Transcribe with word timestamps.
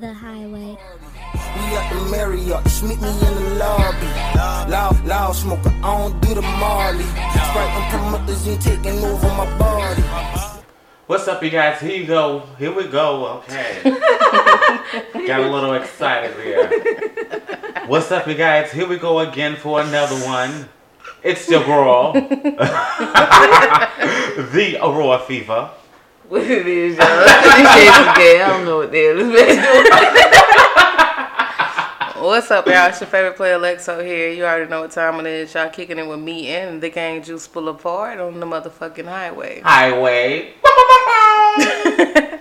The 0.00 0.12
highway. 0.12 0.76
We 1.34 1.76
at 1.76 1.88
the 1.92 2.00
Marriott, 2.10 2.64
just 2.64 2.82
meet 2.82 3.00
me 3.00 3.08
in 3.08 3.16
the 3.20 3.54
lobby. 3.60 4.06
Loud, 4.68 5.04
loud 5.04 5.36
smoker, 5.36 5.72
I 5.84 5.92
don't 5.98 6.20
do 6.20 6.34
the 6.34 6.42
Marley. 6.42 7.04
Sprite 7.04 7.70
and 7.70 7.90
promoters 7.92 8.48
ain't 8.48 8.60
taking 8.60 9.04
over 9.04 9.28
my 9.28 9.46
body. 9.56 10.02
What's 11.06 11.28
up, 11.28 11.44
you 11.44 11.50
guys? 11.50 11.80
Here 11.80 11.96
you 11.96 12.06
go. 12.08 12.40
Here 12.58 12.72
we 12.74 12.88
go. 12.88 13.40
Okay. 13.44 13.82
Got 15.28 15.42
a 15.42 15.48
little 15.48 15.74
excited 15.74 16.34
here. 16.42 16.68
What's 17.86 18.10
up, 18.10 18.26
you 18.26 18.34
guys? 18.34 18.72
Here 18.72 18.88
we 18.88 18.96
go 18.96 19.20
again 19.20 19.54
for 19.54 19.80
another 19.80 20.16
one. 20.26 20.68
It's 21.22 21.48
your 21.48 21.62
girl, 21.64 22.12
the 22.14 22.20
Aurora 24.82 25.20
Fever. 25.20 25.70
What 26.28 26.42
it 26.42 26.66
is, 26.66 26.96
y'all? 26.96 27.06
this 27.06 27.36
shit 27.36 28.16
gay. 28.16 28.40
I 28.40 28.48
don't 28.48 28.64
know 28.64 28.78
what 28.78 28.90
the 28.90 28.98
hell 28.98 29.16
this 29.16 29.26
man 29.26 29.48
doing. 32.14 32.24
What's 32.24 32.50
up, 32.50 32.66
y'all? 32.66 32.88
It's 32.88 32.98
your 33.00 33.08
favorite 33.08 33.36
player, 33.36 33.58
Lexo 33.58 34.02
here. 34.02 34.30
You 34.30 34.44
already 34.44 34.70
know 34.70 34.80
what 34.80 34.90
time 34.90 35.20
it 35.20 35.26
is. 35.26 35.52
Y'all 35.52 35.68
kicking 35.68 35.98
it 35.98 36.08
with 36.08 36.20
me 36.20 36.48
and 36.48 36.82
the 36.82 36.88
gang 36.88 37.22
Juice 37.22 37.46
Boulevard 37.46 38.20
on 38.20 38.40
the 38.40 38.46
motherfucking 38.46 39.04
highway. 39.04 39.60
Highway. 39.60 40.54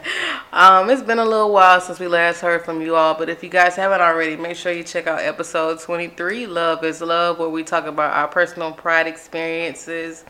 Um, 0.54 0.88
it's 0.91 1.02
been 1.02 1.18
a 1.18 1.26
little 1.26 1.52
while 1.52 1.81
since 1.81 1.99
we 1.99 2.07
last 2.07 2.40
heard 2.40 2.63
from 2.63 2.79
you 2.79 2.95
all, 2.95 3.15
but 3.15 3.27
if 3.27 3.43
you 3.43 3.49
guys 3.49 3.76
haven't 3.76 4.02
already, 4.02 4.38
make 4.38 4.55
sure 4.55 4.71
you 4.71 4.84
check 4.84 5.07
out 5.07 5.20
episode 5.20 5.79
23, 5.79 6.45
Love 6.45 6.84
is 6.84 7.02
Love, 7.02 7.40
where 7.40 7.49
we 7.49 7.63
talk 7.63 7.88
about 7.88 8.13
our 8.13 8.27
personal 8.27 8.71
pride 8.71 9.07
experiences 9.07 10.23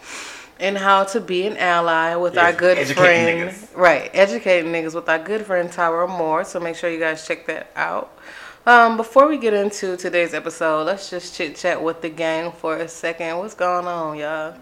and 0.64 0.78
how 0.78 1.04
to 1.04 1.20
be 1.20 1.46
an 1.46 1.58
ally 1.58 2.16
with 2.16 2.36
Yes, 2.36 2.44
our 2.46 2.54
good 2.54 2.78
educating 2.78 3.38
friend. 3.38 3.52
niggas. 3.52 3.78
Right, 3.78 4.10
educating 4.14 4.72
niggas 4.72 4.96
with 4.96 5.08
our 5.10 5.20
good 5.20 5.46
friend 5.46 5.70
Tyra 5.70 6.08
Moore. 6.10 6.44
So 6.46 6.60
make 6.60 6.76
sure 6.76 6.90
you 6.90 7.00
guys 7.00 7.28
check 7.28 7.46
that 7.48 7.70
out. 7.76 8.18
Um, 8.66 8.96
before 8.96 9.28
we 9.28 9.38
get 9.38 9.54
into 9.54 9.98
today's 9.98 10.34
episode, 10.34 10.86
let's 10.86 11.10
just 11.10 11.36
chit 11.36 11.58
chat 11.58 11.84
with 11.84 12.02
the 12.02 12.10
gang 12.10 12.52
for 12.54 12.78
a 12.78 12.88
second. 12.88 13.38
What's 13.38 13.54
going 13.54 13.86
on, 13.86 14.18
y'all? 14.18 14.56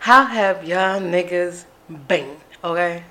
How 0.00 0.24
have 0.24 0.64
y'all 0.66 0.98
niggas 1.00 1.64
been? 2.08 2.36
Okay. 2.64 3.02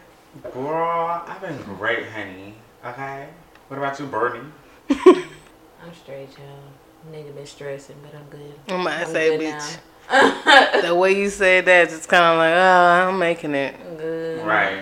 Girl, 0.54 1.24
I've 1.28 1.40
been 1.42 1.62
great, 1.76 2.08
honey. 2.08 2.56
Okay. 2.84 3.28
What 3.68 3.78
about 3.78 4.00
you, 4.00 4.08
Bernie? 4.08 4.40
I'm 4.90 5.94
straight, 5.94 6.30
y'all. 6.38 7.12
Nigga 7.12 7.36
been 7.36 7.46
stressing, 7.46 7.96
but 8.02 8.14
I'm 8.20 8.26
good. 8.30 8.54
I'm 8.70 8.84
gonna 8.84 8.90
I'm 8.90 9.08
say, 9.08 9.38
good 9.38 9.42
bitch. 9.54 9.78
the 10.82 10.96
way 10.96 11.16
you 11.18 11.30
said 11.30 11.66
that, 11.66 11.92
it's 11.92 12.06
kind 12.06 12.24
of 12.24 12.38
like, 12.38 12.54
oh, 12.54 13.10
I'm 13.10 13.20
making 13.20 13.54
it. 13.56 13.76
Good. 13.98 14.46
Right. 14.46 14.82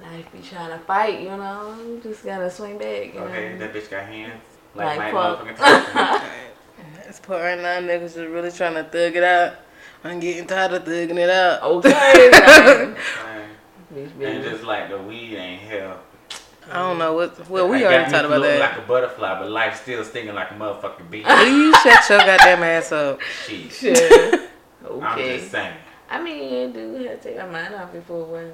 Life 0.00 0.32
be 0.32 0.40
trying 0.40 0.70
to 0.70 0.78
fight, 0.84 1.20
you 1.20 1.28
know. 1.28 1.76
You 1.86 2.00
just 2.02 2.24
gotta 2.24 2.50
swing 2.50 2.78
back. 2.78 3.14
You 3.14 3.20
Okay, 3.20 3.52
know? 3.52 3.58
that 3.58 3.74
bitch 3.74 3.90
got 3.90 4.06
hands. 4.06 4.42
Like, 4.74 4.98
Like 4.98 5.12
my 5.12 5.20
fuck. 5.36 5.46
motherfucking 5.46 5.56
Tyson. 5.56 6.28
This 7.06 7.20
part 7.20 7.42
right 7.42 7.58
now, 7.60 7.78
niggas 7.86 8.16
is 8.16 8.26
really 8.26 8.50
trying 8.50 8.74
to 8.74 8.84
thug 8.84 9.14
it 9.14 9.22
out. 9.22 9.54
I'm 10.02 10.18
getting 10.18 10.46
tired 10.46 10.72
of 10.72 10.84
thugging 10.84 11.18
it 11.18 11.28
out. 11.30 11.62
Okay. 11.62 12.30
like, 12.32 12.96
Right. 13.94 14.26
And 14.26 14.42
just 14.42 14.64
like 14.64 14.88
the 14.88 14.96
weed 14.98 15.36
ain't 15.36 15.60
hell. 15.62 16.00
I 16.70 16.78
don't 16.78 16.98
know 16.98 17.12
what. 17.12 17.50
Well, 17.50 17.68
we 17.68 17.84
I 17.84 17.88
already 17.88 18.10
talked 18.10 18.24
about 18.24 18.40
that. 18.40 18.58
like 18.60 18.78
a 18.78 18.88
butterfly, 18.88 19.38
but 19.40 19.50
life 19.50 19.82
still 19.82 20.02
stinging 20.04 20.34
like 20.34 20.50
a 20.50 20.54
motherfucking 20.54 21.10
bee. 21.10 21.18
you 21.18 21.74
shut 21.82 22.08
your 22.08 22.18
goddamn 22.20 22.62
ass 22.62 22.90
up. 22.92 23.20
Shit. 23.20 24.50
Sure. 24.82 25.02
I'm 25.02 25.18
okay. 25.18 25.38
just 25.38 25.50
saying. 25.50 25.76
I 26.10 26.22
mean, 26.22 26.52
you 26.52 26.72
do 26.72 26.94
have 27.04 27.20
to 27.20 27.28
take 27.28 27.40
our 27.40 27.50
mind 27.50 27.74
off 27.74 27.94
it 27.94 28.04
for 28.04 28.20
a 28.20 28.24
while. 28.24 28.52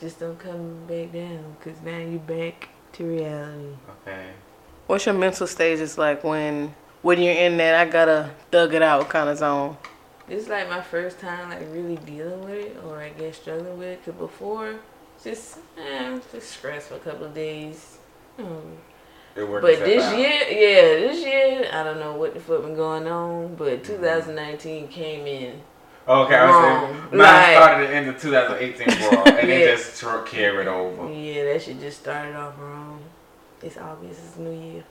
Just 0.00 0.20
don't 0.20 0.38
come 0.38 0.86
back 0.86 1.12
down, 1.12 1.56
cause 1.60 1.74
now 1.84 1.98
you're 1.98 2.20
back 2.20 2.68
to 2.92 3.04
reality. 3.04 3.74
Okay. 4.06 4.30
What's 4.86 5.04
your 5.04 5.14
mental 5.14 5.46
stages 5.46 5.98
like 5.98 6.24
when 6.24 6.74
when 7.02 7.20
you're 7.20 7.34
in 7.34 7.56
that 7.58 7.74
I 7.74 7.90
gotta 7.90 8.30
thug 8.50 8.74
it 8.74 8.82
out 8.82 9.08
kind 9.08 9.28
of 9.28 9.38
zone? 9.38 9.76
This 10.28 10.44
is 10.44 10.48
like 10.48 10.68
my 10.68 10.80
first 10.80 11.18
time 11.18 11.50
like 11.50 11.60
really 11.72 11.96
dealing 11.96 12.40
with 12.44 12.66
it, 12.66 12.76
or 12.84 13.00
I 13.00 13.10
guess 13.10 13.36
struggling 13.36 13.78
with 13.78 13.88
it. 13.88 14.04
Cause 14.04 14.14
before, 14.14 14.76
just 15.22 15.58
eh, 15.76 16.18
just 16.32 16.50
stress 16.50 16.86
for 16.86 16.94
a 16.94 17.00
couple 17.00 17.26
of 17.26 17.34
days. 17.34 17.98
Hmm. 18.36 18.76
It 19.36 19.48
worked 19.48 19.62
But 19.62 19.78
this 19.84 20.02
out. 20.04 20.18
year, 20.18 20.28
yeah, 20.30 21.06
this 21.08 21.24
year, 21.24 21.68
I 21.72 21.84
don't 21.84 22.00
know 22.00 22.14
what 22.14 22.34
the 22.34 22.40
fuck 22.40 22.62
been 22.62 22.74
going 22.74 23.06
on, 23.06 23.54
but 23.54 23.84
2019 23.84 24.88
came 24.88 25.26
in. 25.26 25.60
Okay, 26.08 26.34
I 26.34 26.46
was 26.46 26.54
Wrong. 26.54 26.86
saying, 26.88 27.02
mine 27.10 27.18
Like- 27.18 27.56
started 27.56 27.84
at 27.84 27.90
the 27.90 27.94
end 27.96 28.08
of 28.08 28.20
2018, 28.20 28.86
bro, 29.10 29.22
and 29.34 29.48
Yeah. 29.48 29.54
it 29.54 29.76
just 29.76 30.00
tr- 30.00 30.18
carried 30.26 30.66
over. 30.66 31.08
Yeah, 31.12 31.44
that 31.52 31.62
shit 31.62 31.78
just 31.80 32.00
started 32.00 32.34
off 32.34 32.54
wrong. 32.58 33.00
It's 33.62 33.76
August, 33.76 34.20
it's 34.26 34.36
New 34.38 34.50
Year. 34.50 34.84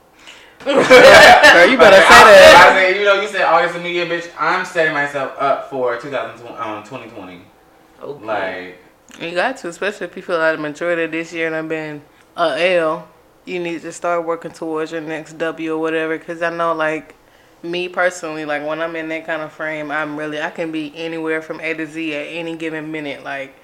Girl, 0.66 0.76
you 0.76 1.78
better 1.78 1.98
say 1.98 2.08
that. 2.10 2.72
I, 2.72 2.72
I 2.72 2.92
said, 2.92 2.96
you 3.00 3.06
know, 3.06 3.22
you 3.22 3.28
said 3.28 3.42
August 3.44 3.76
and 3.76 3.84
New 3.84 3.90
Year, 3.92 4.06
bitch. 4.06 4.30
I'm 4.40 4.66
setting 4.66 4.94
myself 4.94 5.34
up 5.40 5.70
for 5.70 5.96
2020, 5.98 6.56
um, 6.58 6.84
2020. 6.84 7.42
Okay. 8.02 8.26
Like, 8.26 9.22
You 9.22 9.32
got 9.36 9.58
to, 9.58 9.68
especially 9.70 10.08
if 10.08 10.16
you 10.16 10.22
feel 10.24 10.38
like 10.40 10.56
the 10.56 10.62
majority 10.62 11.04
of 11.04 11.12
this 11.12 11.32
year 11.34 11.48
and 11.48 11.56
I've 11.56 11.70
been 11.70 12.02
a 12.36 12.76
L. 12.78 13.08
You 13.48 13.60
need 13.60 13.82
to 13.84 13.92
start 13.94 14.26
working 14.26 14.52
towards 14.52 14.92
your 14.92 15.00
next 15.00 15.38
W 15.38 15.74
or 15.74 15.78
whatever. 15.78 16.18
Cause 16.20 16.42
I 16.42 16.50
know, 16.50 16.74
like 16.74 17.16
me 17.64 17.88
personally, 17.88 18.44
like 18.46 18.66
when 18.66 18.82
I'm 18.82 18.96
in 18.98 19.08
that 19.10 19.26
kind 19.26 19.42
of 19.42 19.54
frame, 19.54 19.90
I'm 19.90 20.18
really 20.18 20.42
I 20.42 20.50
can 20.50 20.72
be 20.72 20.94
anywhere 20.96 21.42
from 21.42 21.62
A 21.62 21.74
to 21.74 21.88
Z 21.88 22.14
at 22.14 22.28
any 22.28 22.58
given 22.58 22.92
minute. 22.92 23.24
Like 23.24 23.56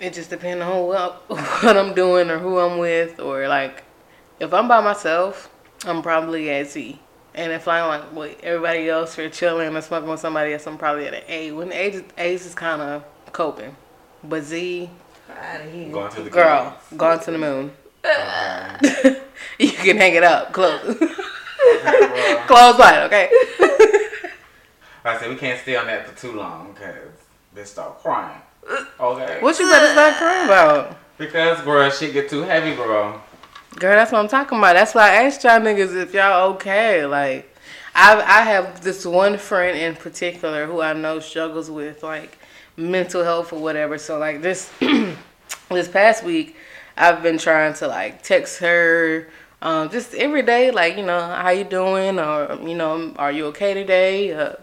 it 0.00 0.14
just 0.14 0.30
depends 0.30 0.62
on 0.64 0.86
what 0.86 1.22
what 1.30 1.76
I'm 1.76 1.94
doing 1.94 2.28
or 2.28 2.38
who 2.38 2.58
I'm 2.58 2.78
with, 2.78 3.20
or 3.20 3.46
like 3.46 3.84
if 4.40 4.52
I'm 4.52 4.66
by 4.66 4.80
myself, 4.80 5.48
I'm 5.86 6.02
probably 6.02 6.50
at 6.50 6.68
Z. 6.68 6.98
And 7.34 7.52
if 7.52 7.68
I'm 7.68 7.86
like 7.86 8.12
with 8.12 8.40
everybody 8.42 8.88
else 8.88 9.16
or 9.16 9.30
chilling 9.30 9.76
or 9.76 9.80
smoking 9.80 10.10
with 10.10 10.18
somebody 10.18 10.52
else, 10.54 10.66
I'm 10.66 10.76
probably 10.76 11.06
at 11.06 11.14
an 11.14 11.22
A. 11.28 11.52
When 11.52 11.72
A 11.72 12.02
A's 12.18 12.46
is 12.46 12.54
kind 12.54 12.82
of 12.82 13.04
coping, 13.32 13.76
but 14.24 14.42
Z, 14.42 14.90
Out 15.30 15.60
of 15.60 15.72
here. 15.72 15.92
going 15.92 16.12
to 16.14 16.22
the 16.22 16.30
girl, 16.30 16.76
gone 16.96 17.20
to 17.20 17.30
the 17.30 17.38
moon. 17.38 17.70
Okay. 18.08 19.20
you 19.58 19.72
can 19.72 19.96
hang 19.96 20.14
it 20.14 20.24
up, 20.24 20.52
close, 20.52 20.82
Well, 20.84 20.96
close 22.46 22.78
wide, 22.78 23.04
okay. 23.06 23.28
I 25.04 25.18
said 25.18 25.30
we 25.30 25.36
can't 25.36 25.60
stay 25.60 25.76
on 25.76 25.86
that 25.86 26.06
for 26.06 26.20
too 26.20 26.32
long 26.32 26.72
because 26.72 27.10
they 27.54 27.64
start 27.64 27.98
crying. 28.00 28.40
Okay. 29.00 29.38
What 29.40 29.58
you 29.58 29.68
better 29.68 29.92
start 29.92 30.16
crying 30.16 30.44
about? 30.46 30.98
Because, 31.16 31.60
girl, 31.62 31.90
shit 31.90 32.12
get 32.12 32.28
too 32.28 32.42
heavy, 32.42 32.74
girl. 32.74 33.22
Girl, 33.76 33.96
that's 33.96 34.12
what 34.12 34.18
I'm 34.18 34.28
talking 34.28 34.58
about. 34.58 34.74
That's 34.74 34.94
why 34.94 35.10
I 35.10 35.24
asked 35.24 35.44
y'all 35.44 35.60
niggas 35.60 35.94
if 35.94 36.12
y'all 36.12 36.52
okay. 36.52 37.06
Like, 37.06 37.54
I 37.94 38.20
I 38.20 38.42
have 38.42 38.82
this 38.82 39.04
one 39.04 39.38
friend 39.38 39.78
in 39.78 39.94
particular 39.94 40.66
who 40.66 40.80
I 40.80 40.92
know 40.92 41.20
struggles 41.20 41.70
with 41.70 42.02
like 42.02 42.38
mental 42.76 43.24
health 43.24 43.52
or 43.52 43.60
whatever. 43.60 43.98
So 43.98 44.18
like 44.18 44.42
this 44.42 44.70
this 45.68 45.88
past 45.88 46.24
week, 46.24 46.56
I've 46.98 47.22
been 47.22 47.38
trying 47.38 47.74
to 47.74 47.86
like 47.86 48.22
text 48.22 48.58
her. 48.58 49.28
Um, 49.62 49.90
just 49.90 50.14
every 50.14 50.42
day, 50.42 50.70
like 50.70 50.96
you 50.96 51.06
know, 51.06 51.20
how 51.20 51.50
you 51.50 51.64
doing, 51.64 52.18
or 52.18 52.58
you 52.62 52.74
know, 52.74 53.14
are 53.16 53.32
you 53.32 53.46
okay 53.46 53.74
today? 53.74 54.32
Uh, 54.32 54.54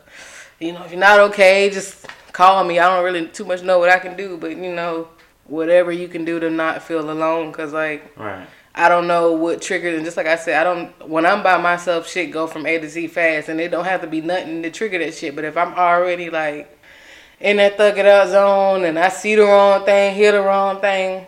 you 0.60 0.74
know, 0.74 0.84
if 0.84 0.92
you're 0.92 1.00
not 1.00 1.20
okay, 1.32 1.70
just 1.70 2.08
call 2.32 2.64
me. 2.64 2.80
I 2.80 2.90
don't 2.94 3.04
really 3.04 3.28
too 3.28 3.46
much 3.46 3.64
know 3.64 3.80
what 3.80 3.90
I 3.90 4.00
can 4.00 4.16
do, 4.16 4.38
but 4.38 4.52
you 4.52 4.74
know, 4.74 5.08
whatever 5.46 5.92
you 5.92 6.08
can 6.08 6.26
do 6.26 6.40
to 6.40 6.50
not 6.50 6.84
feel 6.84 7.10
alone, 7.10 7.52
cause 7.52 7.74
like 7.74 8.16
Right. 8.18 8.48
I 8.78 8.90
don't 8.90 9.08
know 9.08 9.32
what 9.32 9.62
triggered, 9.62 9.96
and 9.96 10.04
just 10.04 10.18
like 10.18 10.28
I 10.28 10.36
said, 10.36 10.60
I 10.60 10.64
don't. 10.66 11.10
When 11.10 11.26
I'm 11.26 11.42
by 11.42 11.58
myself, 11.58 12.10
shit 12.10 12.32
go 12.32 12.46
from 12.46 12.66
A 12.66 12.78
to 12.78 12.90
Z 12.90 13.08
fast, 13.08 13.48
and 13.48 13.62
it 13.62 13.72
don't 13.72 13.86
have 13.86 14.02
to 14.02 14.08
be 14.08 14.20
nothing 14.20 14.64
to 14.64 14.70
trigger 14.70 15.00
that 15.00 15.14
shit. 15.14 15.34
But 15.34 15.46
if 15.46 15.56
I'm 15.56 15.74
already 15.74 16.30
like 16.30 16.78
in 17.40 17.58
that 17.58 17.78
thug 17.78 17.98
it 17.98 18.06
out 18.06 18.28
zone, 18.28 18.84
and 18.84 19.00
I 19.00 19.08
see 19.08 19.36
the 19.36 19.44
wrong 19.44 19.86
thing, 19.86 20.14
hear 20.14 20.34
the 20.34 20.42
wrong 20.42 20.82
thing, 20.82 21.26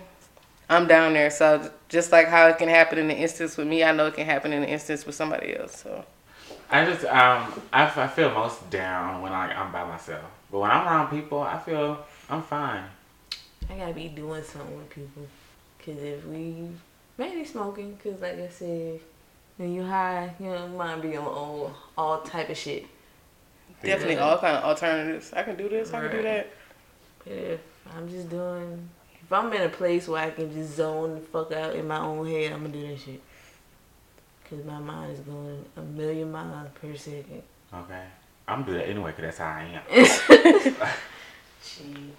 I'm 0.69 0.87
down 0.87 1.13
there. 1.13 1.29
So 1.29 1.71
just 1.89 2.11
like 2.11 2.27
how 2.27 2.47
it 2.47 2.57
can 2.57 2.67
happen 2.69 2.97
in 2.97 3.07
the 3.07 3.15
instance 3.15 3.55
with 3.57 3.67
me, 3.67 3.83
I 3.83 3.91
know 3.93 4.07
it 4.07 4.15
can 4.15 4.25
happen 4.25 4.51
in 4.53 4.61
the 4.61 4.69
instance 4.69 5.05
with 5.05 5.15
somebody 5.15 5.55
else. 5.57 5.81
So 5.83 6.03
I 6.69 6.85
just 6.85 7.05
um 7.05 7.61
I, 7.71 7.85
f- 7.85 7.97
I 7.97 8.07
feel 8.07 8.31
most 8.31 8.69
down 8.69 9.21
when 9.21 9.31
I, 9.31 9.53
I'm 9.53 9.71
by 9.71 9.83
myself, 9.85 10.25
but 10.51 10.59
when 10.59 10.71
I'm 10.71 10.85
around 10.85 11.09
people, 11.09 11.41
I 11.41 11.57
feel 11.59 12.05
I'm 12.29 12.41
fine. 12.43 12.83
I 13.69 13.77
gotta 13.77 13.93
be 13.93 14.09
doing 14.09 14.43
something 14.43 14.77
with 14.77 14.89
people. 14.89 15.27
Cause 15.85 15.97
if 16.03 16.25
we 16.25 16.67
mainly 17.17 17.45
smoking, 17.45 17.97
cause 18.03 18.21
like 18.21 18.37
I 18.39 18.49
said, 18.49 18.99
when 19.55 19.73
you 19.73 19.83
high, 19.83 20.33
you 20.39 20.47
know, 20.47 20.67
mind 20.67 21.01
be 21.01 21.15
on 21.15 21.25
all 21.25 21.73
all 21.97 22.21
type 22.21 22.49
of 22.49 22.57
shit. 22.57 22.85
definitely 23.81 24.15
Yeah. 24.15 24.21
all 24.29 24.37
kind 24.37 24.57
of 24.57 24.63
alternatives. 24.65 25.31
I 25.33 25.43
can 25.43 25.55
do 25.55 25.69
this. 25.69 25.93
I 25.93 26.01
can 26.01 26.11
do 26.11 26.21
that. 26.23 26.49
But 27.23 27.33
if 27.33 27.59
I'm 27.95 28.09
just 28.09 28.29
doing, 28.29 28.89
if 29.27 29.33
I'm 29.33 29.51
in 29.51 29.61
a 29.61 29.69
place 29.69 30.07
where 30.07 30.23
I 30.23 30.29
can 30.31 30.51
just 30.53 30.77
zone 30.77 31.15
the 31.15 31.21
fuck 31.21 31.51
out 31.51 31.75
in 31.75 31.85
my 31.85 31.99
own 31.99 32.25
head, 32.25 32.53
I'm 32.53 32.61
gonna 32.61 32.73
do 32.73 32.87
that 32.87 32.97
shit. 32.97 33.21
Cause 34.49 34.63
my 34.63 34.79
mind 34.79 35.11
is 35.11 35.19
going 35.19 35.65
a 35.75 35.81
million 35.81 36.31
miles 36.31 36.69
per 36.81 36.95
second. 36.95 37.43
Okay. 37.73 38.03
I'm 38.47 38.61
gonna 38.61 38.71
do 38.71 38.77
that 38.79 38.87
anyway, 38.89 39.11
cause 39.11 39.21
that's 39.21 39.37
how 39.39 39.47
I 39.47 39.81
am. 39.83 40.75
She, 41.61 42.13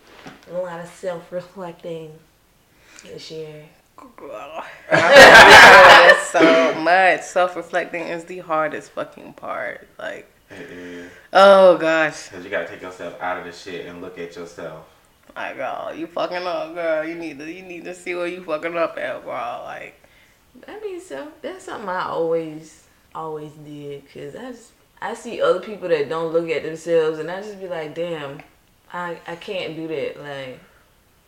a 0.50 0.58
lot 0.58 0.81
of 0.81 0.88
self 0.88 1.32
reflecting 1.32 2.12
this 3.02 3.31
year. 3.31 3.64
That's 4.90 6.26
so 6.28 6.75
much. 6.75 7.22
Self 7.22 7.56
reflecting 7.56 8.02
is 8.02 8.25
the 8.25 8.38
hardest 8.38 8.90
fucking 8.93 9.32
part. 9.32 9.88
Like, 9.99 10.31
It 10.50 10.70
is. 10.70 11.10
oh 11.32 11.78
gosh. 11.78 12.28
Because 12.28 12.44
you 12.44 12.50
got 12.50 12.66
to 12.66 12.69
take 12.69 12.82
yourself 12.82 13.20
out 13.20 13.38
of 13.38 13.44
the 13.44 13.52
shit 13.52 13.87
and 13.87 14.00
look 14.02 14.19
at 14.19 14.37
yourself. 14.37 14.87
Like, 15.37 15.59
oh, 15.59 15.93
you 15.93 16.07
fucking 16.07 16.47
up, 16.47 16.75
girl. 16.75 17.05
You 17.05 17.15
need 17.15 17.39
to, 17.39 17.51
you 17.51 17.63
need 17.63 17.85
to 17.85 17.95
see 17.95 18.15
where 18.15 18.27
you 18.27 18.43
fucking 18.43 18.77
up 18.77 18.99
at, 18.99 19.23
bro. 19.23 19.63
Like, 19.65 20.01
I 20.67 20.81
mean, 20.81 21.01
so 21.01 21.29
that's 21.43 21.65
something 21.65 21.89
I 21.89 22.07
always, 22.07 22.85
always 23.15 23.53
did. 23.53 24.05
Cause 24.13 24.35
I 24.35 24.51
just, 24.51 24.73
I 25.01 25.15
see 25.15 25.41
other 25.41 25.61
people 25.61 25.89
that 25.89 26.09
don't 26.09 26.33
look 26.33 26.49
at 26.51 26.63
themselves, 26.63 27.19
and 27.19 27.31
I 27.31 27.41
just 27.41 27.61
be 27.61 27.69
like, 27.69 27.95
damn, 27.95 28.41
I, 28.93 29.19
I 29.27 29.37
can't 29.37 29.77
do 29.77 29.87
that. 29.89 30.21
Like, 30.21 30.61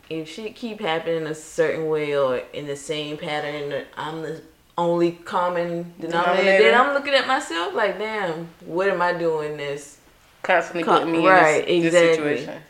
if 0.09 0.29
shit 0.29 0.57
keep 0.57 0.81
happening 0.81 1.27
a 1.27 1.35
certain 1.35 1.89
way 1.89 2.17
or 2.17 2.39
in 2.53 2.67
the 2.67 2.77
same 2.77 3.17
pattern, 3.17 3.85
I'm 3.97 4.23
the 4.23 4.43
only 4.77 5.13
common 5.13 5.95
denominator. 6.01 6.65
Then 6.65 6.81
I'm 6.81 6.95
looking 6.95 7.15
at 7.15 7.29
myself 7.29 7.75
like, 7.75 7.99
damn, 7.99 8.49
what 8.65 8.89
am 8.89 9.01
I 9.01 9.13
doing 9.13 9.57
this? 9.57 9.99
constantly 10.43 10.83
Con- 10.83 11.01
putting 11.01 11.13
me 11.13 11.27
right, 11.27 11.67
in 11.67 11.83
this, 11.83 11.95
exactly. 11.95 12.29
this 12.31 12.41
situation. 12.41 12.63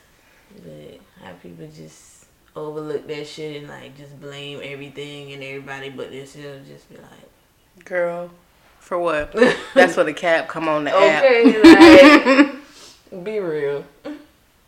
But 1.43 1.49
how 1.49 1.57
people 1.57 1.75
just 1.75 2.27
overlook 2.57 3.07
that 3.07 3.27
shit 3.27 3.63
and 3.63 3.69
like 3.69 3.97
just 3.97 4.21
blame 4.21 4.61
everything 4.63 5.33
and 5.33 5.43
everybody 5.43 5.91
but 5.91 6.11
themselves. 6.11 6.69
Just 6.69 6.89
be 6.89 6.97
like, 6.97 7.85
Girl, 7.85 8.31
for 8.79 8.99
what? 8.99 9.33
That's 9.75 9.97
what 9.97 10.07
the 10.07 10.13
cap 10.13 10.49
come 10.49 10.69
on 10.69 10.85
the 10.85 10.91
app. 10.91 11.25
okay, 11.25 12.53
like, 13.13 13.25
be 13.25 13.39
real. 13.39 13.85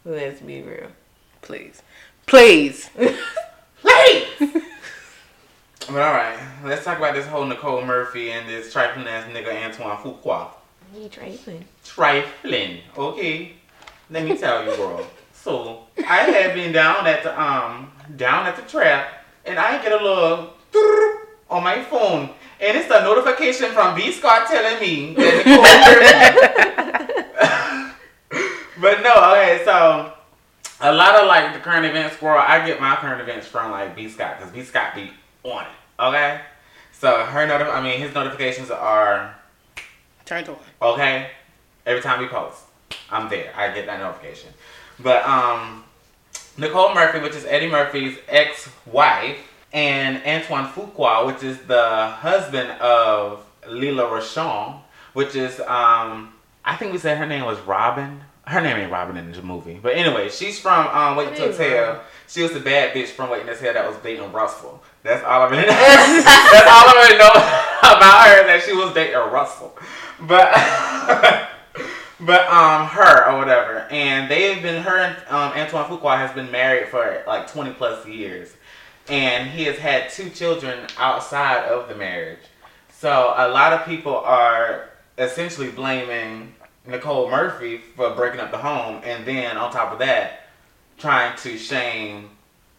Let's 0.04 0.40
be 0.40 0.62
real. 0.62 0.88
Please. 1.42 1.82
Please. 2.26 2.90
But 5.88 5.96
alright, 5.96 6.38
let's 6.64 6.84
talk 6.84 6.98
about 6.98 7.12
this 7.12 7.26
whole 7.26 7.44
Nicole 7.44 7.84
Murphy 7.84 8.30
and 8.30 8.48
this 8.48 8.72
trifling 8.72 9.08
ass 9.08 9.26
nigga 9.26 9.64
Antoine 9.64 9.96
Fuqua. 9.98 10.48
He 10.94 11.08
trifling. 11.08 11.64
Trifling, 11.84 12.78
okay? 12.96 13.54
Let 14.08 14.24
me 14.24 14.38
tell 14.38 14.64
you, 14.64 14.76
bro. 14.76 15.04
So, 15.42 15.80
I 15.98 16.18
had 16.18 16.54
been 16.54 16.72
down 16.72 17.04
at 17.06 17.24
the, 17.24 17.40
um, 17.40 17.90
down 18.16 18.46
at 18.46 18.54
the 18.54 18.62
trap, 18.62 19.08
and 19.44 19.58
I 19.58 19.82
get 19.82 19.90
a 19.92 19.96
little 19.96 20.50
on 21.50 21.64
my 21.64 21.82
phone, 21.82 22.30
and 22.60 22.76
it's 22.78 22.86
a 22.90 23.02
notification 23.02 23.72
from 23.72 23.96
B 23.96 24.12
Scott 24.12 24.46
telling 24.48 24.80
me 24.80 25.14
that 25.14 25.46
Nicole 28.30 28.40
but 28.80 29.02
no, 29.02 29.32
okay, 29.32 29.62
so 29.64 30.12
a 30.80 30.92
lot 30.92 31.16
of 31.16 31.26
like 31.26 31.52
the 31.52 31.58
current 31.60 31.86
events 31.86 32.16
squirrel, 32.16 32.38
I 32.46 32.64
get 32.64 32.80
my 32.80 32.94
current 32.96 33.20
events 33.20 33.46
from 33.48 33.72
like 33.72 33.96
B 33.96 34.08
Scott 34.08 34.38
because 34.38 34.52
B 34.52 34.62
Scott 34.62 34.94
be 34.94 35.10
on 35.42 35.64
it. 35.64 35.70
Okay, 36.00 36.40
so 36.92 37.24
her 37.24 37.46
notif- 37.48 37.72
I 37.74 37.82
mean 37.82 37.98
his 37.98 38.14
notifications 38.14 38.70
are 38.70 39.34
Turned 40.24 40.48
on. 40.48 40.56
okay. 40.80 41.30
Every 41.84 42.00
time 42.00 42.20
we 42.20 42.28
post, 42.28 42.60
I'm 43.10 43.28
there. 43.28 43.52
I 43.56 43.74
get 43.74 43.86
that 43.86 43.98
notification. 43.98 44.50
But 45.00 45.24
um, 45.26 45.84
Nicole 46.58 46.94
Murphy, 46.94 47.20
which 47.20 47.34
is 47.34 47.44
Eddie 47.44 47.68
Murphy's 47.70 48.18
ex-wife, 48.28 49.38
and 49.72 50.22
Antoine 50.26 50.66
Fuqua, 50.66 51.26
which 51.26 51.42
is 51.42 51.58
the 51.60 52.08
husband 52.08 52.70
of 52.80 53.44
Lela 53.68 54.04
Rochon, 54.04 54.80
which 55.14 55.34
is 55.34 55.60
um, 55.60 56.32
I 56.64 56.76
think 56.76 56.92
we 56.92 56.98
said 56.98 57.18
her 57.18 57.26
name 57.26 57.44
was 57.44 57.58
Robin. 57.60 58.20
Her 58.46 58.60
name 58.60 58.76
ain't 58.76 58.90
Robin 58.92 59.16
in 59.16 59.30
the 59.30 59.40
movie, 59.42 59.78
but 59.80 59.94
anyway, 59.94 60.28
she's 60.28 60.58
from 60.58 60.88
um, 60.88 61.16
Waiting 61.16 61.34
to 61.34 61.44
It 61.44 61.50
is 61.50 61.60
Exhale. 61.60 61.86
Robin. 61.86 62.00
She 62.26 62.42
was 62.42 62.52
the 62.52 62.60
bad 62.60 62.92
bitch 62.94 63.08
from 63.08 63.30
Waiting 63.30 63.46
to 63.46 63.52
Exhale 63.52 63.72
that 63.74 63.86
was 63.86 63.96
dating 64.02 64.32
Russell. 64.32 64.82
That's 65.04 65.24
all 65.24 65.42
I 65.42 65.48
really 65.48 65.62
know. 65.66 65.68
That's 65.68 66.26
all 66.68 66.88
I 66.88 67.06
really 67.06 67.18
know 67.18 67.30
about 67.96 68.26
her 68.26 68.46
that 68.46 68.62
she 68.66 68.72
was 68.72 68.92
dating 68.94 69.14
Russell. 69.14 69.76
But 70.20 70.52
but 72.24 72.46
um 72.48 72.86
her 72.86 73.30
or 73.30 73.38
whatever. 73.38 73.86
And 73.90 74.30
they 74.30 74.52
have 74.52 74.62
been 74.62 74.82
her 74.82 74.98
and 74.98 75.16
um 75.28 75.52
Antoine 75.52 75.84
Fuqua 75.84 76.16
has 76.16 76.32
been 76.32 76.50
married 76.50 76.88
for 76.88 77.22
like 77.26 77.50
twenty 77.50 77.72
plus 77.72 78.06
years. 78.06 78.54
And 79.08 79.50
he 79.50 79.64
has 79.64 79.78
had 79.78 80.10
two 80.10 80.30
children 80.30 80.86
outside 80.96 81.64
of 81.64 81.88
the 81.88 81.94
marriage. 81.94 82.38
So 82.90 83.34
a 83.36 83.48
lot 83.48 83.72
of 83.72 83.84
people 83.84 84.16
are 84.16 84.90
essentially 85.18 85.70
blaming 85.70 86.54
Nicole 86.86 87.28
Murphy 87.28 87.78
for 87.78 88.14
breaking 88.14 88.40
up 88.40 88.50
the 88.50 88.58
home 88.58 89.00
and 89.04 89.26
then 89.26 89.56
on 89.56 89.72
top 89.72 89.92
of 89.92 89.98
that 89.98 90.48
trying 90.98 91.36
to 91.38 91.58
shame 91.58 92.30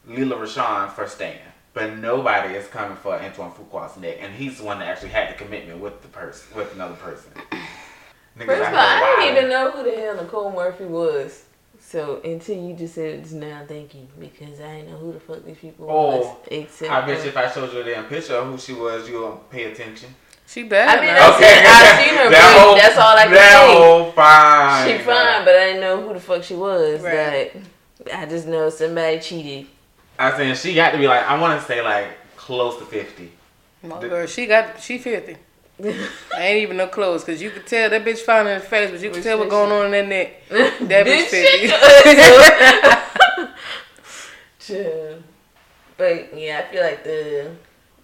Lela 0.08 0.36
Rochon 0.36 0.90
for 0.92 1.08
staying. 1.08 1.40
But 1.74 1.98
nobody 1.98 2.54
is 2.54 2.68
coming 2.68 2.96
for 2.98 3.16
Antoine 3.16 3.52
Fuqua's 3.52 3.98
neck, 3.98 4.18
and 4.20 4.32
he's 4.32 4.60
the 4.60 4.64
one 4.64 4.78
that 4.80 4.88
actually 4.88 5.10
had 5.10 5.34
the 5.34 5.44
commitment 5.44 5.80
with 5.80 6.02
the 6.04 6.08
person, 6.08 6.56
with 6.56 6.74
another 6.76 6.96
person. 6.96 7.32
Niggas 8.38 8.46
First 8.46 8.62
of 8.70 8.74
all, 8.74 8.80
I 8.80 9.16
didn't 9.20 9.38
even 9.38 9.50
know 9.50 9.72
who 9.72 9.84
the 9.84 9.96
hell 9.98 10.16
Nicole 10.16 10.52
Murphy 10.52 10.86
was. 10.86 11.46
So 11.80 12.22
until 12.24 12.58
you 12.58 12.74
just 12.76 12.96
said 12.96 13.16
it 13.20 13.22
just 13.24 13.34
now, 13.36 13.64
thank 13.68 13.94
you 13.94 14.08
because 14.20 14.60
I 14.60 14.78
didn't 14.78 14.92
know 14.92 14.98
who 14.98 15.14
the 15.14 15.20
fuck 15.20 15.44
these 15.46 15.58
people 15.58 15.86
Oh, 15.90 16.18
was. 16.20 16.38
Except 16.50 16.92
I 16.92 17.02
bet 17.06 17.18
for- 17.18 17.24
you 17.26 17.30
if 17.30 17.38
I 17.38 17.52
showed 17.52 17.72
you 17.74 17.82
a 17.82 17.84
damn 17.84 18.06
picture 18.06 18.36
of 18.36 18.48
who 18.48 18.58
she 18.58 18.74
was, 18.74 19.08
you'll 19.08 19.38
pay 19.52 19.66
attention. 19.72 20.16
She 20.48 20.64
bad. 20.64 20.98
I 20.98 21.02
mean, 21.02 21.14
now. 21.14 21.28
I've 21.30 21.36
seen- 21.36 21.66
I've 21.66 22.06
seen 22.06 22.16
her 22.18 22.30
That 22.32 22.60
whole- 22.60 22.76
that's 22.76 22.98
all 22.98 23.16
I 23.18 23.24
can 23.24 23.34
that 23.34 23.68
say. 23.68 23.78
whole 23.78 24.12
fine. 24.14 24.88
she 24.88 24.98
fine, 25.04 25.46
but 25.46 25.56
I 25.56 25.66
didn't 25.68 25.82
know 25.82 26.02
who 26.08 26.14
the 26.14 26.20
fuck 26.20 26.44
she 26.44 26.56
was. 26.56 27.02
Right. 27.02 27.54
Like 27.56 28.14
I 28.16 28.26
just 28.26 28.48
know 28.48 28.70
somebody 28.70 29.20
cheated. 29.20 29.68
I 30.18 30.36
saying 30.36 30.56
she 30.56 30.74
got 30.74 30.92
to 30.92 30.98
be 30.98 31.08
like 31.08 31.24
I 31.24 31.40
want 31.40 31.60
to 31.60 31.66
say 31.68 31.82
like 31.82 32.08
close 32.38 32.78
to 32.80 32.86
fifty. 32.86 33.32
My 33.84 34.00
girl, 34.02 34.26
she 34.26 34.46
got 34.48 34.82
she 34.82 34.98
filthy. 34.98 35.36
I 36.38 36.42
ain't 36.42 36.64
even 36.64 36.78
no 36.78 36.88
clothes 36.88 37.24
because 37.24 37.42
you 37.42 37.50
could 37.50 37.68
tell 37.68 37.90
that 37.90 38.06
bitch 38.06 38.20
fine 38.20 38.48
in 38.48 38.60
the 38.60 38.66
face, 38.66 38.92
but 38.92 39.02
you 39.02 39.12
could 39.12 39.24
tell 39.24 39.38
what's 39.38 39.50
going 39.50 39.72
on 39.72 39.86
in 39.88 39.92
that 39.92 40.08
neck. 40.08 40.44
That 40.88 41.06
bitch 41.06 41.26
Bitch. 41.26 41.70
filthy. 43.34 43.54
Chill. 44.60 45.24
But 45.98 46.38
yeah, 46.38 46.64
I 46.64 46.72
feel 46.72 46.84
like 46.84 47.04
the 47.04 47.52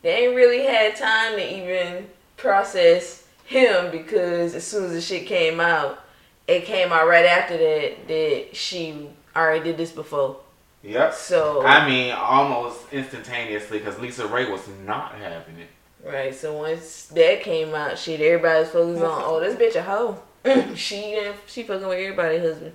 they 0.01 0.25
ain't 0.25 0.35
really 0.35 0.65
had 0.65 0.95
time 0.95 1.35
to 1.35 1.57
even 1.57 2.07
process 2.37 3.25
him 3.45 3.91
because 3.91 4.55
as 4.55 4.65
soon 4.65 4.85
as 4.85 4.91
the 4.91 5.01
shit 5.01 5.25
came 5.25 5.59
out, 5.59 6.03
it 6.47 6.65
came 6.65 6.91
out 6.91 7.07
right 7.07 7.25
after 7.25 7.57
that 7.57 8.07
that 8.07 8.55
she 8.55 9.07
already 9.35 9.63
did 9.63 9.77
this 9.77 9.91
before. 9.91 10.37
Yep. 10.83 11.13
So 11.13 11.65
I 11.65 11.87
mean, 11.87 12.11
almost 12.13 12.91
instantaneously 12.91 13.79
because 13.79 13.95
LisaRaye 13.95 14.51
was 14.51 14.67
not 14.85 15.15
having 15.15 15.57
it. 15.59 15.69
Right, 16.05 16.33
so 16.33 16.57
once 16.57 17.05
that 17.07 17.41
came 17.41 17.73
out, 17.73 17.97
shit, 17.97 18.21
everybody's 18.21 18.69
focused 18.69 19.03
on 19.03 19.21
oh 19.25 19.39
this 19.39 19.55
bitch 19.55 19.75
a 19.75 19.83
hoe. 19.83 20.21
she 20.75 21.17
uh, 21.17 21.33
she 21.47 21.63
fucking 21.63 21.87
with 21.87 21.97
everybody's 21.97 22.41
husband 22.41 22.73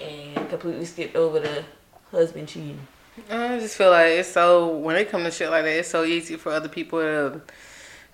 and 0.00 0.48
completely 0.48 0.84
skipped 0.84 1.16
over 1.16 1.40
the 1.40 1.64
husband 2.10 2.48
cheating. 2.48 2.86
I 3.30 3.60
just 3.60 3.76
feel 3.76 3.90
like 3.90 4.12
it's 4.12 4.28
so 4.28 4.76
when 4.76 4.96
it 4.96 5.08
comes 5.08 5.24
to 5.24 5.30
shit 5.30 5.50
like 5.50 5.64
that, 5.64 5.78
it's 5.78 5.88
so 5.88 6.04
easy 6.04 6.36
for 6.36 6.52
other 6.52 6.68
people 6.68 7.00
to 7.00 7.40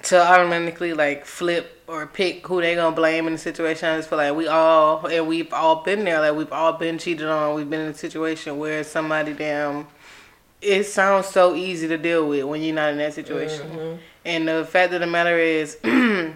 to 0.03 0.21
automatically 0.21 0.95
like 0.95 1.27
flip 1.27 1.83
or 1.87 2.07
pick 2.07 2.47
who 2.47 2.61
they 2.61 2.75
gonna 2.75 2.95
blame 2.95 3.27
in 3.27 3.35
the 3.35 3.39
situation. 3.39 3.89
I 3.89 3.97
just 3.97 4.09
feel 4.09 4.19
like 4.19 4.35
we 4.35 4.47
all 4.47 5.07
and 5.07 5.27
we've 5.27 5.53
all 5.53 5.83
been 5.83 6.05
there. 6.05 6.21
Like 6.21 6.35
we've 6.35 6.53
all 6.53 6.75
been 6.75 6.99
cheated 6.99 7.27
on. 7.27 7.55
We've 7.55 7.69
been 7.69 7.81
in 7.81 7.89
a 7.89 7.95
situation 7.95 8.59
where 8.59 8.85
somebody 8.85 9.33
damn. 9.33 9.87
It 10.61 10.85
sounds 10.85 11.27
so 11.27 11.55
easy 11.55 11.89
to 11.89 11.97
deal 11.97 12.29
with 12.29 12.45
when 12.45 12.61
you're 12.61 12.75
not 12.75 12.93
in 12.93 12.99
that 12.99 13.15
situation. 13.15 13.99
And 14.25 14.47
the 14.49 14.65
fact 14.65 14.93
of 14.93 15.01
the 15.01 15.07
matter 15.07 15.39
is, 15.39 15.79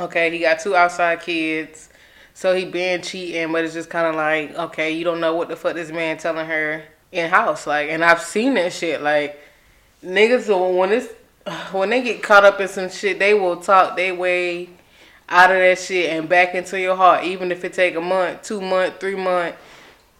okay, 0.00 0.30
he 0.30 0.38
got 0.38 0.60
two 0.60 0.76
outside 0.76 1.20
kids. 1.20 1.88
So 2.34 2.54
he 2.54 2.64
been 2.64 3.02
cheating, 3.02 3.52
but 3.52 3.64
it's 3.64 3.74
just 3.74 3.90
kind 3.90 4.06
of 4.06 4.14
like, 4.14 4.54
okay, 4.56 4.92
you 4.92 5.04
don't 5.04 5.20
know 5.20 5.34
what 5.34 5.48
the 5.48 5.56
fuck 5.56 5.74
this 5.74 5.90
man 5.90 6.16
telling 6.16 6.46
her 6.46 6.82
in 7.10 7.28
house, 7.28 7.66
like, 7.66 7.90
and 7.90 8.02
I've 8.02 8.22
seen 8.22 8.54
that 8.54 8.72
shit, 8.72 9.02
like, 9.02 9.38
niggas 10.02 10.48
when 10.76 10.92
it's 10.92 11.12
when 11.72 11.90
they 11.90 12.02
get 12.02 12.22
caught 12.22 12.44
up 12.44 12.60
in 12.60 12.68
some 12.68 12.90
shit, 12.90 13.18
they 13.18 13.34
will 13.34 13.56
talk 13.56 13.96
their 13.96 14.14
way 14.14 14.68
out 15.28 15.50
of 15.50 15.58
that 15.58 15.78
shit 15.78 16.10
and 16.10 16.28
back 16.28 16.54
into 16.54 16.78
your 16.80 16.96
heart, 16.96 17.24
even 17.24 17.50
if 17.52 17.64
it 17.64 17.72
take 17.72 17.94
a 17.94 18.00
month, 18.00 18.42
two 18.42 18.60
month, 18.60 19.00
three 19.00 19.14
month, 19.14 19.54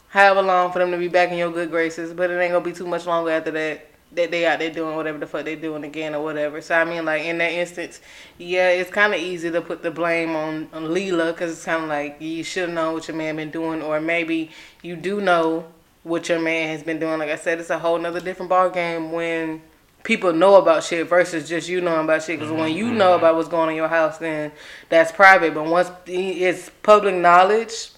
however 0.08 0.42
long 0.42 0.72
for 0.72 0.78
them 0.78 0.90
to 0.90 0.98
be 0.98 1.08
back 1.08 1.30
in 1.30 1.38
your 1.38 1.50
good 1.50 1.70
graces. 1.70 2.12
But 2.12 2.30
it 2.30 2.40
ain't 2.40 2.52
gonna 2.52 2.64
be 2.64 2.72
too 2.72 2.86
much 2.86 3.06
longer 3.06 3.30
after 3.30 3.50
that 3.52 3.88
that 4.14 4.30
they 4.30 4.46
out 4.46 4.58
there 4.58 4.70
doing 4.70 4.96
whatever 4.96 5.18
the 5.18 5.26
fuck 5.26 5.44
they 5.44 5.56
doing 5.56 5.84
again 5.84 6.14
or 6.14 6.22
whatever. 6.22 6.60
So 6.60 6.74
I 6.74 6.84
mean, 6.84 7.04
like 7.04 7.22
in 7.22 7.38
that 7.38 7.52
instance, 7.52 8.00
yeah, 8.38 8.68
it's 8.68 8.90
kind 8.90 9.14
of 9.14 9.20
easy 9.20 9.50
to 9.50 9.60
put 9.60 9.82
the 9.82 9.90
blame 9.90 10.36
on, 10.36 10.68
on 10.72 10.92
Lela 10.92 11.32
because 11.32 11.52
it's 11.52 11.64
kind 11.64 11.82
of 11.82 11.88
like 11.88 12.16
you 12.20 12.44
should 12.44 12.70
know 12.70 12.92
what 12.92 13.08
your 13.08 13.16
man 13.16 13.36
been 13.36 13.50
doing, 13.50 13.82
or 13.82 14.00
maybe 14.00 14.50
you 14.82 14.96
do 14.96 15.20
know 15.20 15.66
what 16.02 16.28
your 16.28 16.40
man 16.40 16.68
has 16.68 16.82
been 16.82 16.98
doing. 16.98 17.18
Like 17.18 17.30
I 17.30 17.36
said, 17.36 17.60
it's 17.60 17.70
a 17.70 17.78
whole 17.78 17.98
nother 17.98 18.20
different 18.20 18.50
ball 18.50 18.70
game 18.70 19.12
when 19.12 19.62
people 20.02 20.32
know 20.32 20.56
about 20.56 20.82
shit 20.82 21.08
versus 21.08 21.48
just 21.48 21.68
you 21.68 21.80
knowing 21.80 22.04
about 22.04 22.22
shit. 22.22 22.38
Because 22.38 22.52
when 22.52 22.74
you 22.74 22.86
mm-hmm. 22.86 22.98
know 22.98 23.14
about 23.14 23.36
what's 23.36 23.48
going 23.48 23.64
on 23.64 23.70
in 23.70 23.76
your 23.76 23.88
house, 23.88 24.18
then 24.18 24.52
that's 24.88 25.12
private. 25.12 25.54
But 25.54 25.66
once 25.66 25.90
it's 26.06 26.70
public 26.82 27.14
knowledge, 27.14 27.90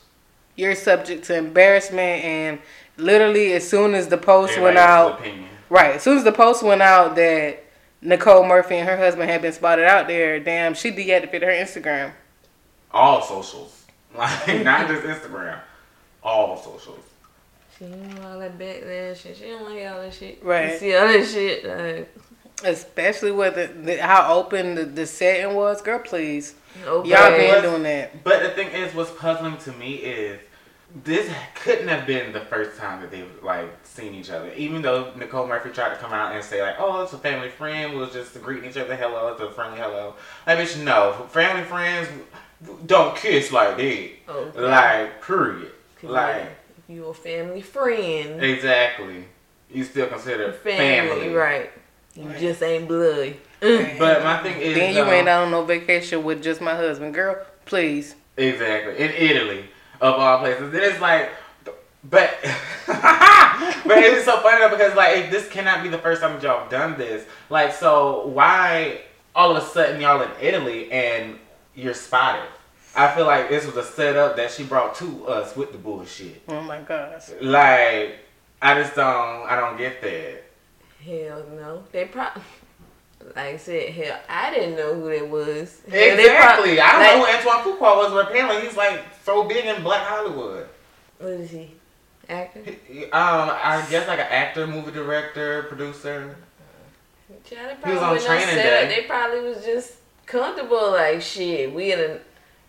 you're 0.57 0.75
subject 0.75 1.25
to 1.25 1.37
embarrassment 1.37 2.25
and 2.25 2.59
literally 2.97 3.53
as 3.55 3.69
soon 3.69 3.95
as 3.95 4.09
the 4.09 4.19
post 4.19 4.59
went 4.61 4.77
Everybody 4.77 4.79
out 4.79 5.21
opinion. 5.21 5.49
Right. 5.69 5.97
As 5.97 6.03
soon 6.03 6.19
as 6.19 6.25
the 6.25 6.33
post 6.33 6.63
went 6.63 6.83
out 6.83 7.17
that 7.17 7.65
Nicole 8.01 8.47
Murphy 8.47 8.77
and 8.77 8.89
her 8.89 8.97
husband 8.97 9.31
had 9.31 9.43
been 9.43 9.53
spotted 9.53 9.87
out 9.87 10.07
there, 10.07 10.39
damn, 10.41 10.75
she 10.75 10.91
deactivated 10.91 11.43
her 11.43 11.49
Instagram. 11.49 12.13
All 12.91 13.23
socials, 13.23 13.85
like 14.17 14.63
not 14.65 14.89
just 14.89 15.03
Instagram, 15.03 15.59
all 16.23 16.57
socials. 16.57 17.01
She 17.79 17.87
don't 17.87 18.09
want 18.09 18.25
all 18.25 18.39
that 18.39 18.57
backlash 18.57 19.25
and 19.25 19.37
she 19.37 19.45
don't 19.47 19.65
like 19.65 19.87
all 19.91 20.01
that 20.01 20.15
shit. 20.15 20.45
Right. 20.45 20.73
You 20.73 20.79
see 20.79 20.95
all 20.95 21.09
that 21.09 21.27
shit. 21.27 21.65
Like, 21.65 22.17
Especially 22.63 23.33
with 23.33 23.57
the, 23.57 23.67
the, 23.67 23.97
how 24.01 24.33
open 24.33 24.77
the, 24.77 24.85
the 24.85 25.07
setting 25.07 25.57
was. 25.57 25.83
Girl, 25.83 25.99
please. 25.99 26.55
okay. 26.87 27.09
Y'all 27.11 27.31
been 27.31 27.63
doing 27.63 27.83
that. 27.83 28.23
But 28.23 28.45
the 28.45 28.51
thing 28.51 28.69
is, 28.69 28.95
what's 28.95 29.11
puzzling 29.11 29.57
to 29.59 29.73
me 29.73 29.95
is 29.95 30.39
this 31.03 31.29
couldn't 31.57 31.89
have 31.89 32.07
been 32.07 32.33
the 32.33 32.41
first 32.41 32.79
time 32.79 33.01
that 33.01 33.11
they've 33.11 33.29
like 33.43 33.69
seen 33.83 34.15
each 34.15 34.31
other. 34.31 34.53
Even 34.55 34.81
though 34.83 35.13
Nicole 35.17 35.47
Murphy 35.47 35.71
tried 35.71 35.91
to 35.91 35.97
come 35.97 36.13
out 36.13 36.33
and 36.35 36.45
say 36.45 36.63
like, 36.63 36.77
"Oh, 36.79 37.03
it's 37.03 37.13
a 37.13 37.19
family 37.19 37.49
friend," 37.49 37.93
we 37.93 37.99
was 37.99 38.13
just 38.13 38.41
greeting 38.43 38.71
each 38.71 38.77
other, 38.77 38.95
"Hello," 38.95 39.29
it's 39.33 39.41
a 39.41 39.51
friendly 39.51 39.79
hello. 39.79 40.15
Like, 40.47 40.59
bitch, 40.59 40.83
no, 40.85 41.27
family 41.31 41.65
friends 41.65 42.09
don't 42.87 43.17
kiss 43.17 43.51
like 43.51 43.77
that. 43.77 44.11
Okay. 44.29 44.61
Like, 44.61 45.23
period. 45.25 45.73
If 45.97 46.11
Like, 46.11 46.47
you 46.89 47.07
a 47.07 47.15
family 47.15 47.63
friend, 47.63 48.43
exactly. 48.43 49.25
You 49.73 49.83
still 49.85 50.07
consider 50.07 50.53
family, 50.53 51.09
family, 51.23 51.35
right? 51.35 51.71
You 52.15 52.29
Right. 52.29 52.39
just 52.39 52.63
ain't 52.63 52.87
blood. 52.87 53.35
But 53.61 54.23
my 54.23 54.37
thing 54.43 54.61
is, 54.61 54.77
Then 54.77 54.95
you 54.95 55.03
um, 55.03 55.09
ain't 55.09 55.29
out 55.29 55.45
on 55.45 55.51
no 55.51 55.65
vacation 55.65 56.23
with 56.23 56.43
just 56.43 56.61
my 56.61 56.75
husband. 56.77 57.15
Girl, 57.15 57.45
please. 57.65 58.15
Exactly. 58.37 58.97
In 58.99 59.11
Italy, 59.11 59.65
of 60.01 60.15
all 60.15 60.39
places. 60.39 60.73
Then 60.73 60.83
it's 60.83 61.01
like, 61.01 61.31
but, 62.09 62.37
but 62.87 63.99
it's 63.99 64.25
so 64.25 64.41
funny 64.41 64.61
though 64.61 64.71
because 64.71 64.95
like 64.95 65.17
if 65.17 65.31
this 65.31 65.49
cannot 65.49 65.83
be 65.83 65.89
the 65.89 65.99
first 65.99 66.21
time 66.21 66.41
y'all 66.41 66.61
have 66.61 66.71
done 66.71 66.99
this. 66.99 67.27
Like, 67.51 67.73
so 67.73 68.27
why 68.27 69.03
all 69.35 69.57
of 69.57 69.63
a 69.63 69.67
sudden 69.67 70.01
y'all 70.01 70.23
in 70.23 70.31
Italy 70.41 70.91
and 70.93 71.39
you're 71.75 71.95
spotted? 71.95 72.49
I 72.97 73.13
feel 73.15 73.27
like 73.27 73.49
this 73.49 73.67
was 73.67 73.77
a 73.77 73.85
setup 73.85 74.37
that 74.37 74.53
she 74.53 74.63
brought 74.63 74.95
to 74.97 75.27
us 75.27 75.57
with 75.57 75.73
the 75.73 75.79
bullshit. 75.79 76.43
Oh 76.47 76.61
my 76.61 76.81
gosh. 76.81 77.31
Like, 77.41 78.19
I 78.63 78.81
just 78.81 78.95
don't, 78.95 79.49
I 79.49 79.57
don't 79.57 79.77
get 79.77 80.01
that. 80.03 80.45
Hell 81.05 81.45
no. 81.57 81.85
They 81.91 82.05
probably, 82.05 82.43
like 83.37 83.55
I 83.55 83.57
said, 83.57 83.91
hell, 83.91 84.21
I 84.29 84.53
didn't 84.55 84.77
know 84.77 84.95
who 84.95 85.11
that 85.11 85.29
was. 85.29 85.81
Hell, 85.91 86.17
they 86.17 86.27
prob- 86.37 86.65
Exactly. 86.65 86.81
I 86.81 86.93
don't 86.93 87.01
like- 87.01 87.33
know 87.35 87.43
who 87.43 87.49
Antoine 87.51 87.79
Fuqua 87.79 87.97
was, 87.97 88.13
but 88.13 88.29
apparently 88.31 88.61
he's 88.67 88.77
like 88.77 89.01
so 89.25 89.45
big 89.45 89.65
in 89.67 89.83
Black 89.83 90.03
Hollywood. 90.07 90.69
What 91.19 91.31
is 91.33 91.51
he? 91.51 91.71
Actor? 92.29 92.61
Um, 92.61 92.71
I 93.13 93.85
guess 93.91 94.09
like 94.09 94.19
an 94.19 94.27
actor, 94.31 94.67
movie 94.67 94.93
director, 94.93 95.65
producer. 95.65 96.37
Child, 97.45 97.77
they 97.83 97.91
He 97.91 97.95
was 97.95 97.99
probably 97.99 97.99
on 97.99 98.11
wasn't 98.15 98.31
no 98.31 98.39
training 98.47 98.57
day. 98.57 98.95
They 99.01 99.07
probably 99.07 99.41
was 99.43 99.65
just 99.65 99.93
comfortable. 100.27 100.93
Like 100.93 101.21
shit, 101.21 101.75
we 101.75 101.93
in 101.93 102.01
a, 102.01 102.19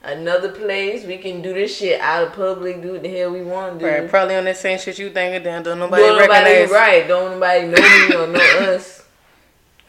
another 0.03 0.49
place. 0.51 1.05
We 1.05 1.17
can 1.17 1.41
do 1.41 1.53
this 1.53 1.77
shit 1.77 2.01
out 2.01 2.27
of 2.27 2.33
public. 2.33 2.81
Do 2.81 2.93
what 2.93 3.03
the 3.03 3.09
hell 3.17 3.31
we 3.31 3.43
want 3.43 3.79
to 3.79 3.85
do. 3.85 3.89
Right, 3.89 4.09
probably 4.09 4.35
on 4.35 4.43
that 4.45 4.57
same 4.57 4.77
shit 4.77 4.99
you 4.99 5.09
thinking, 5.09 5.43
damn, 5.43 5.63
don't 5.63 5.79
nobody 5.79 6.03
Don't 6.03 6.17
nobody 6.19 6.43
recognize. 6.43 6.71
right? 6.71 7.07
Don't 7.07 7.31
nobody 7.39 7.67
know 7.67 8.07
me 8.07 8.15
or 8.15 8.27
know 8.27 8.73
us. 8.75 9.04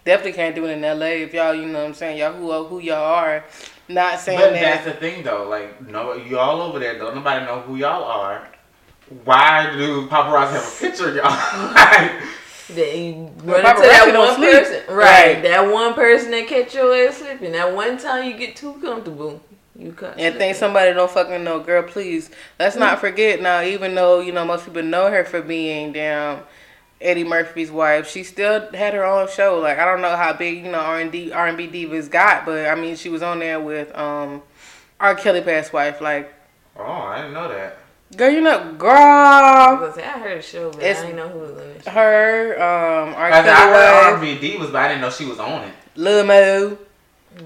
Definitely 0.07 0.35
can't 0.35 0.55
do 0.55 0.65
it 0.67 0.71
in 0.71 0.83
LA 0.83 1.07
if 1.07 1.35
y'all, 1.35 1.53
you 1.53 1.67
know 1.67 1.81
what 1.81 1.89
I'm 1.89 1.95
saying, 1.95 2.19
y'all 2.19 2.33
who 2.33 2.53
uh, 2.53 2.63
who 2.63 2.79
y'all 2.79 3.05
are. 3.05 3.45
Not 3.89 4.21
saying 4.21 4.39
But 4.39 4.53
that. 4.53 4.63
that's 4.63 4.85
the 4.85 4.93
thing 4.93 5.25
though, 5.25 5.49
like 5.49 5.85
no, 5.89 6.15
you 6.15 6.39
all 6.39 6.63
over 6.63 6.79
there. 6.79 6.97
Don't 6.97 7.17
nobody 7.17 7.45
know 7.45 7.61
who 7.63 7.75
y'all 7.75 8.05
are. 8.05 8.47
Why 9.25 9.69
do 9.77 10.07
paparazzi 10.07 10.53
have 10.53 10.65
a 10.65 10.81
picture 10.81 11.09
of 11.09 11.17
y'all? 11.17 11.27
Like, 12.69 12.77
That 12.77 13.33
run 13.45 13.61
into 13.61 13.83
that 13.83 14.13
one 14.17 14.41
person, 14.41 14.95
right? 14.95 15.35
Right. 15.35 15.43
That 15.43 15.73
one 15.73 15.95
person 15.95 16.31
that 16.33 16.47
catch 16.47 16.75
your 16.75 16.95
ass 16.95 17.19
slipping. 17.19 17.53
That 17.53 17.75
one 17.75 17.99
time 17.99 18.29
you 18.29 18.37
get 18.37 18.57
too 18.57 18.75
comfortable, 18.75 19.41
you 19.77 19.93
cut. 19.93 20.19
and 20.19 20.37
think 20.37 20.57
somebody 20.57 20.93
don't 20.93 21.11
fucking 21.11 21.45
know, 21.45 21.61
girl. 21.61 21.83
Please, 21.85 22.31
let's 22.59 22.77
not 22.77 22.93
mm-hmm. 22.93 23.01
forget 23.01 23.43
now. 23.43 23.63
Even 23.63 23.95
though 23.95 24.21
you 24.21 24.33
know 24.33 24.45
most 24.45 24.67
people 24.67 24.83
know 24.83 25.11
her 25.11 25.25
for 25.25 25.43
being 25.43 25.93
damn 25.93 26.43
Eddie 27.01 27.25
Murphy's 27.25 27.71
wife, 27.71 28.09
she 28.11 28.23
still 28.25 28.71
had 28.73 28.95
her 28.95 29.05
own 29.05 29.29
show. 29.29 29.59
Like 29.59 29.79
I 29.79 29.85
don't 29.85 30.01
know 30.01 30.17
how 30.17 30.33
big 30.33 30.65
you 30.65 30.71
know 30.73 30.79
R 30.79 30.99
and 31.01 31.13
D 31.13 31.31
R 31.33 31.47
and 31.47 31.57
B 31.57 31.69
divas 31.69 32.11
got, 32.11 32.47
but 32.47 32.67
I 32.67 32.75
mean 32.75 32.97
she 32.97 33.09
was 33.09 33.23
on 33.23 33.39
there 33.39 33.61
with 33.61 33.95
um 33.97 34.43
R 35.01 35.15
Kelly 35.15 35.43
past 35.43 35.73
wife. 35.73 36.01
Like 36.01 36.33
oh, 36.79 36.83
I 36.85 37.19
didn't 37.19 37.35
know 37.35 37.49
that. 37.49 37.79
girl, 38.17 38.31
you 38.31 38.41
know, 38.41 38.59
I 38.59 38.73
girl, 38.73 39.87
was 39.87 39.95
say 39.95 40.05
I 40.05 40.19
heard 40.19 40.39
a 40.39 40.43
show, 40.43 40.71
but 40.71 40.81
It's- 40.83 40.99
I 41.03 41.07
didn't 41.07 41.17
know 41.17 41.29
who 41.29 41.39
was 41.41 41.51
on 41.53 41.59
it. 41.59 41.87
her 41.89 42.55
um 42.55 43.15
R 43.15 43.25
I, 43.27 43.39
I 43.39 43.43
Kelly 43.43 43.51
heard 43.51 44.21
wife, 44.21 44.23
R&B 44.41 44.57
was, 44.57 44.71
but 44.71 44.77
I 44.83 44.89
didn't 44.89 45.01
know 45.03 45.11
she 45.11 45.27
was 45.27 45.39
on 45.39 45.65
it. 45.65 45.75
Lil 45.97 46.25
Mo. 46.25 46.79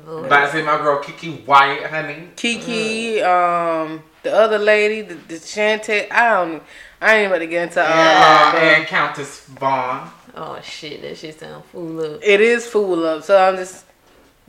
Lord. 0.07 0.29
But 0.29 0.45
I 0.45 0.51
say 0.53 0.63
my 0.63 0.77
girl 0.79 1.03
KeKe 1.03 1.45
Wyatt, 1.45 1.91
honey. 1.91 2.29
KeKe, 2.37 3.25
um, 3.25 4.01
the 4.23 4.33
other 4.33 4.57
lady, 4.59 5.01
the, 5.03 5.15
the 5.15 5.35
Shantae. 5.35 6.07
I 6.13 6.31
don't. 6.31 6.63
I 7.01 7.17
ain't 7.17 7.29
about 7.29 7.39
to 7.39 7.47
get 7.47 7.63
into 7.69 7.81
all 7.81 7.87
And, 7.87 7.99
that. 7.99 8.55
uh, 8.55 8.59
and 8.59 8.87
Countess 8.87 9.41
Vaughn. 9.47 10.11
Oh 10.35 10.61
shit, 10.63 11.01
that 11.03 11.17
shit 11.17 11.39
sound 11.41 11.65
fool 11.67 12.15
up. 12.15 12.21
It 12.23 12.41
is 12.41 12.67
fool 12.67 13.05
up, 13.07 13.23
so 13.25 13.37
I'm 13.43 13.57
just 13.57 13.85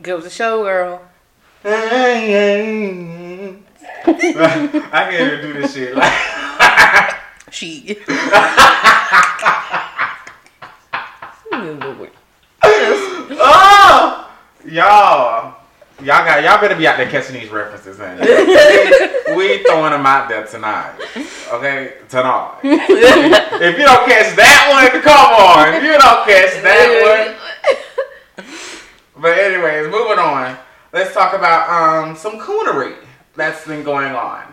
give 0.02 0.18
us 0.20 0.26
a 0.26 0.30
show, 0.30 0.62
girl. 0.62 1.00
I 1.64 1.70
can't 4.92 5.32
even 5.32 5.40
do 5.40 5.52
this 5.60 5.74
shit. 5.74 5.94
Like, 5.96 6.12
She. 7.50 7.98
oh, 12.64 14.30
y'all, 14.64 15.41
y'all 16.04 16.24
got 16.24 16.42
y'all 16.42 16.60
better 16.60 16.74
be 16.74 16.86
out 16.86 16.96
there 16.96 17.08
catching 17.08 17.38
these 17.38 17.50
references, 17.50 17.98
man. 17.98 18.18
we 19.36 19.62
throwing 19.64 19.92
them 19.92 20.04
out 20.04 20.28
there 20.28 20.44
tonight. 20.46 20.94
Okay, 21.52 21.94
tonight. 22.08 22.58
if 22.64 23.78
you 23.78 23.84
don't 23.84 24.06
catch 24.08 24.34
that 24.36 24.90
one, 24.92 25.02
come 25.02 25.32
on. 25.34 25.74
If 25.74 25.82
you 25.82 25.92
don't 25.92 26.26
catch 26.26 26.62
that 26.62 27.36
one. 28.36 28.46
But 29.16 29.38
anyways, 29.38 29.90
moving 29.90 30.18
on. 30.18 30.56
Let's 30.92 31.14
talk 31.14 31.34
about 31.34 31.68
um 31.70 32.16
some 32.16 32.40
coonery 32.40 32.96
that's 33.36 33.66
been 33.66 33.84
going 33.84 34.14
on. 34.14 34.52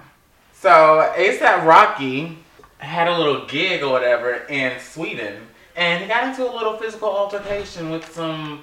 So 0.54 1.12
ASAP 1.18 1.66
Rocky 1.66 2.38
had 2.78 3.08
a 3.08 3.18
little 3.18 3.46
gig 3.48 3.82
or 3.82 3.92
whatever 3.92 4.46
in 4.50 4.80
Sweden, 4.80 5.48
and 5.76 6.02
he 6.02 6.08
got 6.08 6.26
into 6.26 6.50
a 6.50 6.54
little 6.54 6.78
physical 6.78 7.10
altercation 7.10 7.90
with 7.90 8.14
some 8.14 8.62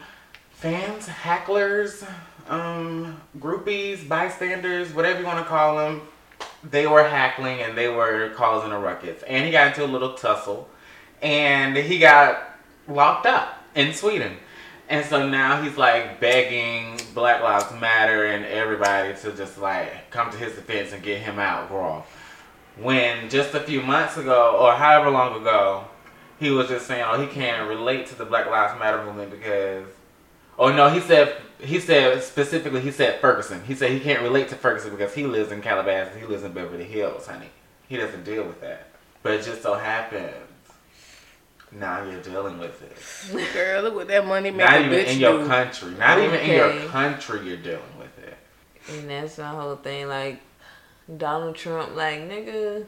fans, 0.52 1.06
hecklers, 1.06 2.06
um, 2.48 3.20
groupies, 3.38 4.06
bystanders, 4.08 4.92
whatever 4.92 5.20
you 5.20 5.26
want 5.26 5.38
to 5.38 5.44
call 5.44 5.76
them. 5.76 6.02
They 6.64 6.86
were 6.86 7.04
hackling 7.04 7.60
and 7.60 7.76
they 7.76 7.88
were 7.88 8.30
causing 8.34 8.72
a 8.72 8.78
ruckus, 8.78 9.22
and 9.22 9.44
he 9.44 9.52
got 9.52 9.68
into 9.68 9.84
a 9.84 9.86
little 9.86 10.14
tussle, 10.14 10.68
and 11.22 11.76
he 11.76 11.98
got 11.98 12.58
locked 12.88 13.26
up 13.26 13.62
in 13.74 13.92
Sweden. 13.92 14.36
And 14.88 15.04
so 15.04 15.28
now 15.28 15.62
he's 15.62 15.76
like 15.76 16.20
begging 16.20 17.00
Black 17.14 17.42
Lives 17.42 17.72
Matter 17.80 18.26
and 18.26 18.44
everybody 18.44 19.14
to 19.14 19.32
just 19.32 19.58
like 19.58 20.10
come 20.10 20.30
to 20.30 20.36
his 20.36 20.54
defense 20.54 20.92
and 20.92 21.02
get 21.02 21.20
him 21.20 21.38
out 21.38 21.70
raw. 21.70 22.02
When 22.80 23.28
just 23.28 23.54
a 23.54 23.60
few 23.60 23.82
months 23.82 24.16
ago, 24.16 24.58
or 24.60 24.74
however 24.74 25.10
long 25.10 25.40
ago, 25.40 25.84
he 26.38 26.50
was 26.50 26.68
just 26.68 26.86
saying, 26.86 27.04
"Oh, 27.08 27.20
he 27.20 27.26
can't 27.26 27.68
relate 27.68 28.06
to 28.08 28.14
the 28.14 28.24
Black 28.24 28.46
Lives 28.46 28.78
Matter 28.78 29.02
movement 29.04 29.30
because." 29.30 29.86
Oh 30.58 30.72
no, 30.72 30.88
he 30.88 31.00
said 31.00 31.36
he 31.60 31.80
said 31.80 32.22
specifically 32.22 32.80
he 32.80 32.90
said 32.90 33.20
Ferguson. 33.20 33.62
He 33.64 33.74
said 33.74 33.90
he 33.90 34.00
can't 34.00 34.22
relate 34.22 34.48
to 34.48 34.56
Ferguson 34.56 34.90
because 34.90 35.14
he 35.14 35.24
lives 35.24 35.52
in 35.52 35.62
Calabasas. 35.62 36.16
He 36.20 36.26
lives 36.26 36.42
in 36.42 36.52
Beverly 36.52 36.84
Hills, 36.84 37.26
honey. 37.26 37.50
He 37.88 37.96
doesn't 37.96 38.24
deal 38.24 38.44
with 38.44 38.60
that. 38.60 38.88
But 39.22 39.34
it 39.34 39.44
just 39.44 39.62
so 39.62 39.74
happens 39.74 40.34
now 41.72 42.04
you're 42.04 42.22
dealing 42.22 42.58
with 42.58 42.80
it. 42.82 43.52
Girl, 43.52 43.82
look 43.82 43.94
what 43.94 44.08
that 44.08 44.26
money 44.26 44.50
make 44.50 44.66
Not 44.66 44.80
a 44.80 44.84
even 44.84 44.98
bitch 44.98 45.06
in 45.08 45.18
your 45.18 45.38
do. 45.42 45.46
country. 45.46 45.90
Not 45.92 46.18
even 46.18 46.40
in 46.40 46.50
your 46.50 46.88
country 46.88 47.46
you're 47.46 47.56
dealing 47.56 47.98
with 47.98 48.18
it. 48.18 48.36
And 48.92 49.10
that's 49.10 49.38
my 49.38 49.50
whole 49.50 49.76
thing. 49.76 50.08
Like 50.08 50.40
Donald 51.16 51.56
Trump, 51.56 51.94
like 51.96 52.20
nigga, 52.20 52.86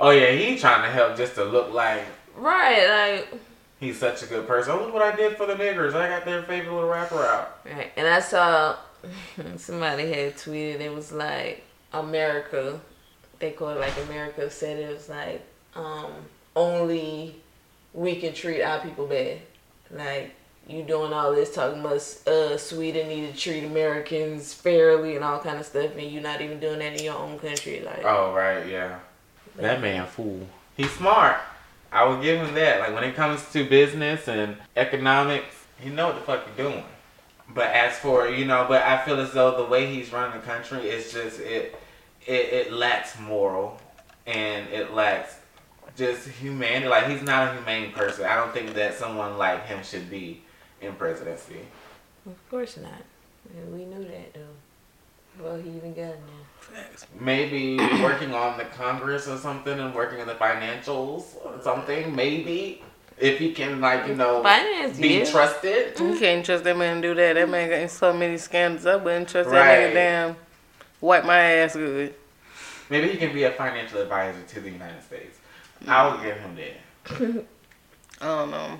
Oh 0.00 0.10
yeah, 0.10 0.32
he 0.32 0.58
trying 0.58 0.82
to 0.82 0.90
help 0.90 1.16
just 1.16 1.34
to 1.36 1.44
look 1.44 1.72
like 1.72 2.04
right? 2.36 3.18
Like 3.18 3.40
he's 3.84 3.98
such 3.98 4.22
a 4.22 4.26
good 4.26 4.46
person. 4.46 4.76
Look 4.76 4.92
what 4.92 5.02
I 5.02 5.14
did 5.14 5.36
for 5.36 5.46
the 5.46 5.54
niggers. 5.54 5.94
I 5.94 6.08
got 6.08 6.24
their 6.24 6.42
favorite 6.42 6.72
little 6.72 6.88
rapper 6.88 7.22
out. 7.22 7.58
Right. 7.64 7.92
And 7.96 8.06
I 8.06 8.20
saw 8.20 8.76
somebody 9.56 10.10
had 10.12 10.36
tweeted 10.36 10.80
it 10.80 10.92
was 10.92 11.12
like 11.12 11.62
America. 11.92 12.80
They 13.38 13.50
call 13.52 13.70
it 13.70 13.80
like 13.80 13.96
America 14.08 14.50
said 14.50 14.78
it 14.78 14.92
was 14.92 15.08
like 15.08 15.44
um 15.74 16.12
only 16.56 17.36
we 17.92 18.16
can 18.16 18.32
treat 18.32 18.62
our 18.62 18.80
people 18.80 19.06
bad. 19.06 19.38
Like 19.90 20.34
you 20.66 20.82
doing 20.82 21.12
all 21.12 21.34
this 21.34 21.54
talking 21.54 21.80
about 21.80 21.96
uh 22.26 22.56
Sweden 22.56 23.08
need 23.08 23.32
to 23.32 23.38
treat 23.38 23.64
Americans 23.64 24.54
fairly 24.54 25.14
and 25.14 25.24
all 25.24 25.40
kind 25.40 25.58
of 25.58 25.66
stuff 25.66 25.94
and 25.96 26.10
you're 26.10 26.22
not 26.22 26.40
even 26.40 26.58
doing 26.58 26.78
that 26.78 26.98
in 26.98 27.04
your 27.04 27.18
own 27.18 27.38
country. 27.38 27.82
Like 27.84 28.02
Oh 28.04 28.32
right, 28.32 28.66
yeah. 28.66 28.98
That 29.56 29.80
man 29.80 30.06
fool. 30.06 30.48
He's 30.76 30.90
smart. 30.90 31.36
I 31.94 32.02
will 32.04 32.20
give 32.20 32.40
him 32.40 32.54
that. 32.56 32.80
Like 32.80 32.92
when 32.92 33.04
it 33.04 33.14
comes 33.14 33.48
to 33.52 33.64
business 33.64 34.26
and 34.26 34.56
economics, 34.76 35.54
He 35.80 35.90
know 35.90 36.08
what 36.08 36.16
the 36.16 36.22
fuck 36.22 36.44
he 36.48 36.62
doing. 36.62 36.82
But 37.54 37.68
as 37.68 37.96
for 37.98 38.28
you 38.28 38.44
know, 38.44 38.66
but 38.68 38.82
I 38.82 39.04
feel 39.04 39.20
as 39.20 39.32
though 39.32 39.56
the 39.56 39.70
way 39.70 39.86
he's 39.86 40.12
running 40.12 40.40
the 40.40 40.44
country 40.44 40.88
is 40.88 41.12
just 41.12 41.38
it, 41.40 41.78
it, 42.26 42.32
it 42.52 42.72
lacks 42.72 43.18
moral, 43.20 43.80
and 44.26 44.68
it 44.70 44.92
lacks 44.92 45.36
just 45.96 46.26
humanity. 46.26 46.88
Like 46.88 47.06
he's 47.06 47.22
not 47.22 47.48
a 47.48 47.52
humane 47.54 47.92
person. 47.92 48.24
I 48.24 48.34
don't 48.34 48.52
think 48.52 48.74
that 48.74 48.94
someone 48.94 49.38
like 49.38 49.66
him 49.66 49.84
should 49.84 50.10
be 50.10 50.42
in 50.80 50.94
presidency. 50.94 51.60
Of 52.26 52.50
course 52.50 52.76
not. 52.76 53.02
We 53.70 53.84
knew 53.84 54.04
that 54.04 54.34
though. 54.34 55.44
Well, 55.44 55.56
he 55.60 55.70
even 55.70 55.94
got 55.94 55.96
there. 55.96 56.43
Maybe 57.20 57.76
working 58.02 58.34
on 58.34 58.58
the 58.58 58.64
Congress 58.64 59.28
or 59.28 59.36
something, 59.38 59.78
and 59.78 59.94
working 59.94 60.18
in 60.18 60.26
the 60.26 60.34
financials 60.34 61.24
or 61.44 61.60
something. 61.62 62.14
Maybe 62.14 62.82
if 63.18 63.38
he 63.38 63.52
can, 63.52 63.80
like 63.80 64.08
you 64.08 64.14
know, 64.14 64.42
Finance, 64.42 64.98
be 64.98 65.18
yeah. 65.18 65.24
trusted. 65.24 65.98
You 65.98 66.18
can't 66.18 66.44
trust 66.44 66.64
that 66.64 66.76
man 66.76 67.00
to 67.00 67.08
do 67.08 67.14
that. 67.14 67.34
That 67.34 67.48
man 67.48 67.68
got 67.70 67.78
in 67.78 67.88
so 67.88 68.12
many 68.12 68.38
scandals. 68.38 68.86
I 68.86 68.96
wouldn't 68.96 69.28
trust 69.28 69.50
Right. 69.50 69.54
that 69.64 69.90
nigga 69.90 69.94
damn 69.94 70.36
wipe 71.00 71.24
my 71.24 71.38
ass 71.38 71.74
good. 71.74 72.14
Maybe 72.90 73.08
he 73.08 73.16
can 73.16 73.32
be 73.32 73.44
a 73.44 73.52
financial 73.52 74.00
advisor 74.00 74.42
to 74.42 74.60
the 74.60 74.70
United 74.70 75.02
States. 75.02 75.38
I 75.86 76.08
would 76.10 76.22
give 76.22 76.36
him 76.36 76.56
that. 76.56 77.44
I 78.20 78.26
don't 78.26 78.50
know. 78.50 78.78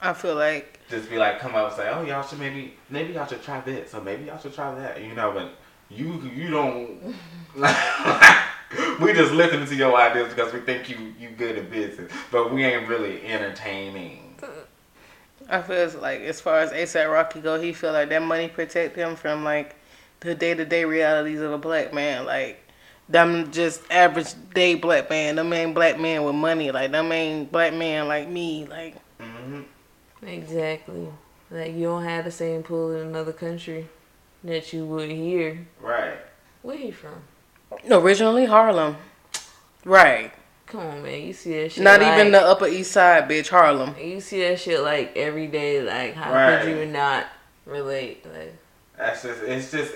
I 0.00 0.12
feel 0.12 0.34
like 0.34 0.78
Just 0.88 1.10
be 1.10 1.18
like, 1.18 1.40
come 1.40 1.54
up 1.54 1.68
and 1.68 1.76
say, 1.76 1.88
oh, 1.90 2.02
y'all 2.04 2.22
should 2.26 2.38
maybe, 2.38 2.74
maybe 2.90 3.12
y'all 3.14 3.26
should 3.26 3.42
try 3.42 3.60
this, 3.60 3.94
or 3.94 4.00
maybe 4.00 4.24
y'all 4.24 4.38
should 4.38 4.54
try 4.54 4.74
that. 4.76 5.02
You 5.02 5.14
know, 5.14 5.32
but 5.32 5.50
you, 5.90 6.20
you 6.34 6.50
don't. 6.50 7.14
we 9.00 9.12
just 9.12 9.32
listen 9.32 9.64
to 9.66 9.74
your 9.74 9.96
ideas 9.96 10.28
because 10.28 10.52
we 10.52 10.60
think 10.60 10.88
you, 10.88 11.14
you 11.18 11.30
good 11.30 11.56
at 11.56 11.70
business, 11.70 12.12
but 12.30 12.52
we 12.52 12.64
ain't 12.64 12.88
really 12.88 13.24
entertaining. 13.26 14.36
I 15.48 15.62
feel 15.62 15.90
like 16.00 16.20
as 16.20 16.40
far 16.40 16.60
as 16.60 16.72
ASAP 16.72 17.10
Rocky 17.10 17.40
go, 17.40 17.58
he 17.58 17.72
feel 17.72 17.92
like 17.92 18.10
that 18.10 18.22
money 18.22 18.48
protect 18.48 18.96
him 18.96 19.16
from 19.16 19.44
like 19.44 19.76
the 20.20 20.34
day 20.34 20.52
to 20.54 20.64
day 20.64 20.84
realities 20.84 21.40
of 21.40 21.52
a 21.52 21.58
black 21.58 21.94
man. 21.94 22.26
Like 22.26 22.60
them 23.08 23.50
just 23.50 23.80
average 23.90 24.34
day 24.52 24.74
black 24.74 25.08
man. 25.08 25.36
Them 25.36 25.50
ain't 25.54 25.74
black 25.74 25.98
man 25.98 26.24
with 26.24 26.34
money. 26.34 26.70
Like 26.70 26.90
them 26.92 27.10
ain't 27.12 27.50
black 27.50 27.72
man 27.72 28.08
like 28.08 28.28
me. 28.28 28.66
Like 28.66 28.96
hmm 29.18 29.62
Exactly. 30.22 31.08
Like 31.50 31.72
you 31.72 31.84
don't 31.84 32.04
have 32.04 32.26
the 32.26 32.30
same 32.30 32.62
pull 32.62 32.92
in 32.94 33.06
another 33.06 33.32
country 33.32 33.88
that 34.44 34.72
you 34.72 34.84
would 34.86 35.10
hear. 35.10 35.66
Right. 35.80 36.18
Where 36.62 36.76
he 36.76 36.90
from? 36.90 37.22
originally 37.90 38.46
Harlem, 38.46 38.96
right? 39.84 40.32
Come 40.66 40.80
on, 40.80 41.02
man. 41.02 41.22
You 41.22 41.32
see 41.32 41.52
that 41.62 41.72
shit. 41.72 41.84
Not 41.84 42.00
like, 42.00 42.12
even 42.18 42.32
the 42.32 42.40
Upper 42.40 42.66
East 42.66 42.92
Side, 42.92 43.28
bitch. 43.28 43.48
Harlem. 43.48 43.94
You 43.98 44.20
see 44.20 44.40
that 44.42 44.58
shit 44.60 44.80
like 44.82 45.16
every 45.16 45.46
day. 45.46 45.82
Like 45.82 46.14
how 46.14 46.32
Right. 46.32 46.62
could 46.62 46.70
you 46.76 46.86
not 46.86 47.26
relate? 47.66 48.24
Like 48.26 48.54
That's 48.96 49.22
just, 49.22 49.42
it's 49.42 49.70
just. 49.70 49.94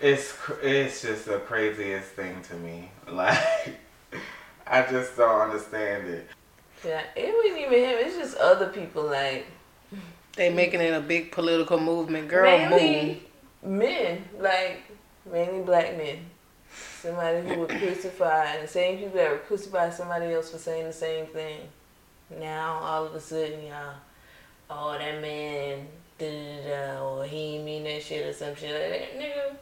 It's 0.00 0.34
it's 0.62 1.02
just 1.02 1.26
the 1.26 1.38
craziest 1.38 2.08
thing 2.10 2.42
to 2.42 2.54
me. 2.56 2.90
Like, 3.10 3.38
I 4.66 4.82
just 4.90 5.16
don't 5.16 5.40
understand 5.42 6.08
it. 6.08 6.26
yeah, 6.84 7.02
it 7.14 7.32
wasn't 7.34 7.60
even 7.60 7.72
him. 7.78 7.98
It's 8.06 8.16
just 8.16 8.36
other 8.38 8.66
people. 8.68 9.04
Like 9.04 9.46
They 10.36 10.52
making 10.52 10.80
it 10.80 10.92
a 10.94 11.00
big 11.00 11.30
political 11.32 11.78
movement. 11.78 12.28
Girl, 12.28 12.68
move. 12.70 13.18
Men. 13.64 14.24
Like 14.38 14.82
mainly 15.30 15.62
black 15.62 15.96
men. 15.96 16.18
Somebody 17.00 17.48
who 17.48 17.60
would 17.60 17.70
crucify 17.70 18.46
and 18.46 18.64
the 18.64 18.68
same 18.68 18.98
people 18.98 19.16
that 19.16 19.30
would 19.30 19.44
crucify 19.46 19.90
somebody 19.90 20.32
else 20.32 20.50
for 20.50 20.58
saying 20.58 20.86
the 20.86 20.92
same 20.92 21.26
thing. 21.26 21.60
Now 22.40 22.78
all 22.82 23.04
of 23.06 23.14
a 23.14 23.20
sudden, 23.20 23.66
y'all, 23.66 23.94
oh 24.70 24.98
that 24.98 25.20
man, 25.20 25.86
da 26.18 26.26
da 26.26 26.96
da, 26.96 27.04
or 27.06 27.24
he 27.24 27.58
mean 27.58 27.84
that 27.84 28.02
shit 28.02 28.26
or 28.26 28.32
some 28.32 28.54
shit 28.56 28.72
like 28.72 29.00
that, 29.00 29.20
nigga. 29.20 29.56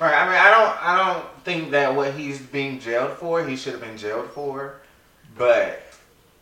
Right. 0.00 0.14
I 0.14 0.26
mean, 0.26 0.34
I 0.34 0.50
don't. 0.50 0.86
I 0.86 1.12
don't 1.14 1.44
think 1.44 1.70
that 1.70 1.94
what 1.94 2.12
he's 2.14 2.40
being 2.40 2.78
jailed 2.80 3.12
for, 3.12 3.46
he 3.46 3.56
should 3.56 3.72
have 3.72 3.80
been 3.80 3.96
jailed 3.96 4.28
for. 4.30 4.80
But 5.38 5.82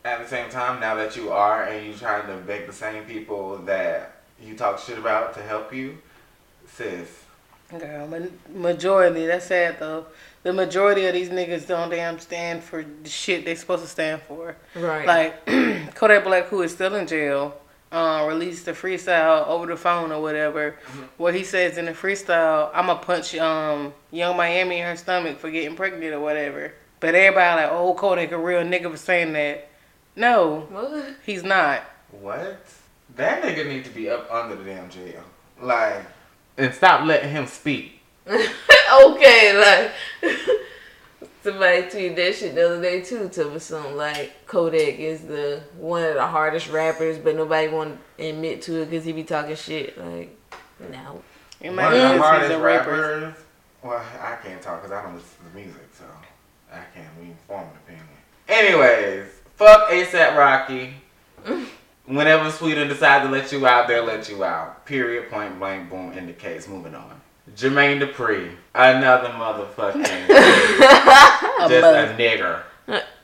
at 0.05 0.23
the 0.23 0.29
same 0.29 0.51
time, 0.51 0.81
now 0.81 0.95
that 0.97 1.17
you 1.17 1.31
are 1.31 1.65
and 1.65 1.87
you 1.87 1.95
trying 1.95 2.27
to 2.27 2.37
beg 2.45 2.67
the 2.67 2.73
same 2.73 3.05
people 3.05 3.59
that 3.59 4.23
you 4.43 4.57
talk 4.57 4.79
shit 4.81 4.99
about 4.99 5.35
to 5.35 5.43
help 5.43 5.73
you, 5.73 5.99
sis. 6.75 7.09
Girl, 7.79 8.07
ma- 8.07 8.19
majority. 8.61 9.27
That's 9.27 9.47
sad 9.47 9.79
though. 9.81 10.07
The 10.43 10.53
majority 10.53 11.07
of 11.07 11.15
these 11.15 11.31
niggas 11.31 11.67
don't 11.67 11.89
damn 11.91 12.19
stand 12.19 12.63
for 12.63 12.85
the 13.03 13.09
shit 13.09 13.45
they 13.45 13.55
supposed 13.55 13.83
to 13.83 13.89
stand 13.89 14.21
for. 14.23 14.55
Right. 14.77 15.07
Like 15.07 15.47
Kodak 15.95 16.25
Black, 16.25 16.47
who 16.47 16.63
is 16.63 16.73
still 16.73 16.95
in 16.95 17.07
jail, 17.07 17.57
uh, 17.91 18.27
released 18.29 18.69
a 18.69 18.73
freestyle 18.73 19.47
over 19.47 19.67
the 19.67 19.77
phone 19.77 20.13
or 20.13 20.21
whatever, 20.21 20.77
where 21.17 21.33
he 21.33 21.43
says 21.45 21.79
in 21.79 21.87
the 21.87 21.93
freestyle, 21.93 22.71
"I'ma 22.75 22.97
punch 22.97 23.35
um 23.37 23.95
Yung 24.11 24.37
Miami 24.37 24.79
in 24.81 24.87
her 24.87 24.97
stomach 24.97 25.39
for 25.39 25.51
getting 25.51 25.75
pregnant 25.77 26.13
or 26.13 26.21
whatever." 26.21 26.75
But 27.01 27.15
everybody 27.15 27.63
like, 27.63 27.73
"Oh, 27.73 27.95
Kodak 27.95 28.33
a 28.33 28.39
real 28.39 28.63
nigga 28.63 28.91
for 28.91 28.97
saying 28.99 29.33
that." 29.33 29.69
No, 30.17 30.67
What? 30.71 31.07
he's 31.25 31.43
not. 31.43 31.83
What? 32.13 32.65
That 33.17 33.43
nigga 33.43 33.67
need 33.67 33.85
to 33.85 33.91
be 33.91 34.09
up 34.11 34.31
under 34.31 34.55
the 34.55 34.65
damn 34.65 34.89
jail. 34.91 35.23
Like, 35.61 36.03
and 36.57 36.75
stop 36.75 37.05
letting 37.07 37.31
him 37.31 37.47
speak. 37.47 38.01
okay, 38.27 39.91
like 40.23 40.33
somebody 41.43 41.83
tweeted 41.83 42.17
that 42.17 42.35
shit 42.35 42.55
the 42.55 42.67
other 42.67 42.81
day 42.83 43.03
too. 43.03 43.29
To 43.29 43.51
me 43.51 43.59
something 43.59 43.97
like 43.97 44.47
Kodak 44.47 44.99
is 44.99 45.23
the 45.23 45.63
one 45.79 46.03
of 46.03 46.15
the 46.15 46.27
hardest 46.27 46.71
rappers, 46.71 47.19
but 47.19 47.37
nobody 47.37 47.69
want 47.69 47.99
to 48.19 48.27
admit 48.29 48.63
to 48.63 48.83
it 48.83 48.91
because 48.91 49.05
he 49.05 49.13
be 49.13 49.25
talking 49.25 49.57
shit. 49.57 49.99
Like, 49.99 50.37
no. 50.91 51.23
In 51.61 51.77
One 51.77 51.85
my 51.85 51.95
of 51.95 52.15
the 52.17 52.19
hardest 52.19 52.53
a 52.53 52.59
rapper. 52.59 52.91
rappers. 52.91 53.35
Well, 53.83 54.03
I 54.21 54.37
can't 54.43 54.63
talk 54.63 54.83
because 54.83 54.97
I 54.97 55.03
don't 55.03 55.15
listen 55.15 55.51
to 55.51 55.57
music, 55.57 55.89
so 55.93 56.05
I 56.73 56.79
can't 56.95 57.07
even 57.21 57.37
form 57.47 57.65
an 57.65 57.69
opinion. 57.87 58.07
Anyways, 58.49 59.27
fuck 59.57 59.91
ASAP 59.91 60.37
Rocky. 60.37 60.95
Whenever 62.07 62.51
Sweden 62.51 62.89
decides 62.89 63.25
to 63.25 63.31
let 63.31 63.51
you 63.51 63.67
out, 63.67 63.89
they'll 63.89 64.05
let 64.05 64.29
you 64.29 64.45
out. 64.45 64.85
Period. 64.85 65.31
Point 65.31 65.59
blank. 65.59 65.91
Boom. 65.91 66.13
In 66.13 66.27
the 66.27 66.33
case. 66.33 66.69
Moving 66.69 66.95
on. 66.95 67.21
Jermaine 67.55 68.01
Dupri, 68.01 68.55
another 68.75 69.29
motherfucking 69.29 70.03
just 71.69 71.85
a 71.85 72.17
nigger. 72.19 72.63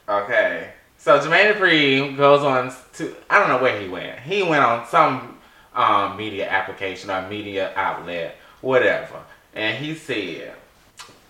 Okay. 0.09 0.73
So 0.99 1.19
Jermaine 1.19 1.55
Dupri 1.55 2.17
goes 2.17 2.43
on 2.43 2.73
to 2.95 3.17
I 3.31 3.39
don't 3.39 3.49
know 3.49 3.63
where 3.63 3.81
he 3.81 3.89
went. 3.89 4.21
He 4.21 4.43
went 4.43 4.63
on 4.63 4.87
some 4.87 5.39
um, 5.75 6.17
media 6.17 6.49
application 6.49 7.11
or 7.11 7.27
media 7.29 7.73
outlet, 7.75 8.37
whatever, 8.61 9.23
and 9.55 9.83
he 9.83 9.95
said, 9.95 10.53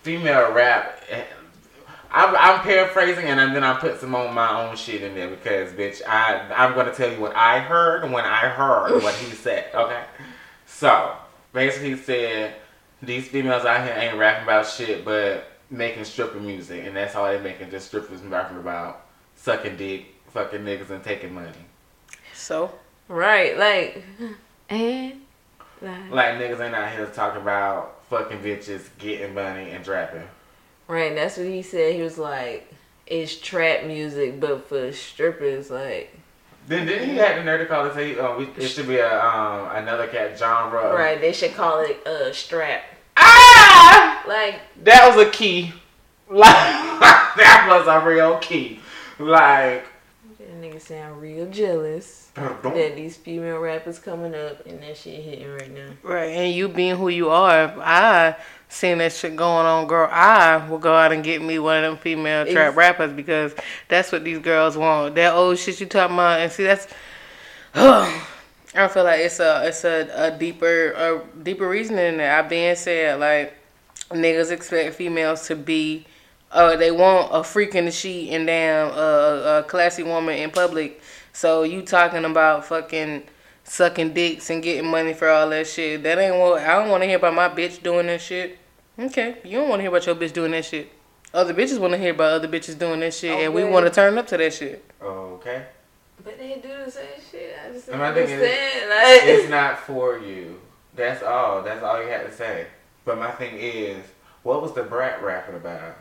"Female 0.03 0.51
rap." 0.51 1.01
I'm, 2.13 2.35
I'm 2.35 2.59
paraphrasing 2.61 3.25
and 3.25 3.55
then 3.55 3.63
I 3.63 3.79
put 3.79 3.99
some 3.99 4.13
on 4.15 4.33
my 4.33 4.67
own 4.67 4.75
shit 4.75 5.01
in 5.01 5.15
there 5.15 5.29
because, 5.29 5.71
bitch, 5.71 6.01
I 6.05 6.51
I'm 6.53 6.75
gonna 6.75 6.93
tell 6.93 7.11
you 7.11 7.19
what 7.19 7.35
I 7.35 7.59
heard 7.59 8.03
when 8.11 8.25
I 8.25 8.49
heard 8.49 9.01
what 9.01 9.15
he 9.15 9.31
said. 9.35 9.73
Okay, 9.73 10.03
so 10.65 11.15
basically 11.53 11.91
he 11.91 11.95
said 11.95 12.55
these 13.01 13.27
females 13.27 13.65
out 13.65 13.85
here 13.85 13.95
ain't 13.97 14.17
rapping 14.17 14.43
about 14.43 14.67
shit 14.67 15.05
but 15.05 15.47
making 15.69 16.03
stripper 16.03 16.39
music, 16.39 16.85
and 16.85 16.95
that's 16.95 17.15
all 17.15 17.25
they 17.25 17.39
making 17.39 17.71
just 17.71 17.87
strippers 17.87 18.21
rapping 18.21 18.57
about 18.57 19.05
sucking 19.35 19.77
dick, 19.77 20.07
fucking 20.29 20.61
niggas, 20.61 20.89
and 20.89 21.03
taking 21.03 21.33
money. 21.33 21.51
So 22.33 22.73
Right, 23.11 23.57
like, 23.57 24.03
and 24.69 25.21
like, 25.81 26.11
Like 26.11 26.35
niggas 26.35 26.61
ain't 26.61 26.75
out 26.75 26.91
here 26.91 27.05
talking 27.07 27.41
about 27.41 28.05
fucking 28.09 28.39
bitches, 28.39 28.87
getting 28.99 29.33
money, 29.33 29.71
and 29.71 29.83
trapping. 29.83 30.27
Right. 30.91 31.15
That's 31.15 31.37
what 31.37 31.47
he 31.47 31.61
said. 31.61 31.95
He 31.95 32.01
was 32.01 32.17
like, 32.17 32.71
it's 33.07 33.35
trap 33.37 33.85
music, 33.85 34.39
but 34.39 34.67
for 34.67 34.91
strippers. 34.91 35.69
Like, 35.69 36.15
Then 36.67 36.85
didn't 36.87 37.09
he 37.09 37.15
have 37.17 37.37
the 37.37 37.43
nerve 37.43 37.59
to 37.61 37.65
call 37.65 37.85
it 37.85 37.93
say 37.93 38.17
uh, 38.17 38.37
we, 38.37 38.47
it 38.57 38.67
should 38.67 38.87
be 38.87 38.97
a 38.97 39.23
um 39.23 39.75
another 39.75 40.07
cat 40.07 40.37
genre? 40.37 40.93
right? 40.95 41.19
They 41.19 41.33
should 41.33 41.53
call 41.53 41.79
it 41.81 42.05
uh 42.05 42.31
strap. 42.33 42.83
Ah, 43.17 44.23
Like, 44.27 44.61
that 44.83 45.07
was 45.07 45.27
a 45.27 45.29
key. 45.29 45.73
Like 46.29 46.47
that 46.49 47.67
was 47.69 47.87
a 47.87 48.07
real 48.07 48.37
key. 48.37 48.79
Like 49.19 49.85
that 50.39 50.61
nigga 50.61 50.81
sound 50.81 51.21
real 51.21 51.49
jealous 51.51 52.21
don't 52.35 52.63
that 52.63 52.95
these 52.95 53.17
female 53.17 53.59
rappers 53.59 53.99
coming 53.99 54.33
up 54.33 54.65
and 54.65 54.81
that 54.81 54.95
shit 54.97 55.21
hitting 55.23 55.51
right 55.51 55.73
now. 55.73 55.89
Right, 56.03 56.29
and 56.29 56.53
you 56.53 56.67
being 56.69 56.95
who 56.95 57.09
you 57.09 57.29
are, 57.29 57.73
I 57.79 58.35
seen 58.71 58.99
that 58.99 59.11
shit 59.11 59.35
going 59.35 59.65
on, 59.65 59.85
girl, 59.85 60.09
I 60.11 60.65
will 60.67 60.79
go 60.79 60.95
out 60.95 61.11
and 61.11 61.23
get 61.23 61.41
me 61.41 61.59
one 61.59 61.83
of 61.83 61.83
them 61.83 61.97
female 61.97 62.45
trap 62.45 62.75
rappers 62.75 63.11
because 63.11 63.53
that's 63.87 64.11
what 64.11 64.23
these 64.23 64.39
girls 64.39 64.77
want. 64.77 65.15
That 65.15 65.33
old 65.33 65.59
shit 65.59 65.79
you 65.79 65.85
talking 65.85 66.15
about, 66.15 66.39
and 66.39 66.51
see 66.51 66.63
that's. 66.63 66.87
I 68.73 68.87
feel 68.87 69.03
like 69.03 69.19
it's 69.19 69.41
a 69.41 69.67
it's 69.67 69.83
a, 69.83 70.09
a 70.15 70.37
deeper 70.37 70.91
a 70.91 71.21
deeper 71.43 71.67
reasoning 71.67 72.17
that. 72.17 72.45
I 72.45 72.47
being 72.47 72.75
said 72.75 73.19
like 73.19 73.53
niggas 74.09 74.51
expect 74.51 74.95
females 74.95 75.45
to 75.47 75.55
be. 75.55 76.05
Uh, 76.51 76.75
they 76.75 76.91
want 76.91 77.29
a 77.31 77.43
freak 77.43 77.75
in 77.75 77.85
the 77.85 77.91
sheet 77.91 78.31
and 78.31 78.45
damn 78.45 78.91
uh, 78.91 79.59
a 79.59 79.65
classy 79.67 80.03
woman 80.03 80.37
in 80.37 80.51
public. 80.51 81.01
So 81.33 81.63
you 81.63 81.81
talking 81.81 82.25
about 82.25 82.65
fucking 82.65 83.23
sucking 83.63 84.13
dicks 84.13 84.49
and 84.49 84.61
getting 84.61 84.89
money 84.89 85.13
for 85.13 85.29
all 85.29 85.49
that 85.49 85.67
shit. 85.67 86.03
That 86.03 86.17
ain't 86.17 86.37
what 86.37 86.61
I 86.61 86.79
don't 86.79 86.89
want 86.89 87.03
to 87.03 87.07
hear 87.07 87.17
about 87.17 87.33
my 87.33 87.49
bitch 87.49 87.81
doing 87.83 88.07
that 88.07 88.21
shit. 88.21 88.57
Okay, 88.99 89.37
you 89.43 89.57
don't 89.59 89.69
want 89.69 89.79
to 89.79 89.83
hear 89.83 89.89
about 89.89 90.05
your 90.05 90.15
bitch 90.15 90.33
doing 90.33 90.51
that 90.51 90.65
shit. 90.65 90.91
Other 91.33 91.53
bitches 91.53 91.79
want 91.79 91.93
to 91.93 91.97
hear 91.97 92.11
about 92.11 92.33
other 92.33 92.47
bitches 92.47 92.77
doing 92.77 92.99
that 92.99 93.13
shit, 93.13 93.31
and 93.31 93.53
we 93.53 93.63
want 93.63 93.85
to 93.85 93.91
turn 93.91 94.17
up 94.17 94.27
to 94.27 94.37
that 94.37 94.53
shit. 94.53 94.83
Okay. 95.01 95.63
But 96.23 96.37
they 96.37 96.55
do 96.61 96.67
the 96.85 96.91
same 96.91 97.05
shit. 97.31 97.55
I 97.67 97.71
just 97.71 97.87
don't 97.87 97.95
And 97.95 98.01
my 98.03 98.13
thing 98.13 98.25
is, 98.29 98.31
understand. 98.33 98.89
Like, 98.89 99.23
It's 99.23 99.49
not 99.49 99.79
for 99.79 100.17
you. 100.19 100.59
That's 100.95 101.23
all. 101.23 101.63
That's 101.63 101.81
all 101.83 102.01
you 102.03 102.09
had 102.09 102.27
to 102.27 102.31
say. 102.33 102.67
But 103.05 103.17
my 103.17 103.31
thing 103.31 103.55
is, 103.57 104.03
what 104.43 104.61
was 104.61 104.73
Da 104.73 104.83
Brat 104.83 105.23
rapping 105.23 105.55
about? 105.55 105.97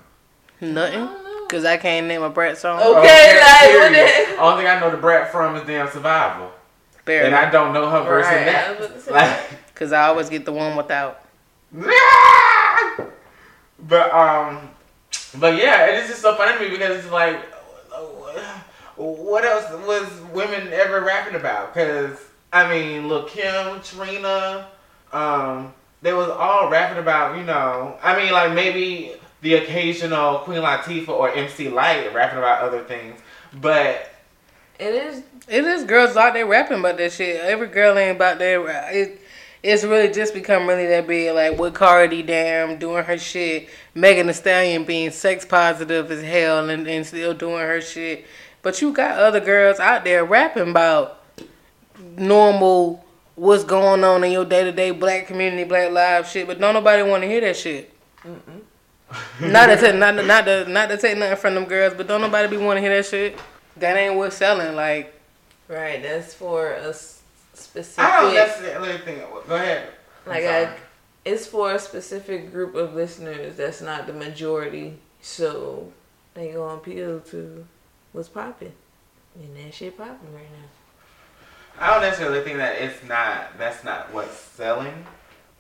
Nothing, 0.61 1.09
cause 1.49 1.65
I 1.65 1.79
can't 1.79 2.07
name 2.07 2.23
a 2.23 2.29
brat 2.29 2.59
song. 2.59 2.81
Okay, 2.83 2.99
Okay, 2.99 3.41
like, 3.41 3.73
what 3.81 3.93
the- 4.37 4.43
Only 4.43 4.63
thing 4.65 4.71
I 4.71 4.79
know 4.81 4.91
Da 4.91 4.97
Brat 5.01 5.33
from 5.33 5.57
is 5.57 5.67
damn 5.67 5.89
survival, 5.91 6.51
Barely, 7.07 7.29
and 7.29 7.35
I 7.35 7.51
don't 7.51 7.73
know 7.73 7.89
her 7.89 8.03
verse 8.03 8.27
in 8.27 8.33
Right, 8.33 8.41
I 8.43 8.45
that. 8.53 8.79
was 8.81 9.07
about. 9.09 9.11
Like, 9.15 9.75
cause 9.75 9.93
I 9.93 10.09
always 10.09 10.29
get 10.29 10.45
the 10.45 10.53
one 10.53 10.77
without. 10.77 11.25
but 13.91 14.15
um, 14.15 14.71
but 15.39 15.57
yeah, 15.57 15.87
it 15.87 16.03
is 16.03 16.09
just 16.09 16.23
so 16.23 16.35
funny 16.37 16.57
to 16.57 16.65
me 16.65 16.71
because 16.71 16.97
it's 17.05 17.13
like, 17.13 17.45
what 18.97 19.45
else 19.45 19.71
was 19.87 20.09
women 20.33 20.73
ever 20.73 21.03
rapping 21.03 21.35
about? 21.35 21.75
Because 21.75 22.19
I 22.53 22.69
mean, 22.71 23.09
look, 23.09 23.31
Kim, 23.31 23.81
Trina, 23.83 24.69
um, 25.13 25.75
they 26.03 26.13
was 26.13 26.29
all 26.29 26.71
rapping 26.71 26.99
about, 26.99 27.37
you 27.37 27.45
know, 27.45 27.99
I 28.03 28.17
mean, 28.17 28.33
like 28.33 28.55
maybe 28.55 29.13
the 29.43 29.55
occasional 29.55 30.39
Queen 30.39 30.63
Latifah 30.63 31.09
or 31.09 31.31
MC 31.31 31.69
Lyte 31.69 32.15
rapping 32.15 32.39
about 32.39 32.63
other 32.63 32.85
things, 32.85 33.21
but 33.61 34.13
It 34.79 34.95
is. 34.95 35.23
It 35.49 35.65
is 35.65 35.83
girls 35.83 36.17
out 36.17 36.35
there 36.35 36.47
rapping 36.47 36.79
about 36.79 36.97
that 36.99 37.13
shit. 37.13 37.41
Every 37.41 37.67
girl 37.67 37.99
ain't 37.99 38.15
about 38.17 38.39
that. 38.39 38.95
It, 38.95 39.20
it's 39.63 39.85
really 39.85 40.13
just 40.13 40.33
become 40.35 40.67
really 40.67 40.87
that 40.87 41.07
big. 41.07 41.35
Like 41.35 41.59
with 41.59 41.75
Cardi, 41.75 42.23
damn, 42.23 42.79
doing 42.79 43.05
her 43.05 43.19
shit. 43.19 43.69
Megan 43.95 44.27
Thee 44.27 44.33
Stallion 44.33 44.85
being 44.85 45.11
sex 45.11 45.45
positive 45.45 46.11
as 46.11 46.23
hell 46.23 46.71
and, 46.71 46.87
and 46.87 47.07
still 47.07 47.35
doing 47.35 47.61
her 47.61 47.81
shit. 47.81 48.27
But 48.63 48.81
you 48.81 48.93
got 48.93 49.19
other 49.19 49.41
girls 49.41 49.79
out 49.81 50.05
there 50.05 50.25
rapping 50.25 50.71
about 50.71 51.23
normal, 52.17 53.05
what's 53.35 53.65
going 53.65 54.05
on 54.05 54.25
in 54.25 54.33
your 54.33 54.45
day 54.45 54.65
to 54.65 54.73
day 54.73 54.91
black 54.91 55.27
community, 55.27 55.65
black 55.65 55.91
lives 55.91 56.31
shit. 56.31 56.47
But 56.47 56.59
don't 56.59 56.75
nobody 56.75 57.03
want 57.03 57.23
to 57.23 57.29
hear 57.29 57.41
that 57.43 57.57
shit. 57.57 57.93
not 59.41 59.67
to 59.67 59.77
take, 59.77 59.97
not 59.97 60.13
to, 60.13 60.23
not 60.23 60.45
to 60.45 60.69
not 60.69 60.89
to 60.89 60.97
take 60.97 61.19
nothing 61.19 61.37
from 61.37 61.55
them 61.55 61.65
girls, 61.65 61.95
but 61.95 62.07
don't 62.07 62.21
nobody 62.21 62.49
be 62.49 62.57
want 62.57 62.77
to 62.77 62.81
hear 62.81 62.95
that 62.95 63.07
shit. 63.07 63.39
That 63.77 63.97
ain't 63.97 64.15
what's 64.15 64.37
selling. 64.37 64.77
Like. 64.77 65.15
Right, 65.69 66.03
that's 66.03 66.35
for 66.35 66.73
a 66.73 66.89
s- 66.89 67.20
specific. 67.71 68.05
I 68.05 68.21
don't 68.21 68.35
necessarily 68.35 68.99
think. 68.99 69.21
Go 69.49 69.55
ahead. 69.55 69.89
I'm 70.27 70.33
like. 70.33 70.45
I, 70.45 70.77
it's 71.25 71.47
for 71.47 71.75
a 71.75 71.79
specific 71.79 72.51
group 72.51 72.75
of 72.75 72.95
listeners. 72.95 73.57
That's 73.57 73.83
not 73.83 74.07
the 74.07 74.13
majority, 74.13 74.99
so 75.21 75.93
they 76.35 76.53
gonna 76.53 76.75
appeal 76.77 77.21
to 77.21 77.67
what's 78.13 78.29
popping, 78.29 78.73
and 79.35 79.57
that 79.57 79.75
shit 79.75 79.97
popping 79.97 80.35
right 80.35 80.51
now. 80.51 80.69
I 81.79 81.93
don't 81.93 82.03
necessarily 82.03 82.43
think 82.43 82.57
that 82.59 82.81
it's 82.81 83.03
not. 83.07 83.59
That's 83.59 83.85
not 83.85 84.13
what's 84.13 84.37
selling. 84.37 85.07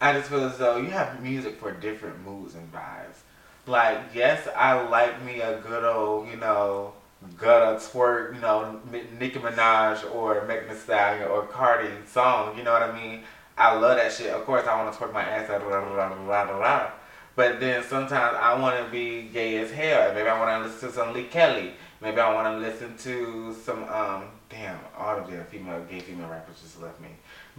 I 0.00 0.14
just 0.14 0.30
feel 0.30 0.44
as 0.44 0.56
though 0.56 0.78
you 0.78 0.90
have 0.90 1.22
music 1.22 1.58
for 1.58 1.72
different 1.72 2.24
moods 2.24 2.54
and 2.54 2.72
vibes. 2.72 3.20
Like, 3.66 4.00
yes, 4.14 4.48
I 4.56 4.80
like 4.88 5.22
me 5.22 5.40
a 5.42 5.60
good 5.60 5.84
old, 5.84 6.28
you 6.28 6.36
know, 6.36 6.94
gutter 7.36 7.76
twerk, 7.76 8.34
you 8.34 8.40
know, 8.40 8.80
Nicki 9.18 9.38
Minaj 9.38 10.14
or 10.14 10.44
Megan 10.46 10.68
Thee 10.68 10.74
Stallion 10.74 11.28
or 11.28 11.46
Cardi 11.46 11.88
song. 12.06 12.56
You 12.56 12.64
know 12.64 12.72
what 12.72 12.82
I 12.82 12.92
mean? 12.92 13.24
I 13.58 13.74
love 13.74 13.96
that 13.96 14.12
shit. 14.12 14.28
Of 14.28 14.44
course, 14.44 14.66
I 14.66 14.82
want 14.82 14.92
to 14.92 14.98
twerk 14.98 15.12
my 15.12 15.22
ass 15.22 15.50
out. 15.50 15.60
Blah, 15.60 15.80
blah, 15.80 16.08
blah, 16.08 16.44
blah, 16.44 16.56
blah. 16.56 16.90
But 17.36 17.60
then 17.60 17.82
sometimes 17.82 18.36
I 18.40 18.58
want 18.58 18.84
to 18.84 18.90
be 18.90 19.22
gay 19.32 19.58
as 19.58 19.70
hell. 19.70 20.12
Maybe 20.14 20.28
I 20.28 20.38
want 20.38 20.62
to 20.62 20.68
listen 20.68 20.88
to 20.88 20.94
some 20.94 21.14
Leikeli. 21.14 21.72
Maybe 22.00 22.20
I 22.20 22.34
want 22.34 22.54
to 22.54 22.68
listen 22.68 22.96
to 22.98 23.54
some 23.54 23.84
um 23.84 24.24
damn 24.48 24.78
all 24.98 25.16
of 25.18 25.30
the 25.30 25.44
female 25.44 25.82
gay 25.88 26.00
female 26.00 26.28
rappers 26.28 26.60
just 26.60 26.80
left 26.82 27.00
me. 27.00 27.08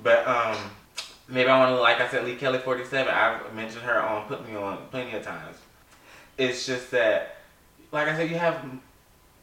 But 0.03 0.27
um 0.27 0.57
maybe 1.27 1.49
I 1.49 1.57
want 1.57 1.75
to 1.75 1.81
like 1.81 2.01
I 2.01 2.07
said 2.09 2.25
Leikeli 2.25 2.61
47. 2.61 3.13
I've 3.13 3.53
mentioned 3.53 3.83
her 3.83 4.01
on 4.01 4.27
Put 4.27 4.47
Me 4.47 4.55
On 4.55 4.77
plenty 4.89 5.15
of 5.15 5.23
times. 5.23 5.57
It's 6.37 6.65
just 6.65 6.91
that 6.91 7.37
like 7.91 8.07
I 8.07 8.15
said 8.15 8.29
you 8.29 8.37
have 8.37 8.63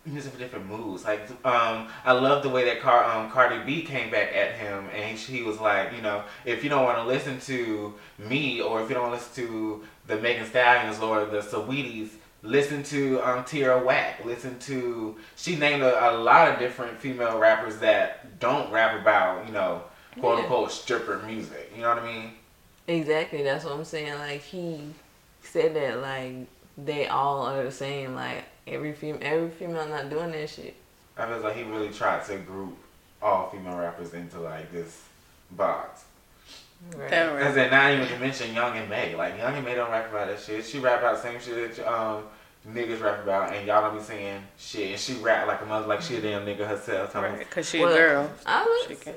music 0.09 0.33
for 0.33 0.39
different 0.39 0.67
moods. 0.67 1.05
Like 1.05 1.29
um 1.45 1.89
I 2.05 2.13
love 2.13 2.43
the 2.43 2.49
way 2.49 2.65
that 2.65 2.81
Car- 2.81 3.05
um, 3.05 3.31
Cardi 3.31 3.59
B 3.65 3.83
came 3.83 4.11
back 4.11 4.35
at 4.35 4.53
him 4.55 4.89
and 4.95 5.17
he, 5.19 5.39
he 5.39 5.43
was 5.43 5.59
like, 5.61 5.93
you 5.93 6.03
know, 6.03 6.25
if 6.45 6.63
you 6.65 6.71
don't 6.71 6.85
want 6.85 6.99
to 6.99 7.05
listen 7.05 7.41
to 7.41 7.95
me 8.19 8.61
or 8.61 8.83
if 8.83 8.89
you 8.89 8.95
don't 8.95 9.11
listen 9.11 9.35
to 9.45 9.85
the 10.07 10.17
Megan 10.17 10.47
Stallions 10.47 10.99
or 11.01 11.25
the 11.27 11.41
Saweeties 11.41 12.11
Listen 12.45 12.85
to 12.85 13.21
um, 13.23 13.45
Tierra 13.45 13.85
Whack. 13.85 14.25
Listen 14.25 14.57
to 14.61 15.17
she 15.35 15.57
named 15.57 15.83
a, 15.83 16.11
a 16.11 16.13
lot 16.17 16.53
of 16.53 16.61
different 16.61 16.97
female 16.97 17.37
rappers 17.37 17.79
that 17.79 18.39
don't 18.39 18.71
rap 18.71 19.01
about 19.01 19.45
you 19.47 19.53
know 19.53 19.83
quote 20.21 20.39
Yeah. 20.39 20.45
unquote 20.45 20.71
stripper 20.71 21.19
music. 21.27 21.73
You 21.75 21.83
know 21.83 21.89
what 21.89 21.99
I 21.99 22.07
mean? 22.07 22.31
Exactly, 22.87 23.43
that's 23.43 23.65
what 23.65 23.75
I'm 23.75 23.85
saying. 23.85 24.15
Like 24.15 24.43
he 24.43 24.81
said 25.43 25.75
that 25.75 26.01
like 26.01 26.47
they 26.79 27.09
all 27.09 27.43
are 27.43 27.65
the 27.65 27.73
same. 27.73 28.15
Like 28.15 28.45
every 28.73 28.93
female, 28.93 29.21
every 29.23 29.51
female 29.51 29.87
not 29.89 30.11
doing 30.11 30.33
that 30.33 30.49
shit. 30.51 30.75
I 31.17 31.27
feel 31.27 31.41
like 31.41 31.57
he 31.57 31.63
really 31.65 31.91
tried 31.91 32.25
to 32.27 32.37
group 32.39 32.77
all 33.21 33.51
female 33.51 33.77
rappers 33.77 34.15
into 34.15 34.39
like 34.41 34.71
this 34.73 35.03
box. 35.51 36.05
Right. 36.97 37.11
That 37.11 37.33
right. 37.33 37.43
As 37.43 37.57
in, 37.57 37.71
not 37.71 37.93
even 37.93 38.07
to 38.07 38.19
mention 38.19 38.55
Young 38.55 38.77
M.A. 38.77 39.17
Like 39.17 39.37
Young 39.37 39.55
M.A 39.55 39.75
don't 39.75 39.91
rap 39.91 40.09
about 40.11 40.29
that 40.29 40.41
shit. 40.41 40.65
She 40.65 40.79
rap 40.79 41.01
about 41.01 41.17
the 41.17 41.23
same 41.23 41.41
shit 41.41 41.77
that 41.77 41.93
um 41.93 42.23
niggas 42.69 43.01
rap 43.01 43.23
about, 43.23 43.53
and 43.55 43.67
y'all 43.67 43.83
don't 43.83 43.99
be 43.99 44.05
saying 44.05 44.43
shit. 44.59 44.91
And 44.93 45.01
she 45.01 45.15
rap 45.15 45.47
like 45.49 45.61
a 45.63 45.67
mother, 45.67 45.87
like 45.89 46.03
she 46.03 46.17
a 46.17 46.21
damn 46.21 46.47
nigga 46.47 46.67
herself. 46.69 47.15
Right, 47.17 47.51
cause 47.51 47.69
she 47.69 47.81
Well, 47.81 47.93
a 47.93 47.97
girl. 47.97 48.31
I 48.47 48.85
She 48.89 48.95
can- 48.95 49.15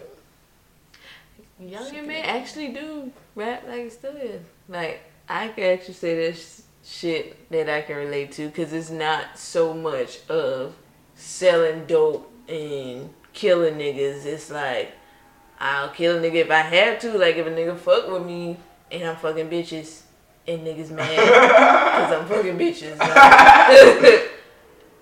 young 1.60 1.96
M.A 1.96 2.22
actually 2.22 2.70
do 2.70 3.12
rap 3.36 3.64
like 3.68 3.82
it 3.82 3.92
still 3.94 4.16
is. 4.16 4.42
Like 4.68 5.02
I 5.30 5.50
can 5.50 5.64
actually 5.66 5.94
say 5.94 6.16
this 6.16 6.64
shit 6.84 7.50
that 7.52 7.70
I 7.70 7.82
can 7.82 7.96
relate 7.98 8.32
to 8.34 8.48
because 8.48 8.74
it's 8.74 8.90
not 8.90 9.38
so 9.38 9.74
much 9.74 10.20
of 10.30 10.76
selling 11.16 11.86
dope 11.86 12.32
and 12.48 13.10
killing 13.34 13.76
niggas. 13.76 14.26
It's 14.26 14.50
like 14.52 14.94
I'll 15.60 15.90
kill 15.90 16.18
a 16.18 16.22
nigga 16.22 16.36
if 16.36 16.52
I 16.52 16.60
have 16.62 17.00
to. 17.02 17.18
Like 17.18 17.36
if 17.36 17.46
a 17.46 17.52
nigga 17.52 17.78
fuck 17.78 18.10
with 18.10 18.26
me 18.26 18.58
and 18.92 19.04
I'm 19.10 19.16
fucking 19.16 19.50
bitches 19.50 20.02
and 20.48 20.62
niggas 20.66 20.90
mad 20.92 21.16
because 21.18 22.20
I'm 22.20 22.28
fucking 22.28 22.58
bitches. 22.58 22.98
Like, 24.02 24.30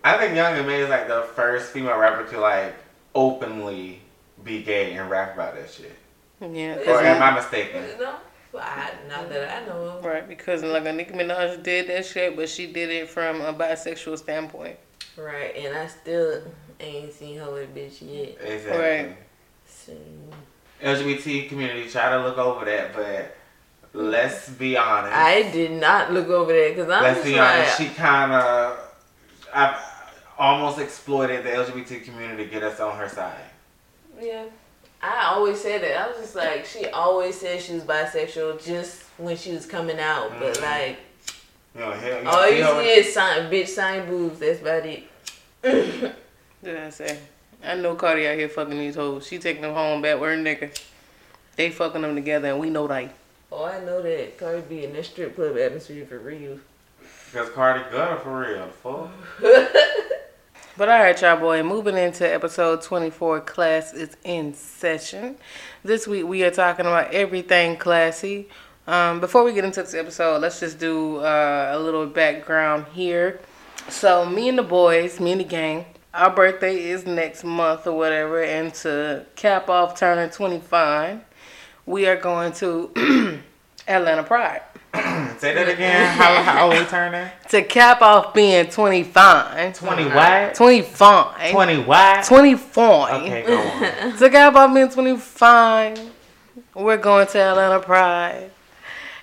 I 0.03 0.17
think 0.17 0.33
Young 0.35 0.53
M.A 0.53 0.73
is 0.75 0.89
like 0.89 1.07
the 1.09 1.23
first 1.35 1.71
female 1.73 1.97
rapper 1.97 2.25
to 2.31 2.39
like 2.39 2.73
openly 3.13 4.01
be 4.43 4.63
gay 4.63 4.93
and 4.93 5.09
rap 5.09 5.33
about 5.33 5.55
that 5.55 5.69
shit. 5.69 5.91
Yeah, 6.41 6.75
Or 6.77 6.83
'cause 6.85 7.01
am 7.05 7.21
I- 7.21 7.31
I 7.31 7.35
mistaken? 7.35 7.83
no, 7.99 8.15
well, 8.51 8.63
I, 8.63 8.91
not 9.07 9.29
that 9.29 9.61
I 9.61 9.65
know 9.67 9.83
of. 9.83 10.05
right 10.05 10.27
because 10.27 10.63
like 10.63 10.85
a 10.85 10.93
Nicki 10.93 11.13
Minaj 11.13 11.61
did 11.63 11.87
that 11.87 12.05
shit, 12.05 12.35
but 12.35 12.49
she 12.49 12.71
did 12.71 12.89
it 12.89 13.09
from 13.09 13.41
a 13.41 13.53
bisexual 13.53 14.17
standpoint. 14.17 14.77
Right, 15.17 15.55
and 15.55 15.77
I 15.77 15.87
still 15.87 16.43
ain't 16.79 17.13
seen 17.13 17.37
her 17.39 17.51
with 17.51 17.69
a 17.69 17.79
bitch 17.79 18.01
yet. 18.01 18.37
Exactly. 18.41 18.81
Right. 18.81 19.17
So, 19.65 19.93
LGBT 20.81 21.49
community 21.49 21.89
try 21.89 22.09
to 22.11 22.23
look 22.23 22.37
over 22.37 22.65
that, 22.65 22.95
but 22.95 23.35
let's 23.93 24.49
be 24.49 24.77
honest. 24.77 25.13
I 25.13 25.51
did 25.51 25.71
not 25.71 26.13
look 26.13 26.27
over 26.29 26.53
that 26.53 26.69
because 26.75 26.89
I'm 26.89 27.03
let's 27.03 27.17
just 27.17 27.27
be 27.27 27.35
like, 27.35 27.49
honest. 27.49 27.77
She 27.77 27.89
kind 27.89 28.31
of, 28.31 28.79
I've 29.53 29.77
almost 30.37 30.79
exploited 30.79 31.43
the 31.43 31.49
LGBT 31.49 32.03
community 32.03 32.45
to 32.45 32.49
get 32.49 32.63
us 32.63 32.79
on 32.79 32.97
her 32.97 33.09
side. 33.09 33.43
yeah. 34.21 34.45
I 35.01 35.31
always 35.33 35.59
said 35.61 35.81
that. 35.81 35.97
I 35.97 36.07
was 36.09 36.17
just 36.17 36.35
like, 36.35 36.65
she 36.65 36.87
always 36.87 37.39
said 37.39 37.61
she 37.61 37.73
was 37.73 37.83
bisexual 37.83 38.63
just 38.63 39.03
when 39.17 39.37
she 39.37 39.51
was 39.53 39.65
coming 39.65 39.99
out, 39.99 40.31
but 40.39 40.57
Mhm. 40.57 40.61
like, 40.61 40.97
You 41.75 41.81
know, 41.81 41.91
hell, 41.91 42.21
you 42.23 42.27
all 42.29 42.47
see 42.47 42.57
you 42.57 42.63
her- 42.65 42.83
see 42.83 42.89
is 42.89 43.13
sign, 43.13 43.49
bitch 43.51 43.67
sign 43.67 44.05
boobs. 44.07 44.39
That's 44.39 44.59
about 44.61 44.85
it. 44.85 45.03
Did 46.63 46.77
I 46.77 46.89
say? 46.89 47.17
I 47.63 47.75
know 47.75 47.95
Cardi 47.95 48.27
out 48.27 48.37
here 48.37 48.49
fucking 48.49 48.77
these 48.77 48.95
hoes. 48.95 49.27
She 49.27 49.37
taking 49.37 49.61
them 49.61 49.73
home 49.73 50.01
back 50.01 50.19
with 50.19 50.29
her 50.31 50.35
nigga. 50.37 50.77
They 51.55 51.69
fucking 51.69 52.01
them 52.01 52.15
together, 52.15 52.49
and 52.49 52.59
we 52.59 52.69
know 52.69 52.87
that. 52.87 53.09
Oh, 53.51 53.65
I 53.65 53.79
know 53.81 54.01
that 54.01 54.37
Cardi 54.37 54.61
be 54.61 54.85
in 54.85 54.93
that 54.93 55.05
strip 55.05 55.35
club 55.35 55.57
atmosphere 55.57 56.05
for 56.05 56.19
real. 56.19 56.59
Because 57.31 57.49
Cardi 57.49 57.81
got 57.91 58.11
her 58.11 58.17
for 58.17 58.39
real. 58.39 58.67
Fuck. 58.81 59.11
But 60.79 60.87
all 60.87 60.97
right, 60.97 61.21
y'all 61.21 61.37
boy, 61.37 61.61
moving 61.61 61.97
into 61.97 62.25
episode 62.25 62.81
24, 62.83 63.41
class 63.41 63.93
is 63.93 64.15
in 64.23 64.53
session. 64.53 65.35
This 65.83 66.07
week 66.07 66.25
we 66.25 66.41
are 66.45 66.51
talking 66.51 66.85
about 66.85 67.13
everything 67.13 67.75
classy. 67.75 68.47
Um, 68.87 69.19
before 69.19 69.43
we 69.43 69.51
get 69.51 69.65
into 69.65 69.81
this 69.81 69.93
episode, 69.93 70.41
let's 70.41 70.61
just 70.61 70.79
do 70.79 71.17
uh, 71.17 71.71
a 71.73 71.77
little 71.77 72.05
background 72.05 72.85
here. 72.93 73.41
So, 73.89 74.25
me 74.25 74.47
and 74.47 74.57
the 74.57 74.63
boys, 74.63 75.19
me 75.19 75.33
and 75.33 75.41
the 75.41 75.45
gang, 75.45 75.85
our 76.13 76.33
birthday 76.33 76.81
is 76.81 77.05
next 77.05 77.43
month 77.43 77.85
or 77.85 77.97
whatever, 77.97 78.41
and 78.41 78.73
to 78.75 79.25
cap 79.35 79.67
off 79.67 79.99
turning 79.99 80.29
25, 80.29 81.19
we 81.87 82.07
are 82.07 82.15
going 82.15 82.53
to 82.53 83.41
Atlanta 83.85 84.23
Pride. 84.23 84.61
Say 85.39 85.53
that 85.53 85.69
again. 85.69 86.11
How, 86.17 86.41
how 86.41 86.65
old 86.65 86.79
we 86.79 86.85
turning? 86.85 87.29
To 87.49 87.61
cap 87.61 88.01
off 88.01 88.33
being 88.33 88.67
25. 88.67 89.77
20 89.77 90.05
what? 90.05 90.55
25. 90.55 91.51
20 91.51 91.83
what? 91.83 92.25
25. 92.25 93.21
Okay, 93.23 93.43
go 93.45 93.57
on. 93.57 94.17
To 94.17 94.29
cap 94.29 94.55
off 94.55 94.73
being 94.73 94.89
25, 94.89 96.11
we're 96.73 96.97
going 96.97 97.27
to 97.27 97.39
Atlanta 97.39 97.79
Pride. 97.79 98.51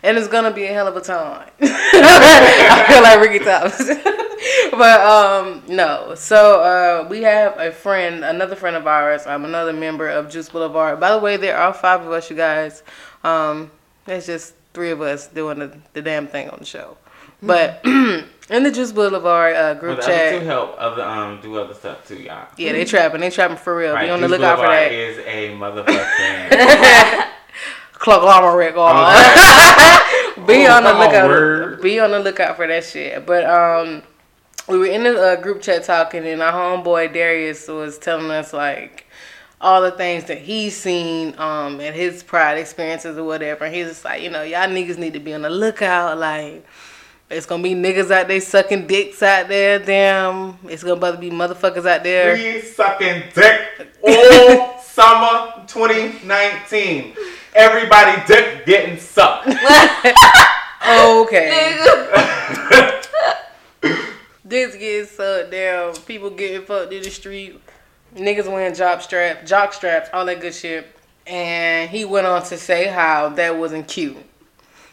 And 0.02 0.16
it's 0.16 0.29
gonna 0.29 0.52
be 0.52 0.64
a 0.64 0.72
hell 0.72 0.87
of 0.87 0.96
a 0.96 1.00
time. 1.00 1.50
I 1.61 2.85
feel 2.88 3.02
like 3.02 3.20
Ricky 3.20 3.44
Thomas. 3.44 3.88
but 4.70 5.00
um 5.00 5.62
no. 5.66 6.14
So 6.14 6.61
uh 6.61 7.09
we 7.09 7.22
have 7.22 7.59
a 7.59 7.72
friend, 7.72 8.24
another 8.24 8.55
friend 8.55 8.76
of 8.76 8.87
ours, 8.87 9.26
I'm 9.26 9.44
another 9.44 9.72
member 9.72 10.09
of 10.09 10.31
Juice 10.31 10.48
Boulevard. 10.48 11.00
By 11.00 11.11
the 11.11 11.18
way, 11.18 11.37
there 11.37 11.57
are 11.57 11.74
five 11.74 12.02
of 12.02 12.12
us, 12.12 12.31
you 12.31 12.37
guys. 12.37 12.85
Um 13.24 13.72
there's 14.05 14.26
just 14.26 14.55
three 14.76 14.90
of 14.90 15.00
us 15.00 15.26
doing 15.26 15.58
the, 15.58 15.76
the 15.94 16.02
damn 16.02 16.26
thing 16.28 16.50
on 16.50 16.58
the 16.60 16.66
show. 16.66 16.98
But 17.42 17.80
in 17.84 18.62
the 18.62 18.70
Juice 18.70 18.92
Boulevard 18.92 19.56
uh, 19.56 19.72
group 19.74 19.98
Well, 19.98 20.06
the 20.06 20.12
chat, 20.12 20.42
help 20.42 20.76
other 20.78 21.02
um 21.02 21.40
do 21.40 21.56
other 21.58 21.72
stuff 21.74 22.06
too, 22.06 22.16
y'all. 22.16 22.46
yeah, 22.58 22.72
they 22.72 22.84
trapping. 22.84 23.20
They 23.22 23.30
trapping 23.30 23.56
for 23.56 23.74
real. 23.76 23.94
Right, 23.94 24.04
Be 24.06 24.10
on 24.10 24.20
the 24.20 24.28
Juice 24.28 24.38
lookout 24.38 24.58
for 24.58 24.66
Boulevard 24.66 24.92
that. 24.92 24.92
is 24.92 25.18
a 25.18 25.50
motherfucking. 25.56 27.30
conglomerate 27.98 28.74
going 28.74 28.94
on. 28.96 30.46
be 30.46 30.66
Oh, 30.66 30.76
on 30.76 30.84
the 30.84 30.92
lookout. 30.92 31.28
word. 31.28 31.80
be 31.82 31.98
on 32.00 32.10
the 32.10 32.20
lookout 32.20 32.56
for 32.56 32.66
that 32.66 32.84
shit. 32.84 33.24
But 33.26 33.44
um, 33.46 34.02
we 34.68 34.78
were 34.78 34.86
in 34.86 35.02
the 35.04 35.18
uh, 35.20 35.36
group 35.40 35.62
chat 35.62 35.84
talking, 35.84 36.26
and 36.26 36.42
our 36.42 36.52
homeboy 36.52 37.12
Darius 37.12 37.68
was 37.68 37.98
telling 37.98 38.30
us 38.30 38.52
like 38.52 39.06
all 39.66 39.83
the 39.83 39.90
things 39.90 40.24
that 40.24 40.38
he's 40.38 40.76
seen 40.76 41.35
um 41.38 41.81
and 41.81 41.94
his 41.94 42.22
pride 42.22 42.57
experiences 42.57 43.18
or 43.18 43.24
whatever. 43.24 43.64
And 43.64 43.74
he's 43.74 43.88
just 43.88 44.05
like, 44.05 44.22
you 44.22 44.31
know, 44.31 44.42
y'all 44.42 44.68
niggas 44.68 44.96
need 44.96 45.14
to 45.14 45.20
be 45.20 45.35
on 45.35 45.42
the 45.42 45.50
lookout. 45.50 46.18
Like, 46.18 46.64
it's 47.29 47.46
gonna 47.46 47.62
be 47.62 47.74
niggas 47.74 48.12
out 48.12 48.29
there 48.29 48.40
sucking 48.40 48.87
dicks 48.87 49.22
out 49.22 49.48
there. 49.48 49.81
Damn, 49.81 50.57
it's 50.68 50.85
gonna 50.85 51.16
be 51.18 51.31
motherfuckers 51.31 51.85
out 51.85 52.05
there. 52.05 52.37
Free 52.37 52.61
sucking 52.62 53.24
dick 53.35 53.88
all 54.02 54.79
summer 54.79 55.64
2019. 55.66 57.16
Everybody 57.55 58.22
dick 58.26 58.64
getting 58.66 58.98
sucked. 58.98 59.48
Okay. 60.88 61.50
Nigga. 61.83 63.07
Dicks 64.46 64.76
getting 64.76 65.07
sucked 65.07 65.50
down, 65.50 65.96
people 66.07 66.31
getting 66.31 66.64
fucked 66.64 66.92
in 66.92 67.02
the 67.02 67.11
street, 67.11 67.61
niggas 68.16 68.46
wearing 68.46 68.74
jock 68.74 69.02
strap, 69.02 69.46
jock 69.46 69.72
straps, 69.72 70.11
all 70.12 70.24
that 70.26 70.40
good 70.40 70.55
shit. 70.55 70.87
And 71.26 71.90
he 71.90 72.05
went 72.05 72.26
on 72.26 72.42
to 72.44 72.57
say 72.57 72.87
how 72.87 73.31
that 73.31 73.57
wasn't 73.57 73.88
cute. 73.88 74.16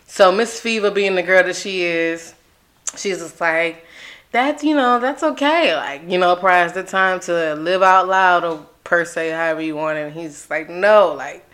So 0.07 0.31
Miss 0.31 0.59
Fever, 0.59 0.91
being 0.91 1.15
the 1.15 1.23
girl 1.23 1.43
that 1.43 1.55
she 1.55 1.83
is, 1.83 2.33
she's 2.95 3.19
just 3.19 3.39
like, 3.39 3.85
that's 4.31 4.63
you 4.63 4.75
know, 4.75 4.99
that's 4.99 5.23
okay. 5.23 5.75
Like 5.75 6.09
you 6.09 6.17
know, 6.17 6.35
pride's 6.35 6.73
the 6.73 6.83
time 6.83 7.19
to 7.21 7.55
live 7.55 7.81
out 7.83 8.07
loud 8.07 8.43
or 8.43 8.65
per 8.83 9.05
se, 9.05 9.31
however 9.31 9.61
you 9.61 9.75
want. 9.75 9.97
it. 9.97 10.07
And 10.07 10.13
he's 10.13 10.49
like, 10.49 10.69
no, 10.69 11.13
like 11.13 11.47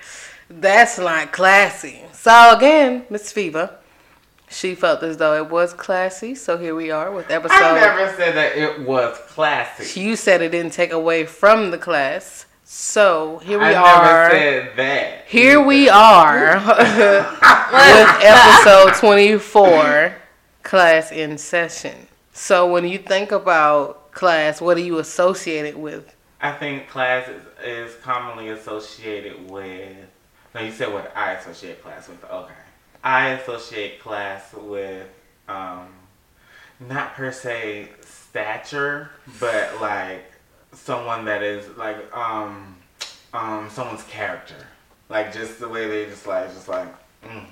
that's 0.49 0.97
not 0.97 1.31
classy. 1.31 2.01
So 2.13 2.55
again, 2.55 3.05
Miss 3.09 3.31
Fever. 3.31 3.78
She 4.49 4.73
felt 4.75 5.03
as 5.03 5.17
though 5.17 5.35
it 5.35 5.49
was 5.49 5.73
classy, 5.73 6.33
so 6.33 6.57
here 6.57 6.73
we 6.73 6.89
are 6.89 7.11
with 7.11 7.29
episode. 7.29 7.55
I 7.55 7.79
never 7.79 8.15
said 8.15 8.35
that 8.35 8.57
it 8.57 8.81
was 8.81 9.17
classy. 9.27 9.99
You 9.99 10.15
said 10.15 10.41
it 10.41 10.49
didn't 10.49 10.73
take 10.73 10.91
away 10.91 11.25
from 11.25 11.69
the 11.71 11.77
class. 11.77 12.45
So 12.63 13.39
here 13.39 13.59
we 13.59 13.65
I 13.65 13.75
are. 13.75 14.29
never 14.29 14.31
said 14.31 14.77
that. 14.77 15.25
Here 15.27 15.61
we 15.61 15.87
are 15.89 16.55
with 16.67 18.23
episode 18.23 18.93
24, 18.99 20.15
class 20.63 21.11
in 21.11 21.37
session. 21.37 22.07
So 22.33 22.71
when 22.71 22.87
you 22.87 22.97
think 22.97 23.31
about 23.31 24.11
class, 24.11 24.61
what 24.61 24.77
do 24.77 24.83
you 24.83 24.97
associate 24.99 25.65
it 25.65 25.77
with? 25.77 26.15
I 26.41 26.51
think 26.53 26.87
class 26.89 27.27
is, 27.27 27.41
is 27.63 27.95
commonly 28.01 28.49
associated 28.49 29.49
with. 29.49 29.95
No, 30.55 30.61
you 30.61 30.71
said 30.71 30.91
what 30.91 31.15
I 31.15 31.33
associate 31.33 31.83
class 31.83 32.07
with. 32.07 32.23
Okay. 32.23 32.53
I 33.03 33.29
associate 33.29 33.99
class 34.01 34.53
with, 34.53 35.07
um, 35.47 35.87
not 36.79 37.13
per 37.13 37.31
se 37.31 37.89
stature, 38.01 39.09
but 39.39 39.81
like 39.81 40.31
someone 40.73 41.25
that 41.25 41.43
is 41.43 41.67
like, 41.77 42.15
um, 42.15 42.75
um, 43.33 43.69
someone's 43.69 44.03
character. 44.03 44.55
Like 45.09 45.33
just 45.33 45.59
the 45.59 45.67
way 45.67 45.87
they 45.87 46.05
just 46.05 46.27
like, 46.27 46.53
just 46.53 46.67
like, 46.67 46.87
mm. 47.23 47.45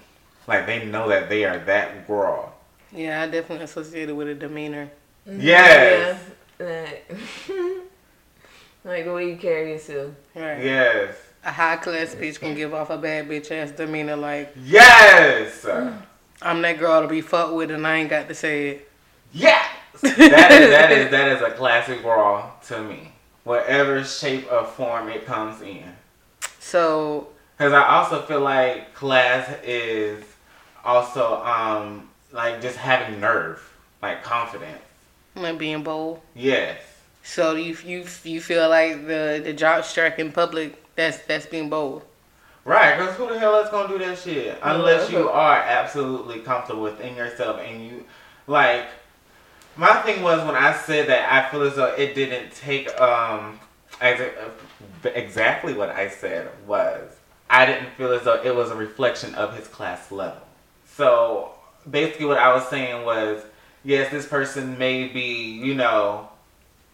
like 0.47 0.65
they 0.65 0.86
know 0.86 1.10
that 1.10 1.29
they 1.29 1.45
are 1.45 1.60
that 1.60 2.07
girl. 2.07 2.53
Yeah, 2.91 3.21
I 3.21 3.27
definitely 3.27 3.65
associate 3.65 4.10
it 4.10 4.13
with 4.13 4.27
a 4.29 4.36
demeanor. 4.36 4.89
Yes. 5.25 6.19
Yeah, 6.60 6.65
like, 6.65 7.12
like 8.83 9.05
the 9.05 9.13
way 9.13 9.31
you 9.31 9.38
carry 9.38 9.71
yourself. 9.71 10.12
Right. 10.36 10.63
Yes. 10.63 11.15
A 11.47 11.51
high 11.51 11.77
class 11.77 12.13
bitch 12.13 12.39
can 12.39 12.53
give 12.55 12.73
off 12.73 12.89
a 12.89 12.97
bad 12.97 13.29
bitch 13.29 13.49
ass 13.51 13.71
demeanor 13.71 14.17
like, 14.17 14.53
Yes. 14.65 15.65
I'm 16.41 16.62
that 16.62 16.77
girl 16.77 17.01
to 17.01 17.07
be 17.07 17.21
fucked 17.21 17.53
with 17.53 17.71
and 17.71 17.88
I 17.88 17.95
ain't 17.97 18.10
got 18.10 18.27
to 18.27 18.36
say 18.36 18.69
it. 18.69 18.91
Yes. 19.31 19.65
that 20.01 20.12
is 20.51 20.69
that 20.69 20.91
is 20.91 21.10
that 21.12 21.27
is 21.29 21.41
a 21.41 21.51
classic 21.51 22.01
brawl 22.01 22.53
to 22.67 22.83
me. 22.83 23.12
Whatever 23.45 24.03
shape 24.03 24.51
or 24.51 24.65
form 24.65 25.07
it 25.10 25.25
comes 25.25 25.62
in. 25.62 25.86
So 26.60 27.29
Because 27.57 27.71
I 27.73 27.83
also 27.95 28.21
feel 28.23 28.41
like 28.41 28.93
class 28.93 29.49
is 29.63 30.23
also 30.83 31.41
um 31.43 32.10
like 32.33 32.62
just 32.62 32.75
having 32.77 33.21
nerve, 33.21 33.63
like 34.01 34.21
confidence. 34.21 34.81
like 35.36 35.57
being 35.57 35.81
bold. 35.81 36.19
Yes. 36.36 36.79
So 37.23 37.55
you 37.55 37.77
you 37.86 38.05
you 38.23 38.41
feel 38.41 38.69
like 38.69 39.07
the 39.07 39.39
the 39.43 39.53
jock 39.53 39.86
strap 39.86 40.19
in 40.19 40.31
public 40.33 40.83
that's 40.97 41.19
that's 41.19 41.45
being 41.45 41.69
bold. 41.69 42.03
Right, 42.65 42.97
because 42.97 43.15
who 43.15 43.29
the 43.29 43.39
hell 43.39 43.55
is 43.63 43.69
gonna 43.69 43.88
do 43.88 43.97
that 43.99 44.17
shit 44.17 44.60
unless 44.62 45.10
you 45.10 45.29
are 45.29 45.55
absolutely 45.55 46.39
comfortable 46.41 46.83
within 46.83 47.15
yourself 47.15 47.62
and 47.62 47.86
you 47.86 48.03
like. 48.47 48.88
My 49.77 50.01
thing 50.01 50.23
was 50.23 50.43
when 50.43 50.55
I 50.55 50.75
said 50.75 51.07
that 51.07 51.31
I 51.31 51.49
feel 51.49 51.62
as 51.62 51.75
though 51.75 51.93
it 51.93 52.15
didn't 52.15 52.51
take 52.51 52.89
um 52.99 53.60
ex- 54.01 54.36
exactly 55.05 55.73
what 55.73 55.89
I 55.89 56.10
said 56.10 56.49
was 56.65 57.10
I 57.49 57.65
didn't 57.65 57.91
feel 57.91 58.12
as 58.12 58.23
though 58.23 58.41
it 58.43 58.53
was 58.53 58.71
a 58.71 58.75
reflection 58.75 59.36
of 59.36 59.55
his 59.55 59.67
class 59.67 60.12
level. 60.12 60.41
So 60.95 61.51
basically, 61.89 62.25
what 62.25 62.39
I 62.39 62.53
was 62.53 62.67
saying 62.67 63.05
was 63.05 63.43
yes, 63.86 64.12
this 64.12 64.25
person 64.25 64.77
may 64.77 65.07
be 65.07 65.62
you 65.63 65.75
know 65.75 66.27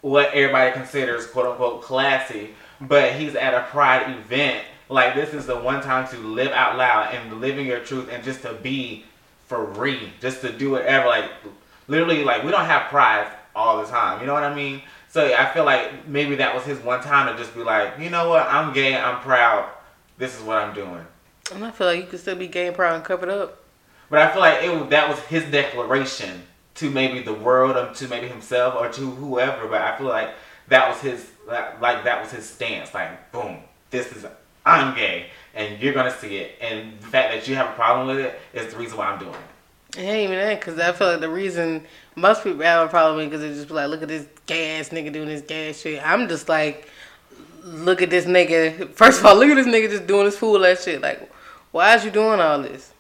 what 0.02 0.34
everybody 0.34 0.74
considers 0.74 1.26
quote 1.26 1.48
unquote 1.48 1.82
classy, 1.82 2.50
but 2.82 3.14
he's 3.14 3.36
at 3.36 3.54
a 3.54 3.64
pride 3.70 4.10
event. 4.10 4.64
Like 4.90 5.16
this 5.16 5.34
is 5.34 5.46
the 5.46 5.58
one 5.58 5.82
time 5.82 6.08
to 6.10 6.18
live 6.18 6.52
out 6.52 6.78
loud 6.78 7.14
and 7.14 7.40
living 7.42 7.66
your 7.66 7.80
truth 7.80 8.10
and 8.12 8.24
just 8.24 8.42
to 8.42 8.54
be 8.54 9.06
free, 9.48 10.12
just 10.20 10.42
to 10.42 10.52
do 10.52 10.72
whatever. 10.72 11.08
Like 11.08 11.32
literally, 11.88 12.24
like 12.24 12.44
we 12.44 12.52
don't 12.52 12.66
have 12.66 12.90
pride 12.90 13.28
all 13.56 13.82
the 13.82 13.88
time. 13.88 14.20
You 14.20 14.28
know 14.28 14.34
what 14.34 14.44
I 14.44 14.54
mean? 14.54 14.82
So 15.10 15.34
I 15.34 15.46
feel 15.54 15.64
like 15.64 16.08
maybe 16.08 16.36
that 16.36 16.56
was 16.56 16.64
his 16.64 16.80
one 16.80 17.02
time 17.02 17.32
to 17.32 17.42
just 17.42 17.54
be 17.54 17.62
like, 17.62 18.00
you 18.00 18.10
know 18.10 18.30
what, 18.30 18.48
I'm 18.48 18.74
gay, 18.74 18.98
I'm 18.98 19.20
proud. 19.22 19.70
This 20.18 20.36
is 20.36 20.44
what 20.44 20.58
I'm 20.58 20.74
doing. 20.74 21.06
And 21.54 21.64
I 21.64 21.72
feel 21.72 21.88
like 21.88 22.00
you 22.00 22.08
could 22.08 22.20
still 22.20 22.36
be 22.36 22.48
gay 22.48 22.68
and 22.68 22.76
proud 22.76 22.96
and 22.96 23.04
covered 23.04 23.30
up. 23.30 23.64
But 24.10 24.22
I 24.22 24.32
feel 24.32 24.42
like 24.42 24.64
it 24.64 24.90
that 24.90 25.10
was 25.10 25.20
his 25.22 25.44
declaration 25.46 26.44
to 26.76 26.90
maybe 26.90 27.22
the 27.22 27.34
world, 27.34 27.78
or 27.78 27.94
to 27.94 28.08
maybe 28.08 28.28
himself, 28.28 28.76
or 28.76 28.90
to 28.90 29.12
whoever. 29.12 29.68
But 29.68 29.82
I 29.82 29.98
feel 29.98 30.08
like 30.08 30.32
that 30.70 30.90
was 30.90 31.00
his 31.02 31.30
like 31.48 31.82
like, 31.82 32.04
that 32.04 32.22
was 32.22 32.32
his 32.32 32.46
stance. 32.50 32.94
Like 32.94 33.32
boom, 33.32 33.60
this 33.90 34.12
is 34.12 34.26
I'm 34.66 34.96
gay, 34.96 35.28
and 35.54 35.82
you're 35.82 35.94
gonna 35.94 36.16
see 36.16 36.38
it. 36.38 36.58
And 36.62 37.00
the 37.00 37.08
fact 37.08 37.34
that 37.34 37.48
you 37.48 37.56
have 37.56 37.70
a 37.70 37.74
problem 37.74 38.08
with 38.08 38.26
it 38.26 38.40
is 38.54 38.74
the 38.74 38.80
reason 38.80 38.98
why 38.98 39.08
I'm 39.08 39.20
doing 39.20 39.34
it. 39.34 40.00
Ain't 40.00 40.32
even 40.32 40.38
that, 40.38 40.60
because 40.60 40.80
I 40.80 40.92
feel 40.92 41.12
like 41.12 41.20
the 41.20 41.30
reason 41.30 41.86
most 42.16 42.44
people 42.44 42.64
have 42.64 42.88
a 42.88 42.90
problem 42.90 43.18
with 43.18 43.30
because 43.30 43.42
they 43.42 43.50
just 43.50 43.68
be 43.68 43.76
like, 43.76 43.90
look 43.90 44.02
at 44.02 44.08
this 44.08 44.26
gay 44.48 44.80
ass 44.80 44.90
nigga 44.90 45.14
doing 45.14 45.28
this 45.28 45.42
gay 45.42 45.70
ass 45.70 45.82
shit. 45.82 46.02
I'm 46.04 46.28
just 46.28 46.50
like, 46.50 46.90
look 47.64 48.02
at 48.02 48.10
this 48.10 48.26
nigga. 48.26 48.92
First 48.94 49.20
of 49.20 49.26
all, 49.26 49.36
look 49.36 49.50
at 49.50 49.56
this 49.56 49.68
nigga 49.68 49.90
just 49.90 50.08
doing 50.08 50.26
this 50.26 50.38
fool 50.38 50.66
ass 50.66 50.84
shit. 50.84 51.02
Like, 51.02 51.32
why 51.72 51.96
is 51.96 52.06
you 52.06 52.12
doing 52.12 52.40
all 52.40 52.62
this? 52.62 52.92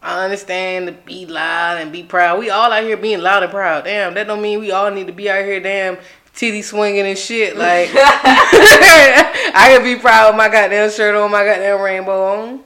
I 0.00 0.24
understand 0.24 0.86
to 0.86 0.92
be 0.92 1.26
loud 1.26 1.78
and 1.78 1.90
be 1.90 2.04
proud. 2.04 2.38
We 2.38 2.50
all 2.50 2.72
out 2.72 2.84
here 2.84 2.96
being 2.96 3.20
loud 3.20 3.42
and 3.42 3.50
proud. 3.50 3.84
Damn, 3.84 4.14
that 4.14 4.26
don't 4.26 4.40
mean 4.40 4.60
we 4.60 4.70
all 4.70 4.90
need 4.90 5.08
to 5.08 5.12
be 5.12 5.28
out 5.28 5.44
here 5.44 5.60
damn 5.60 5.98
titty 6.38 6.62
swinging 6.62 7.06
and 7.06 7.18
shit. 7.18 7.56
Like, 7.58 7.90
I 7.94 9.74
could 9.74 9.84
be 9.84 9.96
proud 9.96 10.30
of 10.30 10.36
my 10.36 10.48
goddamn 10.48 10.90
shirt 10.90 11.14
on, 11.14 11.30
my 11.30 11.44
goddamn 11.44 11.80
rainbow 11.80 12.24
on. 12.32 12.60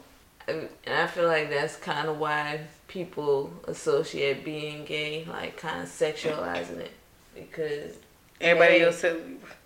And 0.48 0.68
I 0.86 1.06
feel 1.06 1.26
like 1.26 1.48
that's 1.50 1.76
kind 1.76 2.08
of 2.08 2.18
why 2.18 2.60
people 2.88 3.50
associate 3.66 4.44
being 4.44 4.84
gay, 4.84 5.24
like 5.24 5.56
kind 5.56 5.82
of 5.82 5.88
sexualizing 5.88 6.78
it, 6.78 6.92
because 7.34 7.96
Everybody 8.40 8.78
Hey. 8.80 8.84
else 8.84 8.98
said, 8.98 9.16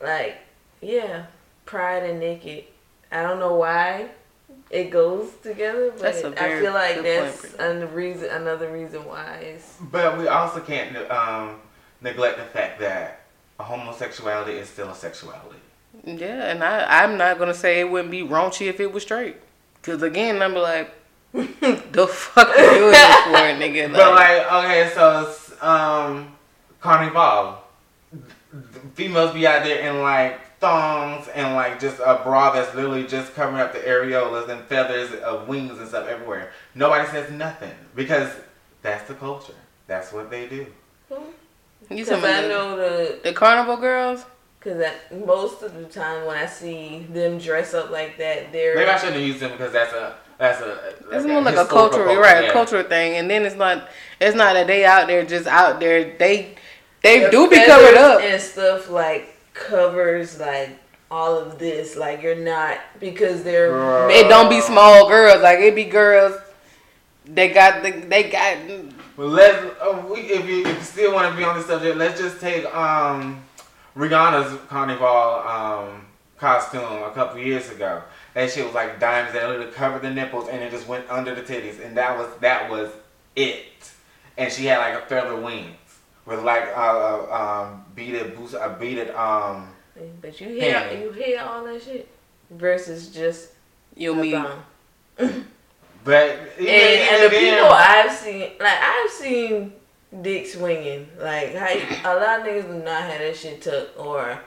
like 0.02 0.36
yeah, 0.82 1.26
pride 1.64 2.02
and 2.04 2.20
naked. 2.20 2.64
I 3.10 3.22
don't 3.22 3.38
know 3.40 3.54
why 3.54 4.10
it 4.70 4.90
goes 4.90 5.30
together, 5.42 5.90
but 5.92 6.00
That's 6.02 6.22
a 6.22 6.28
I 6.28 6.30
very 6.30 6.60
feel 6.60 6.72
like 6.74 6.96
good 6.96 7.04
that's 7.06 7.40
point, 7.40 7.54
another 7.60 7.86
reason. 7.86 8.30
Another 8.30 8.70
reason 8.70 9.04
why 9.06 9.36
it's 9.36 9.76
But 9.80 10.18
we 10.18 10.28
also 10.28 10.60
can't 10.60 10.94
um, 11.10 11.56
neglect 12.02 12.36
the 12.36 12.44
fact 12.44 12.78
that 12.80 13.20
homosexuality 13.58 14.52
is 14.52 14.68
still 14.68 14.88
a 14.90 14.94
sexuality. 14.94 15.58
yeah, 16.04 16.50
and 16.50 16.62
I, 16.62 17.04
I'm 17.04 17.16
not 17.16 17.38
gonna 17.38 17.54
say 17.54 17.80
it 17.80 17.90
wouldn't 17.90 18.10
be 18.10 18.22
raunchy 18.22 18.68
if 18.68 18.80
it 18.80 18.92
was 18.92 19.02
straight. 19.02 19.36
Cause 19.82 20.02
again, 20.02 20.42
I'm 20.42 20.54
like, 20.54 20.92
the 21.32 22.08
fuck 22.10 22.48
you 22.56 22.64
doing 22.64 22.90
this 22.90 23.16
for, 23.22 23.30
nigga? 23.32 23.92
But 23.92 24.14
like, 24.14 24.52
okay, 24.52 24.90
so 24.94 25.34
um, 25.60 26.32
carnival, 26.80 27.58
females 28.94 29.32
be 29.32 29.46
out 29.46 29.64
there 29.64 29.88
in 29.88 30.02
like 30.02 30.58
thongs 30.58 31.28
and 31.28 31.54
like 31.54 31.78
just 31.78 32.00
a 32.00 32.20
bra 32.24 32.52
that's 32.52 32.74
literally 32.74 33.06
just 33.06 33.34
covering 33.34 33.60
up 33.60 33.72
the 33.72 33.80
areolas 33.80 34.48
and 34.48 34.62
feathers 34.64 35.12
of 35.20 35.48
wings 35.48 35.78
and 35.78 35.88
stuff 35.88 36.08
everywhere. 36.08 36.52
Nobody 36.74 37.08
says 37.10 37.30
nothing 37.30 37.74
because 37.94 38.32
that's 38.82 39.06
the 39.08 39.14
culture. 39.14 39.54
That's 39.86 40.12
what 40.12 40.30
they 40.30 40.48
do. 40.48 40.66
You 41.90 42.04
because 42.04 42.24
I 42.24 42.42
the, 42.42 42.48
know 42.48 42.76
the 42.76 43.18
the 43.22 43.32
carnival 43.32 43.76
girls? 43.76 44.24
because 44.58 44.92
most 45.24 45.62
of 45.62 45.74
the 45.74 45.84
time 45.84 46.26
when 46.26 46.36
I 46.36 46.46
see 46.46 47.06
them 47.12 47.38
dress 47.38 47.72
up 47.72 47.90
like 47.90 48.18
that, 48.18 48.52
they're 48.52 48.74
Maybe 48.74 48.90
I 48.90 48.98
shouldn't 48.98 49.22
use 49.24 49.38
them 49.38 49.52
because 49.52 49.72
that's 49.72 49.92
a 49.92 50.16
that's 50.38 50.60
a 50.60 50.94
It's 51.12 51.24
more 51.26 51.40
like 51.40 51.54
a 51.56 51.64
cultural, 51.64 52.06
culture, 52.06 52.20
right? 52.20 52.44
yeah. 52.44 52.50
A 52.50 52.52
cultural 52.52 52.82
thing, 52.82 53.16
and 53.16 53.30
then 53.30 53.44
it's 53.46 53.56
not. 53.56 53.88
It's 54.20 54.36
not 54.36 54.54
that 54.54 54.66
they 54.66 54.84
out 54.84 55.06
there 55.06 55.24
just 55.24 55.46
out 55.46 55.80
there. 55.80 56.16
They 56.18 56.56
they 57.02 57.20
their 57.20 57.30
do 57.30 57.48
be 57.48 57.56
feathers 57.56 57.94
covered 57.94 57.98
up. 57.98 58.20
and 58.22 58.42
stuff 58.42 58.90
like 58.90 59.38
covers 59.54 60.38
like 60.40 60.70
all 61.10 61.38
of 61.38 61.58
this. 61.58 61.96
Like 61.96 62.20
you're 62.22 62.34
not 62.34 62.78
because 63.00 63.44
they're 63.44 63.70
Bruh. 63.70 64.10
It 64.10 64.28
don't 64.28 64.50
be 64.50 64.60
small 64.60 65.08
girls. 65.08 65.42
Like 65.42 65.60
it 65.60 65.74
be 65.74 65.84
girls. 65.84 66.38
They 67.24 67.48
got 67.50 67.82
the 67.82 67.92
they 67.92 68.30
got. 68.30 68.56
Well, 69.16 69.28
let's 69.28 69.58
uh, 69.80 70.04
we, 70.12 70.20
if 70.20 70.46
you 70.46 70.66
if 70.66 70.76
you 70.76 70.82
still 70.82 71.14
want 71.14 71.30
to 71.30 71.36
be 71.36 71.42
on 71.44 71.56
this 71.56 71.66
subject, 71.66 71.96
let's 71.96 72.20
just 72.20 72.40
take 72.40 72.64
um 72.74 73.42
Rihanna's 73.96 74.58
carnival 74.68 75.06
um 75.06 76.06
costume 76.38 77.02
a 77.02 77.10
couple 77.12 77.40
years 77.40 77.70
ago. 77.70 78.02
That 78.34 78.50
shit 78.50 78.64
was 78.66 78.74
like 78.74 79.00
diamonds 79.00 79.32
that 79.32 79.48
literally 79.48 79.72
covered 79.72 80.02
the 80.02 80.10
nipples 80.10 80.48
and 80.50 80.62
it 80.62 80.70
just 80.70 80.86
went 80.86 81.08
under 81.08 81.34
the 81.34 81.40
titties, 81.40 81.82
and 81.84 81.96
that 81.96 82.16
was 82.18 82.28
that 82.40 82.70
was 82.70 82.90
it. 83.34 83.90
And 84.36 84.52
she 84.52 84.66
had 84.66 84.78
like 84.78 85.02
a 85.02 85.06
feather 85.06 85.36
wings 85.36 85.76
with 86.26 86.42
like 86.42 86.64
a, 86.64 86.76
uh 86.76 87.62
um 87.70 87.84
beaded 87.94 88.36
boost, 88.36 88.52
a 88.54 88.76
beaded 88.78 89.10
um. 89.10 89.68
But 90.20 90.38
you 90.42 90.48
hear 90.48 90.72
Yeah. 90.72 90.92
you 90.92 91.10
hear 91.12 91.40
all 91.40 91.64
that 91.64 91.82
shit 91.82 92.06
versus 92.50 93.08
just 93.08 93.52
You 93.94 94.12
a 94.12 94.16
mean 94.16 95.42
thong. 96.06 96.14
But 96.14 96.58
And, 96.58 96.60
even- 96.60 97.14
and 97.14 97.22
the 97.24 97.28
then- 97.28 97.54
people 97.54 97.72
I've 97.72 98.12
seen, 98.12 98.40
like 98.60 98.78
I've 98.82 99.10
seen 99.10 99.72
dick 100.22 100.46
swinging. 100.46 101.08
Like 101.18 101.54
how 101.54 102.14
a 102.14 102.16
lot 102.16 102.40
of 102.40 102.46
niggas 102.46 102.66
do 102.68 102.84
not 102.84 103.02
have 103.02 103.18
that 103.20 103.36
shit 103.36 103.60
tucked 103.62 103.98
or. 103.98 104.38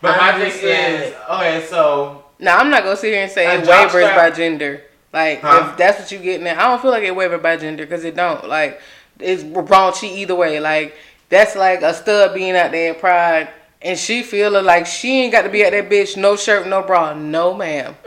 But 0.00 0.20
I'm 0.20 0.38
my 0.38 0.44
just 0.44 0.60
thing 0.60 1.00
is, 1.00 1.14
okay, 1.30 1.66
so 1.68 2.24
Now 2.38 2.58
I'm 2.58 2.68
not 2.70 2.82
gonna 2.84 2.96
sit 2.96 3.12
here 3.12 3.22
and 3.22 3.30
say 3.30 3.46
A 3.46 3.60
it 3.60 3.66
wavers 3.66 3.90
strap. 3.90 4.16
by 4.16 4.30
gender. 4.30 4.82
Like 5.12 5.40
Huh? 5.40 5.68
if 5.70 5.76
that's 5.78 6.00
what 6.00 6.10
you're 6.12 6.20
getting 6.20 6.46
at, 6.46 6.58
I 6.58 6.64
don't 6.68 6.82
feel 6.82 6.90
like 6.90 7.04
it 7.04 7.14
wavers 7.14 7.40
by 7.40 7.56
gender 7.56 7.84
because 7.84 8.04
it 8.04 8.14
don't. 8.16 8.48
Like 8.48 8.80
it's 9.20 9.42
raunchy 9.44 10.10
either 10.16 10.34
way. 10.34 10.58
Like 10.60 10.96
that's 11.28 11.54
like 11.56 11.82
a 11.82 11.94
stud 11.94 12.34
being 12.34 12.56
out 12.56 12.72
there 12.72 12.92
in 12.92 12.98
pride. 13.00 13.48
And 13.84 13.98
she 13.98 14.22
feeling 14.22 14.64
like 14.64 14.86
she 14.86 15.20
ain't 15.20 15.30
got 15.30 15.42
to 15.42 15.50
be 15.50 15.62
at 15.62 15.72
that 15.72 15.90
bitch, 15.90 16.16
no 16.16 16.36
shirt, 16.36 16.66
no 16.66 16.80
bra. 16.82 17.12
No, 17.12 17.54
ma'am. 17.54 17.94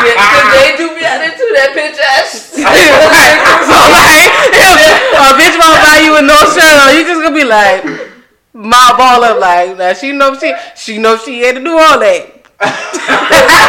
Yeah, 0.00 0.16
cause 0.16 0.48
they 0.56 0.76
do 0.76 0.96
be 0.96 1.04
out 1.04 1.20
there 1.20 1.36
too. 1.36 1.50
That 1.52 1.76
bitch 1.76 2.00
ass. 2.00 2.56
so 2.56 2.64
like, 2.64 3.36
if 4.48 4.80
a 5.20 5.36
bitch 5.36 5.56
won't 5.60 5.80
buy 5.84 6.00
you 6.00 6.12
with 6.16 6.24
no 6.24 6.40
shirt 6.56 6.76
on, 6.80 6.96
you 6.96 7.04
just 7.04 7.20
gonna 7.20 7.36
be 7.36 7.44
like, 7.44 7.84
my 8.54 8.94
ball 8.96 9.24
up 9.24 9.40
like, 9.40 9.76
now 9.76 9.92
she 9.92 10.12
know 10.12 10.38
she, 10.38 10.54
she 10.74 10.96
know 10.96 11.18
she 11.18 11.42
had 11.42 11.56
to 11.56 11.64
do 11.64 11.76
all 11.76 12.00
that. 12.00 12.48
I 12.60 12.72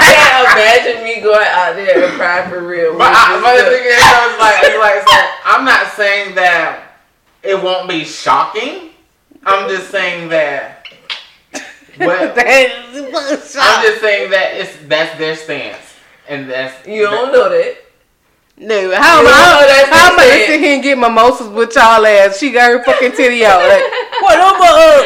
can't 0.07 0.47
imagine 0.55 1.03
me 1.03 1.19
going 1.21 1.47
out 1.47 1.75
there 1.75 1.99
and 1.99 2.13
cry 2.15 2.49
for 2.49 2.65
real. 2.65 2.97
But, 2.97 3.11
I, 3.11 3.35
this 3.35 3.43
but 3.43 3.55
the 3.59 3.71
thing 3.71 3.85
is, 3.87 3.99
I 3.99 4.19
was 4.27 4.35
like, 4.39 4.61
like, 4.79 4.99
so 5.03 5.19
I'm 5.45 5.65
not 5.65 5.91
saying 5.95 6.35
that 6.35 6.95
it 7.43 7.61
won't 7.61 7.89
be 7.89 8.05
shocking. 8.05 8.90
I'm 9.45 9.69
just 9.69 9.89
saying 9.89 10.29
that. 10.29 10.85
Well, 11.99 12.33
I'm 12.37 13.83
just 13.85 14.01
saying 14.01 14.31
that 14.31 14.51
it's 14.55 14.75
that's 14.87 15.17
their 15.17 15.35
stance, 15.35 15.77
and 16.29 16.49
that's 16.49 16.87
you 16.87 17.03
don't 17.03 17.31
know 17.33 17.49
that. 17.49 17.75
No, 18.57 18.95
how 18.95 19.19
am 19.21 19.27
I? 19.27 19.31
How 19.31 19.59
am 19.59 19.65
I 19.65 19.89
what 19.89 19.91
I'm 19.91 20.15
gonna 20.17 20.29
saying. 20.29 20.47
sit 20.47 20.59
here 20.59 20.73
and 20.75 20.83
get 20.83 20.97
mimosas 20.97 21.47
with 21.49 21.75
y'all 21.75 22.05
ass? 22.05 22.37
She 22.37 22.51
got 22.51 22.71
her 22.71 22.83
fucking 22.83 23.11
titty 23.13 23.43
out. 23.43 23.59
Like, 23.59 23.81
what 24.21 24.37
over 24.39 24.63
up? 24.63 25.05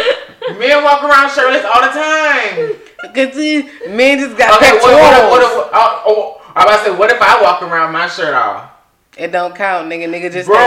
Uh, 0.50 0.60
men 0.60 0.84
walk 0.84 1.04
around 1.04 1.32
shirtless 1.32 1.64
all 1.66 1.82
the 1.82 1.90
time. 1.96 2.76
Cause 3.16 3.36
these 3.36 3.66
men 3.90 4.20
just 4.20 4.38
got 4.38 4.58
Okay, 4.62 4.74
what, 4.78 4.92
pectorals. 4.92 5.32
what, 5.32 5.42
what, 5.42 5.58
what, 5.58 5.70
oh, 5.74 6.04
oh, 6.06 6.52
I'm 6.56 6.68
about 6.68 6.84
to 6.84 6.92
say, 6.92 6.98
what 6.98 7.10
if 7.12 7.22
I 7.22 7.42
walk 7.42 7.62
around 7.62 7.94
my 7.94 8.08
shirt 8.08 8.34
off? 8.34 8.72
It 9.18 9.32
don't 9.32 9.56
count, 9.56 9.88
nigga. 9.90 10.10
Nigga 10.10 10.30
just 10.32 10.48
Bro, 10.48 10.58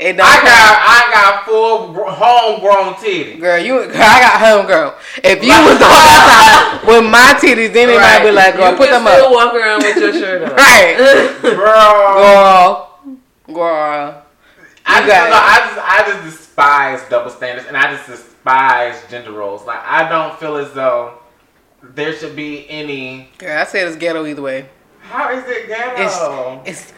it 0.00 0.14
don't 0.14 0.26
I 0.26 0.34
count. 0.34 0.44
got 0.44 0.78
I 0.82 1.10
got 1.12 1.44
full 1.44 1.92
homegrown 1.94 2.94
titties. 2.94 3.38
Girl, 3.40 3.58
you, 3.58 3.74
girl, 3.86 3.90
I 3.94 4.20
got 4.20 4.40
home, 4.40 4.66
girl. 4.66 4.94
If 5.22 5.40
you 5.42 5.50
was 5.50 5.78
the 5.78 5.86
one 5.86 6.08
outside 6.10 6.80
with 6.88 7.04
my 7.10 7.34
titties, 7.38 7.72
then 7.72 7.88
it 7.90 7.96
might 7.96 8.22
be 8.24 8.32
like, 8.32 8.56
girl, 8.56 8.72
you 8.72 8.76
put 8.76 8.88
can 8.88 9.04
them 9.04 9.12
still 9.14 9.26
up. 9.26 9.32
walk 9.32 9.54
around 9.54 9.82
with 9.84 9.96
your 9.98 10.12
shirt 10.12 10.42
on. 10.50 10.56
Right, 10.56 10.96
Bro. 11.42 11.50
girl, 11.54 12.98
girl. 13.54 14.22
I 14.88 15.00
just, 15.06 15.30
no. 15.30 15.36
I 15.36 15.58
just 15.64 15.78
I 15.78 16.02
just 16.12 16.22
despise 16.24 17.00
double 17.08 17.30
standards 17.30 17.66
and 17.68 17.76
I 17.76 17.92
just 17.94 18.06
despise 18.08 19.00
gender 19.10 19.30
roles. 19.32 19.64
Like 19.64 19.80
I 19.84 20.08
don't 20.08 20.36
feel 20.40 20.56
as 20.56 20.72
though 20.72 21.18
there 21.82 22.12
should 22.16 22.34
be 22.34 22.68
any 22.68 23.28
Girl, 23.38 23.58
I 23.60 23.64
say 23.64 23.82
it's 23.82 23.96
ghetto 23.96 24.26
either 24.26 24.42
way. 24.42 24.68
how 25.02 25.30
is 25.32 25.44
it 25.46 25.68
ghetto? 25.68 26.02
It's 26.64 26.82
it's 26.82 26.92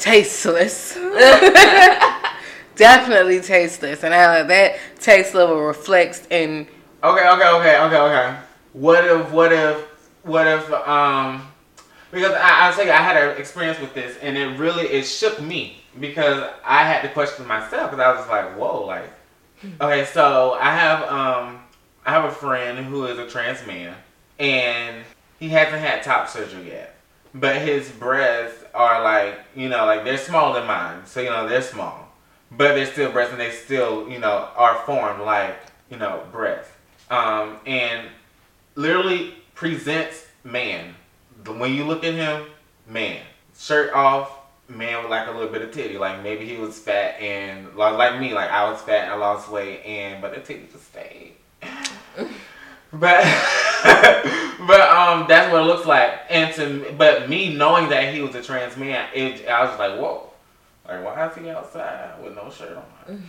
tasteless. 0.00 0.94
Definitely 2.76 3.40
tasteless, 3.40 4.02
and 4.02 4.14
how 4.14 4.42
that 4.42 4.78
taste 4.98 5.34
level 5.34 5.60
reflects 5.60 6.26
in. 6.30 6.66
Okay, 7.04 7.28
okay, 7.28 7.48
okay, 7.48 7.78
okay, 7.78 7.96
okay. 7.96 8.36
What 8.72 9.04
if, 9.04 9.30
what 9.30 9.52
if, 9.52 9.76
what 10.22 10.46
if, 10.46 10.70
um, 10.72 11.46
because 12.10 12.32
I, 12.32 12.66
I'll 12.66 12.72
tell 12.72 12.86
you, 12.86 12.92
I 12.92 12.96
had 12.96 13.16
an 13.16 13.36
experience 13.36 13.78
with 13.80 13.94
this, 13.94 14.16
and 14.22 14.36
it 14.36 14.58
really, 14.58 14.84
it 14.86 15.04
shook 15.04 15.40
me 15.40 15.82
because 15.98 16.48
I 16.64 16.84
had 16.84 17.02
to 17.02 17.08
question 17.08 17.46
myself 17.46 17.90
because 17.90 18.04
I 18.04 18.18
was 18.18 18.28
like, 18.28 18.56
whoa, 18.56 18.86
like, 18.86 19.10
okay, 19.80 20.04
so 20.06 20.56
I 20.60 20.74
have, 20.74 21.02
um, 21.08 21.60
I 22.06 22.12
have 22.12 22.24
a 22.24 22.30
friend 22.30 22.78
who 22.78 23.06
is 23.06 23.18
a 23.18 23.28
trans 23.28 23.66
man, 23.66 23.94
and 24.38 25.04
he 25.38 25.48
hasn't 25.48 25.80
had 25.80 26.02
top 26.02 26.28
surgery 26.28 26.68
yet, 26.68 26.96
but 27.34 27.56
his 27.56 27.88
breasts 27.90 28.64
are 28.74 29.02
like, 29.02 29.40
you 29.54 29.68
know, 29.68 29.86
like 29.86 30.04
they're 30.04 30.18
smaller 30.18 30.58
than 30.60 30.66
mine, 30.68 31.06
so 31.06 31.20
you 31.20 31.30
know 31.30 31.48
they're 31.48 31.62
small, 31.62 32.08
but 32.50 32.74
they're 32.74 32.86
still 32.86 33.12
breasts, 33.12 33.32
and 33.32 33.40
they 33.40 33.50
still, 33.50 34.08
you 34.08 34.18
know, 34.18 34.48
are 34.56 34.82
formed 34.86 35.22
like, 35.22 35.58
you 35.90 35.96
know, 35.96 36.22
breasts 36.32 36.70
um, 37.10 37.58
and 37.66 38.08
literally 38.76 39.34
presents 39.54 40.26
man. 40.44 40.94
When 41.44 41.74
you 41.74 41.84
look 41.84 42.04
at 42.04 42.14
him, 42.14 42.46
man, 42.86 43.22
shirt 43.58 43.92
off, 43.92 44.36
man 44.68 45.02
with 45.02 45.10
like 45.10 45.26
a 45.26 45.32
little 45.32 45.52
bit 45.52 45.62
of 45.62 45.72
titty. 45.72 45.98
Like 45.98 46.22
maybe 46.22 46.46
he 46.46 46.56
was 46.56 46.78
fat 46.78 47.20
and 47.20 47.74
like, 47.76 47.96
like 47.96 48.20
me, 48.20 48.32
like 48.32 48.50
I 48.50 48.70
was 48.70 48.80
fat 48.80 49.04
and 49.04 49.12
I 49.12 49.16
lost 49.16 49.50
weight, 49.50 49.84
and 49.84 50.22
but 50.22 50.34
the 50.34 50.40
titty 50.40 50.68
just 50.70 50.86
stayed. 50.86 51.34
but 52.92 53.24
but 54.66 54.80
um, 54.80 55.26
that's 55.28 55.52
what 55.52 55.62
it 55.62 55.66
looks 55.66 55.86
like. 55.86 56.20
And 56.28 56.54
to 56.54 56.94
but 56.96 57.28
me 57.28 57.54
knowing 57.54 57.88
that 57.90 58.14
he 58.14 58.20
was 58.20 58.34
a 58.34 58.42
trans 58.42 58.76
man, 58.76 59.08
it 59.14 59.46
I 59.48 59.64
was 59.64 59.78
like, 59.78 59.98
whoa, 59.98 60.30
like 60.86 61.04
why 61.04 61.28
is 61.28 61.36
he 61.36 61.50
outside 61.50 62.22
with 62.22 62.34
no 62.34 62.50
shirt 62.50 62.76
on? 62.76 62.84
And 63.06 63.22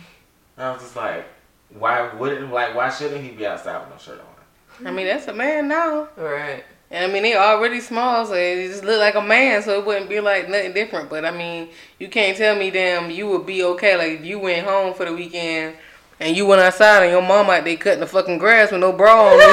I 0.56 0.72
was 0.72 0.82
just 0.82 0.96
like, 0.96 1.24
why 1.70 2.12
wouldn't 2.14 2.52
like 2.52 2.74
why 2.74 2.90
shouldn't 2.90 3.24
he 3.24 3.30
be 3.30 3.46
outside 3.46 3.80
with 3.80 3.90
no 3.90 3.98
shirt 3.98 4.20
on? 4.20 4.86
I 4.86 4.90
mean, 4.90 5.06
that's 5.06 5.28
a 5.28 5.34
man 5.34 5.68
now. 5.68 6.08
Right. 6.16 6.64
And 6.90 7.10
I 7.10 7.12
mean, 7.12 7.22
they 7.22 7.34
already 7.34 7.80
small, 7.80 8.26
so 8.26 8.34
it 8.34 8.68
just 8.68 8.84
look 8.84 9.00
like 9.00 9.14
a 9.14 9.22
man, 9.22 9.62
so 9.62 9.78
it 9.78 9.86
wouldn't 9.86 10.10
be 10.10 10.20
like 10.20 10.50
nothing 10.50 10.74
different. 10.74 11.08
But 11.08 11.24
I 11.24 11.30
mean, 11.30 11.70
you 11.98 12.08
can't 12.08 12.36
tell 12.36 12.54
me, 12.54 12.70
damn, 12.70 13.10
you 13.10 13.28
would 13.28 13.46
be 13.46 13.62
okay. 13.62 13.96
Like 13.96 14.20
if 14.20 14.26
you 14.26 14.38
went 14.38 14.66
home 14.66 14.92
for 14.92 15.06
the 15.06 15.14
weekend 15.14 15.76
and 16.22 16.36
you 16.36 16.46
went 16.46 16.62
outside 16.62 17.02
and 17.02 17.10
your 17.10 17.22
mom 17.22 17.50
out 17.50 17.64
there 17.64 17.76
cutting 17.76 18.00
the 18.00 18.06
fucking 18.06 18.38
grass 18.38 18.70
with 18.70 18.80
no 18.80 18.92
bra 18.92 19.26
on. 19.26 19.32
you 19.38 19.38
know 19.38 19.48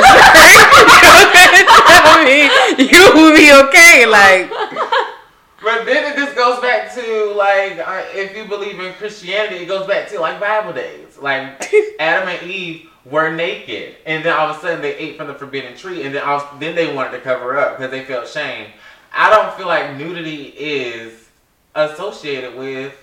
I 2.01 2.23
mean, 2.77 2.89
you 2.89 3.03
would 3.15 3.35
be 3.35 3.51
okay. 3.67 4.05
Like, 4.05 4.49
But 5.61 5.85
then 5.85 6.11
it 6.11 6.15
just 6.15 6.35
goes 6.35 6.59
back 6.61 6.93
to 6.93 7.33
like 7.35 7.79
uh, 7.79 8.03
if 8.13 8.35
you 8.37 8.45
believe 8.45 8.79
in 8.79 8.93
Christianity, 8.93 9.63
it 9.63 9.65
goes 9.67 9.87
back 9.87 10.07
to 10.09 10.19
like 10.19 10.39
Bible 10.39 10.73
days. 10.73 11.17
Like 11.17 11.71
Adam 11.99 12.29
and 12.29 12.49
Eve 12.49 12.89
were 13.05 13.33
naked, 13.33 13.95
and 14.05 14.23
then 14.23 14.33
all 14.37 14.49
of 14.49 14.57
a 14.57 14.61
sudden 14.61 14.81
they 14.81 14.95
ate 14.95 15.17
from 15.17 15.27
the 15.27 15.33
forbidden 15.33 15.75
tree, 15.75 16.03
and 16.03 16.13
then 16.13 16.23
all, 16.23 16.47
then 16.59 16.75
they 16.75 16.93
wanted 16.93 17.11
to 17.11 17.21
cover 17.21 17.57
up 17.57 17.77
because 17.77 17.91
they 17.91 18.05
felt 18.05 18.27
shame. 18.27 18.67
I 19.11 19.29
don't 19.29 19.53
feel 19.57 19.67
like 19.67 19.97
nudity 19.97 20.53
is 20.57 21.29
associated 21.73 22.55
with 22.55 22.93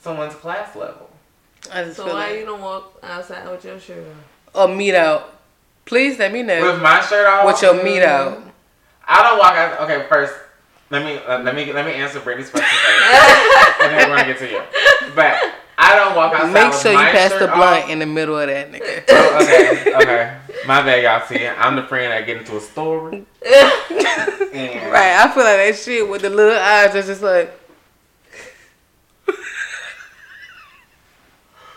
someone's 0.00 0.34
class 0.34 0.74
level. 0.74 1.03
I 1.72 1.84
just 1.84 1.96
So 1.96 2.04
feel 2.04 2.14
why 2.14 2.30
like 2.30 2.38
you 2.40 2.44
don't 2.46 2.60
walk 2.60 2.98
outside 3.02 3.48
with 3.50 3.64
your 3.64 3.78
shirt 3.80 4.04
on? 4.54 4.70
a 4.70 4.74
meat 4.74 4.94
out. 4.94 5.30
Please 5.86 6.18
let 6.18 6.32
me 6.32 6.42
know 6.42 6.72
With 6.72 6.80
my 6.82 7.00
shirt 7.02 7.26
off, 7.26 7.46
with 7.46 7.60
your 7.62 7.82
meat 7.82 8.02
out. 8.02 8.42
I 9.06 9.22
don't 9.22 9.38
walk 9.38 9.52
out. 9.54 9.80
Okay, 9.82 10.06
first 10.08 10.32
let 10.90 11.04
me 11.04 11.16
uh, 11.26 11.42
let 11.42 11.54
me 11.54 11.72
let 11.72 11.84
me 11.86 11.92
answer 11.92 12.20
Brittany's 12.20 12.50
question 12.50 12.68
first, 12.68 13.80
and 13.82 13.92
then 13.92 14.10
we're 14.10 14.16
gonna 14.16 14.28
get 14.32 14.38
to 14.38 14.50
you. 14.50 14.62
But 15.14 15.36
I 15.76 15.94
don't 15.96 16.14
walk 16.14 16.32
outside. 16.34 16.52
Make 16.52 16.72
with 16.72 16.80
sure 16.82 16.92
you 16.92 16.98
pass 16.98 17.32
the 17.32 17.46
blunt 17.48 17.84
off. 17.84 17.90
in 17.90 17.98
the 17.98 18.06
middle 18.06 18.38
of 18.38 18.46
that 18.46 18.70
nigga. 18.70 19.04
Oh, 19.08 19.42
okay, 19.42 19.94
okay. 19.96 20.38
My 20.66 20.82
bad, 20.82 21.02
y'all. 21.02 21.26
See, 21.26 21.46
I'm 21.46 21.74
the 21.76 21.82
friend 21.82 22.12
that 22.12 22.24
get 22.26 22.36
into 22.38 22.56
a 22.56 22.60
story. 22.60 23.26
And 24.54 24.92
Right, 24.92 25.16
I 25.16 25.28
feel 25.34 25.42
like 25.42 25.56
that 25.58 25.76
shit 25.76 26.08
with 26.08 26.22
the 26.22 26.30
little 26.30 26.56
eyes 26.56 26.94
is 26.94 27.06
just 27.06 27.22
like 27.22 27.50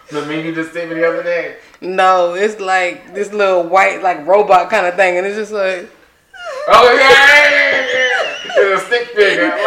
The 0.10 0.26
meme 0.26 0.46
you 0.46 0.56
just 0.56 0.72
sent 0.74 0.90
me 0.90 0.96
the 0.96 1.06
other 1.08 1.22
day. 1.24 1.58
no, 1.82 2.34
it's 2.34 2.60
like 2.62 3.14
this 3.14 3.34
little 3.34 3.64
white 3.64 4.02
like 4.02 4.26
robot 4.26 4.70
kind 4.70 4.86
of 4.86 4.96
thing, 4.96 5.18
and 5.18 5.28
it's 5.28 5.36
just 5.36 5.52
like 5.52 5.90
Oh 6.70 6.94
yeah, 6.94 7.50
yeah, 7.50 7.88
yeah. 7.94 8.60
It's 8.60 8.82
a 8.82 8.86
stick 8.86 9.08
figure. 9.16 9.52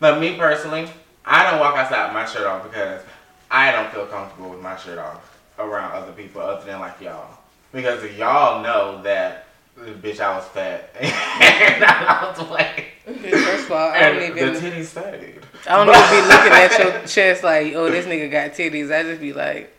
but 0.00 0.20
me 0.20 0.36
personally, 0.36 0.88
I 1.24 1.50
don't 1.50 1.60
walk 1.60 1.76
outside 1.76 2.04
with 2.06 2.14
my 2.14 2.26
shirt 2.26 2.46
off 2.46 2.62
because 2.64 3.02
I 3.50 3.72
don't 3.72 3.90
feel 3.90 4.06
comfortable 4.06 4.50
with 4.50 4.60
my 4.60 4.76
shirt 4.76 4.98
off 4.98 5.38
around 5.58 5.92
other 5.92 6.12
people 6.12 6.40
other 6.42 6.64
than 6.64 6.80
like 6.80 7.00
y'all. 7.00 7.38
Because 7.72 8.04
y'all 8.16 8.62
know 8.62 9.02
that 9.02 9.46
bitch 9.80 10.20
I 10.20 10.36
was 10.36 10.46
fat 10.48 10.90
and 11.00 11.84
I 11.84 12.32
was 12.36 12.48
white. 12.48 12.86
first 13.04 13.64
of 13.66 13.72
all, 13.72 13.90
I 13.90 14.00
don't 14.00 14.16
the 14.18 14.26
even 14.26 14.54
titties 14.54 14.84
stayed. 14.86 15.40
I 15.66 15.76
don't 15.76 15.88
even 15.88 16.10
be 16.10 16.28
looking 16.28 16.52
at 16.52 16.78
your 16.78 17.06
chest 17.06 17.42
like, 17.44 17.74
oh, 17.74 17.90
this 17.90 18.06
nigga 18.06 18.30
got 18.30 18.52
titties. 18.52 18.92
I 18.94 19.02
just 19.02 19.20
be 19.20 19.32
like, 19.32 19.74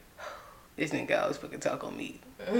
this 0.75 0.91
nigga 0.91 1.21
always 1.21 1.37
fucking 1.37 1.59
talk 1.59 1.83
on 1.83 1.95
me. 1.97 2.19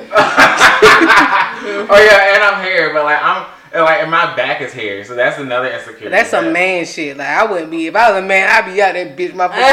Oh 1.63 1.97
yeah, 1.97 2.33
and 2.35 2.43
I'm 2.43 2.63
hair, 2.63 2.93
but 2.93 3.03
like 3.03 3.19
I'm 3.21 3.45
and, 3.73 3.83
like 3.83 4.01
and 4.01 4.09
my 4.11 4.35
back 4.35 4.61
is 4.61 4.73
hair, 4.73 5.03
so 5.05 5.15
that's 5.15 5.39
another 5.39 5.69
insecurity. 5.71 6.09
That's 6.09 6.29
some 6.29 6.45
that- 6.45 6.53
man 6.53 6.85
shit. 6.85 7.17
Like 7.17 7.27
I 7.27 7.45
wouldn't 7.45 7.69
be 7.71 7.87
if 7.87 7.95
I 7.95 8.11
was 8.11 8.23
a 8.23 8.25
man. 8.27 8.49
I'd 8.49 8.73
be 8.73 8.81
out 8.81 8.93
there, 8.93 9.15
bitch. 9.15 9.35
My 9.35 9.47
fucking 9.47 9.63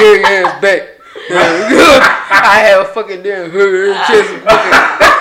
hairy 0.00 0.24
ass 0.24 0.60
back. 0.62 0.88
I 1.30 2.64
have 2.68 2.82
a 2.88 2.92
fucking 2.92 3.22
damn 3.22 3.50
hairy 3.50 3.92
ass 3.92 5.12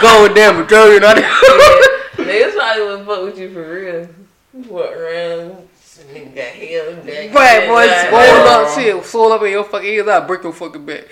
chest, 0.00 0.02
fucking 0.02 0.18
going 0.18 0.34
damn 0.34 0.56
maternity. 0.60 0.96
and 0.96 1.04
all 1.04 1.14
that. 1.14 1.92
Niggas 2.16 2.54
probably 2.54 2.82
wouldn't 2.84 3.06
fuck 3.06 3.22
with 3.24 3.38
you 3.38 3.52
for 3.52 3.74
real. 3.74 4.08
Walk 4.68 4.90
around, 4.96 5.68
this 5.74 6.04
nigga 6.10 6.34
got 6.34 6.44
hair 6.54 6.90
on 6.90 7.06
back. 7.06 7.34
Right, 7.34 7.68
boy, 7.68 7.86
Like, 7.86 8.08
swole 8.08 8.48
up 8.48 8.68
shit, 8.74 9.04
swole 9.04 9.32
up 9.32 9.42
in 9.42 9.50
your 9.50 9.64
fucking 9.64 9.88
ears. 9.88 10.08
I'll 10.08 10.26
break 10.26 10.42
your 10.42 10.52
fucking 10.52 10.86
back. 10.86 11.04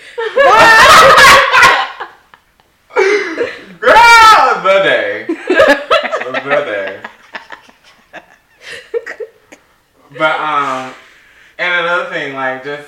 Girl, 3.79 3.93
the 4.63 4.79
day, 4.83 5.25
the 5.27 6.41
day. 6.65 7.01
But 10.17 10.39
um, 10.39 10.93
and 11.59 11.85
another 11.85 12.09
thing, 12.09 12.33
like 12.33 12.63
just 12.63 12.87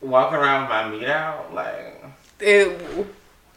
walking 0.00 0.36
around 0.38 0.62
with 0.62 0.70
my 0.70 0.88
meat 0.90 1.08
out, 1.08 1.52
like 1.54 2.04
It, 2.40 3.06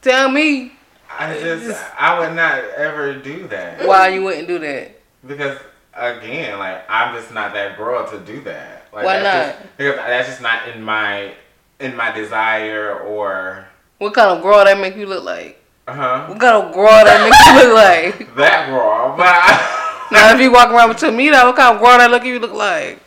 tell 0.02 0.30
me 0.32 0.72
I 1.20 1.38
just 1.39 1.80
I 1.97 2.20
would 2.20 2.36
not 2.36 2.64
ever 2.78 3.14
do 3.16 3.47
that 3.49 3.86
why 3.86 4.09
you 4.09 4.24
wouldn't 4.24 4.47
do 4.47 4.59
that. 4.59 4.91
because 5.26 5.57
again, 5.93 6.57
like 6.59 6.84
I'm 6.89 7.16
just 7.16 7.34
not 7.34 7.53
that 7.53 7.78
girl 7.78 8.07
to 8.09 8.20
do 8.20 8.41
that. 8.41 8.88
Like, 8.93 9.05
Why 9.05 9.20
that's 9.20 9.57
Just, 9.59 9.78
because 9.78 9.95
that's 9.95 10.28
just 10.30 10.41
not 10.41 10.68
in 10.70 10.82
my 10.84 11.34
in 11.80 11.95
my 11.95 12.12
desire 12.12 12.99
or 12.99 13.66
What 13.99 14.14
kind 14.14 14.32
of 14.38 14.41
girl 14.43 14.64
that 14.66 14.80
make 14.80 14.95
you 14.95 15.05
look 15.05 15.24
like? 15.24 15.57
uh 15.88 15.93
huh 15.93 16.26
What 16.28 16.39
kind 16.39 16.55
of 16.68 16.74
girl 16.74 16.88
that 17.05 17.20
make 17.24 17.39
you 17.47 17.53
look 17.64 17.74
like? 17.76 18.36
that 18.41 18.68
girl. 18.70 19.16
But 19.18 19.28
I, 19.28 19.78
Now, 20.12 20.34
if 20.34 20.41
you 20.41 20.51
walk 20.51 20.70
around 20.72 20.89
with 20.89 21.01
your 21.01 21.12
meat 21.14 21.32
out, 21.34 21.45
what 21.47 21.55
kind 21.55 21.74
of 21.76 21.82
girl 21.82 21.97
that 21.97 22.12
look 22.12 22.26
you 22.26 22.38
look 22.39 22.51
like? 22.51 22.99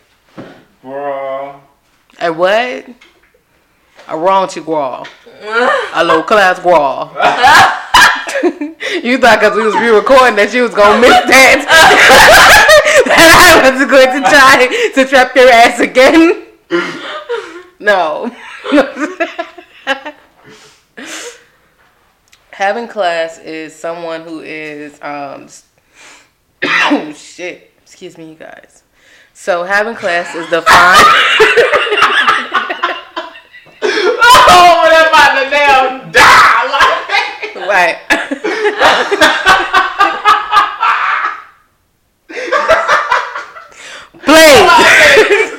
girl, 0.83 1.61
A 2.19 2.33
what? 2.33 2.89
A 4.09 4.13
raunchy 4.15 4.65
girl. 4.65 5.07
A 5.95 6.03
low 6.05 6.23
class 6.23 6.59
girl. 6.61 7.13
you 9.03 9.19
thought 9.19 9.41
because 9.41 9.57
we 9.57 9.65
was 9.65 9.75
re-recording 9.75 10.37
that 10.37 10.53
you 10.53 10.63
was 10.63 10.75
gonna 10.75 11.01
miss 11.01 11.11
that. 11.11 11.65
that 13.07 13.63
I 13.65 13.71
was 13.71 13.85
going 13.91 14.13
to 14.13 14.21
try 14.29 14.67
to 14.95 15.05
trap 15.09 15.35
your 15.37 15.49
ass 15.49 15.81
again. 15.81 16.47
No. 17.81 18.31
Having 22.53 22.89
class 22.89 23.39
is 23.41 23.75
someone 23.75 24.23
who 24.23 24.41
is 24.41 24.95
um 25.03 25.49
oh 26.65 27.13
shit. 27.17 27.73
Excuse 27.83 28.17
me, 28.17 28.31
you 28.31 28.37
guys. 28.37 28.85
So 29.35 29.65
having 29.65 29.97
class 29.97 30.35
is 30.35 30.49
defined 30.49 31.05
oh, 34.49 34.89
that 34.91 35.09
about 35.11 35.35
to 35.43 35.51
damn 35.51 36.13
die. 36.13 36.44
Like, 37.69 37.99
right. 38.09 39.15
Please. 44.25 44.71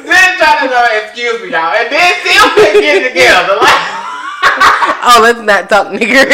then 0.08 0.38
trying 0.40 0.66
to 0.66 0.74
know, 0.74 0.86
excuse 1.04 1.42
me, 1.44 1.52
y'all, 1.52 1.74
and 1.76 1.92
then 1.92 2.14
still 2.24 2.50
couldn't 2.56 2.82
get 2.82 3.04
it 3.04 3.10
together. 3.10 3.58
Like, 3.62 3.84
Oh, 5.08 5.20
let's 5.22 5.38
not 5.42 5.70
talk 5.70 5.88
nigger. 5.94 6.26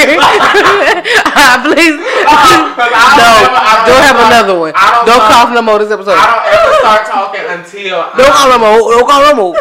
Ah, 1.33 1.59
Please. 1.63 1.99
uh, 1.99 2.71
'cause 2.75 2.91
I 2.93 3.03
No, 3.19 3.23
don't, 3.27 3.43
ever, 3.43 3.59
I 3.59 3.83
don't 3.87 4.03
have 4.03 4.15
ever 4.15 4.27
another 4.31 4.55
one. 4.59 4.73
I 4.75 4.91
don't, 4.95 5.05
Don't 5.07 5.19
talk- 5.19 5.31
cough 5.31 5.51
no 5.53 5.61
more 5.61 5.79
this 5.79 5.91
episode. 5.91 6.15
I 6.15 6.23
don't 6.31 6.45
ever 6.55 6.73
start 6.79 7.01
talking 7.07 7.43
until 7.51 7.97
Don't 8.15 8.31
I'm- 8.31 8.35
call 8.35 8.47
no 8.47 8.59
more. 8.63 8.79
Don't 8.95 9.07
call 9.09 9.21
no 9.27 9.33
more. 9.35 9.55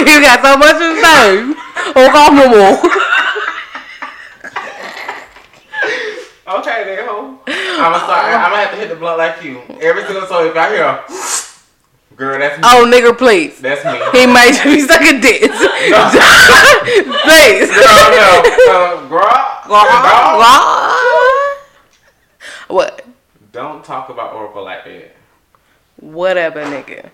you 0.00 0.16
got 0.24 0.40
so 0.40 0.56
much 0.56 0.76
to 0.80 0.88
say. 1.02 1.52
Don't 1.92 2.12
call 2.12 2.32
no 2.32 2.48
more. 2.48 2.80
Okay, 6.58 6.84
then, 6.84 7.06
ho. 7.08 7.38
I'm 7.84 7.92
gonna 7.92 8.04
start. 8.04 8.24
I'm 8.26 8.50
gonna 8.50 8.62
have 8.62 8.70
to 8.72 8.76
hit 8.76 8.88
the 8.88 8.96
blunt 8.96 9.18
like 9.18 9.42
you 9.42 9.60
every 9.80 10.04
single 10.04 10.26
so 10.26 10.44
if 10.46 10.56
I 10.56 10.68
hear, 10.70 11.02
girl, 12.16 12.38
that's 12.38 12.56
me. 12.58 12.62
Oh, 12.64 12.86
nigga, 12.86 13.16
please. 13.16 13.60
That's 13.60 13.84
me. 13.84 13.98
He 14.20 14.26
might 14.26 14.60
be 14.62 14.80
sucking 14.80 15.20
dick. 15.26 15.50
please. 17.26 17.68
No, 17.70 18.10
no, 18.14 18.42
uh, 18.70 19.08
girl, 19.08 19.48
girl, 19.66 19.78
What? 22.68 23.04
Don't 23.52 23.84
talk 23.84 24.08
about 24.08 24.32
Oracle 24.34 24.64
like 24.64 24.84
that. 24.84 25.14
Whatever, 26.00 26.64
nigga. 26.64 27.10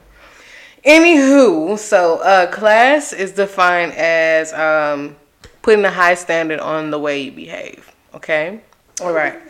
Anywho, 0.84 1.76
so 1.78 2.18
uh, 2.20 2.46
class 2.50 3.12
is 3.12 3.32
defined 3.32 3.92
as 3.94 4.52
um, 4.52 5.16
putting 5.62 5.84
a 5.84 5.90
high 5.90 6.14
standard 6.14 6.60
on 6.60 6.90
the 6.90 6.98
way 6.98 7.20
you 7.22 7.32
behave. 7.32 7.92
Okay? 8.14 8.60
All 9.00 9.12
right. 9.12 9.40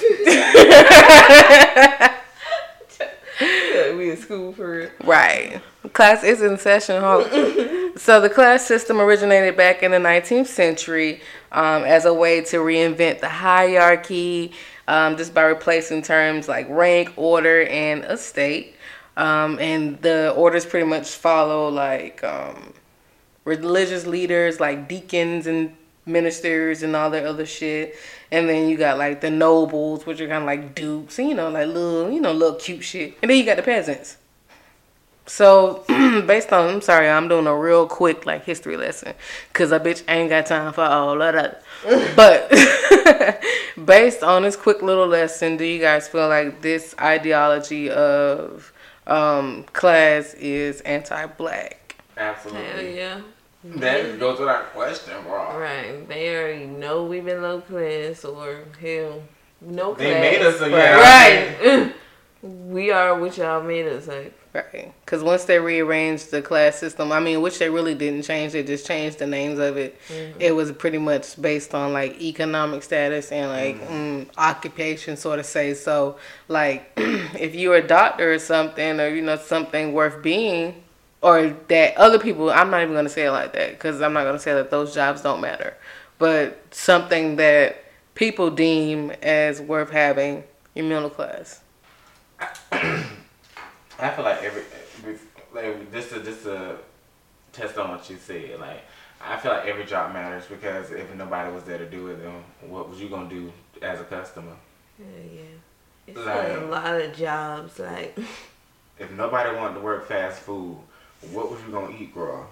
we 3.96 4.10
in 4.10 4.16
school 4.16 4.52
for 4.52 4.78
real. 4.78 4.90
Right. 5.04 5.60
Class 5.92 6.24
is 6.24 6.42
in 6.42 6.58
session. 6.58 7.00
Huh? 7.00 7.92
so 7.96 8.20
the 8.20 8.28
class 8.28 8.66
system 8.66 9.00
originated 9.00 9.56
back 9.56 9.84
in 9.84 9.92
the 9.92 9.98
19th 9.98 10.48
century 10.48 11.20
um, 11.52 11.84
as 11.84 12.04
a 12.04 12.12
way 12.12 12.40
to 12.42 12.56
reinvent 12.56 13.20
the 13.20 13.28
hierarchy 13.28 14.52
um, 14.88 15.16
just 15.16 15.32
by 15.32 15.42
replacing 15.42 16.02
terms 16.02 16.48
like 16.48 16.66
rank, 16.68 17.12
order, 17.16 17.62
and 17.66 18.04
estate. 18.04 18.74
Um, 19.16 19.60
and 19.60 20.02
the 20.02 20.32
orders 20.32 20.66
pretty 20.66 20.86
much 20.86 21.10
follow 21.10 21.68
like 21.68 22.24
um, 22.24 22.74
religious 23.44 24.04
leaders 24.04 24.58
like 24.58 24.88
deacons 24.88 25.46
and 25.46 25.76
ministers 26.06 26.82
and 26.82 26.94
all 26.94 27.10
that 27.10 27.24
other 27.24 27.46
shit. 27.46 27.96
And 28.30 28.48
then 28.48 28.68
you 28.68 28.76
got 28.76 28.98
like 28.98 29.20
the 29.20 29.30
nobles, 29.30 30.04
which 30.06 30.20
are 30.20 30.28
kind 30.28 30.42
of 30.42 30.46
like 30.46 30.74
dukes, 30.74 31.18
and 31.18 31.28
you 31.28 31.34
know, 31.34 31.48
like 31.48 31.68
little, 31.68 32.10
you 32.10 32.20
know, 32.20 32.32
little 32.32 32.56
cute 32.56 32.82
shit. 32.82 33.16
And 33.22 33.30
then 33.30 33.38
you 33.38 33.44
got 33.44 33.56
the 33.56 33.62
peasants. 33.62 34.16
So, 35.26 35.84
based 35.88 36.52
on, 36.52 36.74
I'm 36.74 36.80
sorry, 36.80 37.08
I'm 37.08 37.28
doing 37.28 37.46
a 37.46 37.56
real 37.56 37.86
quick 37.86 38.26
like 38.26 38.44
history 38.44 38.76
lesson 38.76 39.14
because 39.48 39.72
I 39.72 39.78
bitch 39.78 40.02
ain't 40.08 40.30
got 40.30 40.46
time 40.46 40.72
for 40.72 40.84
all 40.84 41.20
of 41.20 41.34
that. 41.34 41.62
but 42.16 43.44
based 43.86 44.22
on 44.22 44.42
this 44.42 44.56
quick 44.56 44.82
little 44.82 45.06
lesson, 45.06 45.56
do 45.56 45.64
you 45.64 45.80
guys 45.80 46.08
feel 46.08 46.28
like 46.28 46.62
this 46.62 46.94
ideology 47.00 47.90
of 47.90 48.72
um, 49.06 49.64
class 49.72 50.34
is 50.34 50.80
anti-black? 50.82 51.96
Absolutely. 52.16 52.64
Hell 52.64 52.84
yeah. 52.84 53.20
That 53.76 54.18
goes 54.18 54.38
without 54.38 54.72
question, 54.72 55.14
bro. 55.24 55.58
Right. 55.58 56.08
They 56.08 56.36
already 56.36 56.66
know 56.66 57.04
we've 57.04 57.24
been 57.24 57.42
low 57.42 57.60
class 57.60 58.24
or 58.24 58.64
hell, 58.80 59.22
no 59.60 59.94
class. 59.94 59.98
They 59.98 60.20
made 60.20 60.42
us 60.42 60.58
so 60.58 60.66
yeah. 60.66 61.56
Right. 61.60 61.94
we 62.42 62.90
are 62.90 63.18
what 63.18 63.36
y'all 63.36 63.62
made 63.62 63.86
us 63.86 64.06
like. 64.06 64.32
Right. 64.54 64.94
Because 65.04 65.22
once 65.22 65.44
they 65.44 65.58
rearranged 65.58 66.30
the 66.30 66.40
class 66.40 66.78
system, 66.78 67.12
I 67.12 67.20
mean, 67.20 67.42
which 67.42 67.58
they 67.58 67.68
really 67.68 67.94
didn't 67.94 68.22
change, 68.22 68.52
they 68.52 68.62
just 68.62 68.86
changed 68.86 69.18
the 69.18 69.26
names 69.26 69.58
of 69.58 69.76
it. 69.76 70.00
Mm-hmm. 70.08 70.40
It 70.40 70.54
was 70.54 70.72
pretty 70.72 70.98
much 70.98 71.40
based 71.40 71.74
on 71.74 71.92
like 71.92 72.20
economic 72.20 72.82
status 72.82 73.32
and 73.32 73.50
like 73.50 73.88
mm, 73.88 74.28
occupation, 74.38 75.16
sort 75.16 75.38
of 75.38 75.46
say. 75.46 75.74
So, 75.74 76.16
like, 76.48 76.90
if 76.96 77.54
you're 77.54 77.76
a 77.76 77.86
doctor 77.86 78.32
or 78.32 78.38
something, 78.38 78.98
or 78.98 79.08
you 79.08 79.22
know, 79.22 79.36
something 79.36 79.92
worth 79.92 80.22
being, 80.22 80.82
or 81.22 81.48
that 81.68 81.96
other 81.96 82.18
people, 82.18 82.50
I'm 82.50 82.70
not 82.70 82.82
even 82.82 82.92
going 82.94 83.04
to 83.06 83.10
say 83.10 83.26
it 83.26 83.30
like 83.30 83.52
that 83.54 83.70
because 83.72 84.00
I'm 84.02 84.12
not 84.12 84.24
going 84.24 84.36
to 84.36 84.42
say 84.42 84.52
that 84.54 84.70
those 84.70 84.94
jobs 84.94 85.22
don't 85.22 85.40
matter, 85.40 85.74
but 86.18 86.62
something 86.70 87.36
that 87.36 87.82
people 88.14 88.50
deem 88.50 89.10
as 89.22 89.60
worth 89.60 89.90
having, 89.90 90.44
your 90.74 90.84
middle 90.86 91.10
class. 91.10 91.60
I 92.72 94.10
feel 94.10 94.24
like 94.24 94.42
every, 94.42 94.62
every 94.98 95.18
like 95.54 95.92
just 95.92 96.10
to 96.10 96.22
just 96.22 96.42
to 96.44 96.76
test 97.52 97.78
on 97.78 97.90
what 97.90 98.08
you 98.10 98.16
said, 98.18 98.60
like 98.60 98.82
I 99.20 99.38
feel 99.38 99.52
like 99.52 99.66
every 99.66 99.84
job 99.86 100.12
matters 100.12 100.44
because 100.46 100.90
if 100.90 101.14
nobody 101.14 101.50
was 101.50 101.64
there 101.64 101.78
to 101.78 101.86
do 101.88 102.08
it, 102.08 102.22
then 102.22 102.44
what 102.68 102.90
was 102.90 103.00
you 103.00 103.08
gonna 103.08 103.28
do 103.30 103.50
as 103.80 104.00
a 104.00 104.04
customer? 104.04 104.52
Yeah, 104.98 105.06
yeah. 105.34 105.40
It's 106.06 106.18
Like- 106.18 106.48
like, 106.48 106.58
a 106.58 106.64
lot 106.66 107.00
of 107.00 107.16
jobs, 107.16 107.78
like 107.78 108.16
If 108.98 109.10
nobody 109.10 109.54
wanted 109.54 109.74
to 109.74 109.80
work 109.80 110.06
fast 110.08 110.40
food, 110.40 110.78
what 111.32 111.50
was 111.50 111.60
you 111.66 111.72
gonna 111.72 111.94
eat, 111.98 112.14
girl? 112.14 112.48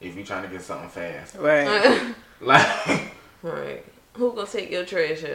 If 0.00 0.16
you 0.16 0.24
trying 0.24 0.42
to 0.44 0.48
get 0.48 0.62
something 0.62 0.88
fast, 0.88 1.36
Right. 1.36 2.14
like 2.40 3.12
right. 3.42 3.84
Who 4.14 4.32
gonna 4.32 4.46
take 4.46 4.70
your 4.70 4.84
treasure? 4.84 5.34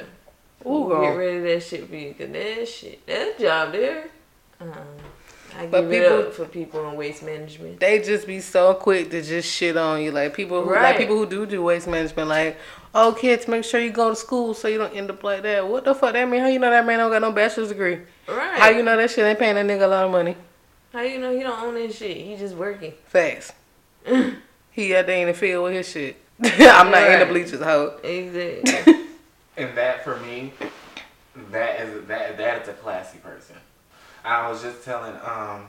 out? 0.61 0.67
Ooh, 0.67 0.83
Who 0.83 0.89
girl. 0.89 1.01
get 1.03 1.09
rid 1.17 1.37
of 1.37 1.43
that 1.43 1.61
shit 1.63 1.87
for 1.87 1.95
you? 1.95 2.13
Cause 2.13 2.29
that 2.31 2.67
shit, 2.67 3.05
that 3.07 3.39
job 3.39 3.71
there. 3.73 4.07
Um, 4.59 4.71
I 5.57 5.67
But 5.67 5.81
give 5.83 5.91
it 5.91 6.01
people- 6.09 6.17
up 6.27 6.33
for 6.33 6.45
people 6.45 6.89
in 6.89 6.95
waste 6.97 7.23
management. 7.23 7.79
they 7.79 7.99
just 8.01 8.25
be 8.27 8.39
so 8.41 8.73
quick 8.73 9.09
to 9.11 9.21
just 9.21 9.49
shit 9.49 9.77
on 9.77 10.01
you. 10.01 10.11
Like 10.11 10.33
people 10.33 10.63
who 10.63 10.73
like 10.73 10.97
people 10.97 11.17
who 11.17 11.25
do 11.25 11.45
do 11.45 11.61
waste 11.63 11.87
management. 11.87 12.27
Like, 12.27 12.57
oh 12.93 13.13
kids, 13.17 13.47
make 13.47 13.63
sure 13.63 13.79
you 13.79 13.91
go 13.91 14.09
to 14.09 14.15
school 14.15 14.53
so 14.53 14.67
you 14.67 14.77
don't 14.79 14.95
end 14.95 15.09
up 15.11 15.23
like 15.23 15.43
that. 15.43 15.67
What 15.67 15.85
the 15.85 15.93
fuck 15.95 16.13
that 16.13 16.27
mean? 16.27 16.41
How 16.41 16.47
you 16.47 16.59
know 16.59 16.71
that 16.71 16.85
man 16.85 16.99
don't 16.99 17.11
got 17.11 17.21
no 17.21 17.31
bachelor's 17.31 17.69
degree? 17.69 17.99
Right. 18.27 18.59
How 18.59 18.69
you 18.69 18.81
know 18.83 18.97
that 18.97 19.11
shit 19.11 19.23
ain't 19.25 19.37
paying 19.39 19.55
that 19.55 19.65
nigga 19.65 19.83
a 19.83 19.87
lot 19.87 20.05
of 20.05 20.11
money? 20.11 20.35
How 20.95 21.01
you 21.01 21.19
know 21.19 21.35
he 21.35 21.41
don't 21.41 21.61
own 21.61 21.73
that 21.73 21.93
shit? 21.93 22.15
He 22.15 22.37
just 22.37 22.55
working. 22.55 22.93
Fast. 23.07 23.51
he 24.71 24.95
out 24.95 25.05
there 25.05 25.17
in 25.19 25.27
the 25.27 25.33
field 25.33 25.65
with 25.65 25.73
his 25.73 25.89
shit. 25.89 26.15
I'm 26.41 26.89
not 26.89 27.11
in 27.11 27.19
the 27.19 27.25
bleachers, 27.25 27.59
hoe. 27.59 27.99
Exactly. 28.01 29.01
And 29.57 29.77
that 29.77 30.03
for 30.03 30.17
me, 30.17 30.51
that 31.51 31.79
is 31.79 32.07
that 32.07 32.37
that 32.37 32.61
is 32.61 32.67
a 32.67 32.73
classy 32.73 33.17
person. 33.19 33.55
I 34.23 34.49
was 34.49 34.61
just 34.61 34.83
telling 34.83 35.15
um 35.23 35.67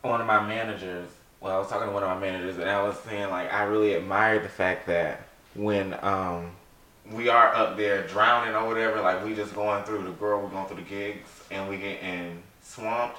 one 0.00 0.20
of 0.20 0.26
my 0.26 0.46
managers. 0.46 1.08
Well, 1.40 1.54
I 1.54 1.58
was 1.58 1.68
talking 1.68 1.88
to 1.88 1.92
one 1.92 2.02
of 2.02 2.08
my 2.08 2.18
managers, 2.18 2.58
and 2.58 2.68
I 2.68 2.82
was 2.82 2.98
saying 3.00 3.30
like 3.30 3.52
I 3.52 3.64
really 3.64 3.96
admire 3.96 4.40
the 4.40 4.48
fact 4.48 4.86
that 4.88 5.26
when 5.54 5.94
um 6.02 6.52
we 7.10 7.28
are 7.28 7.54
up 7.54 7.76
there 7.78 8.06
drowning 8.06 8.54
or 8.54 8.66
whatever, 8.66 9.00
like 9.00 9.24
we 9.24 9.34
just 9.34 9.54
going 9.54 9.84
through 9.84 10.04
the 10.04 10.12
girl, 10.12 10.42
we're 10.42 10.48
going 10.48 10.66
through 10.66 10.82
the 10.82 10.88
gigs, 10.88 11.28
and 11.50 11.68
we 11.68 11.76
getting 11.78 12.42
swamped. 12.62 13.18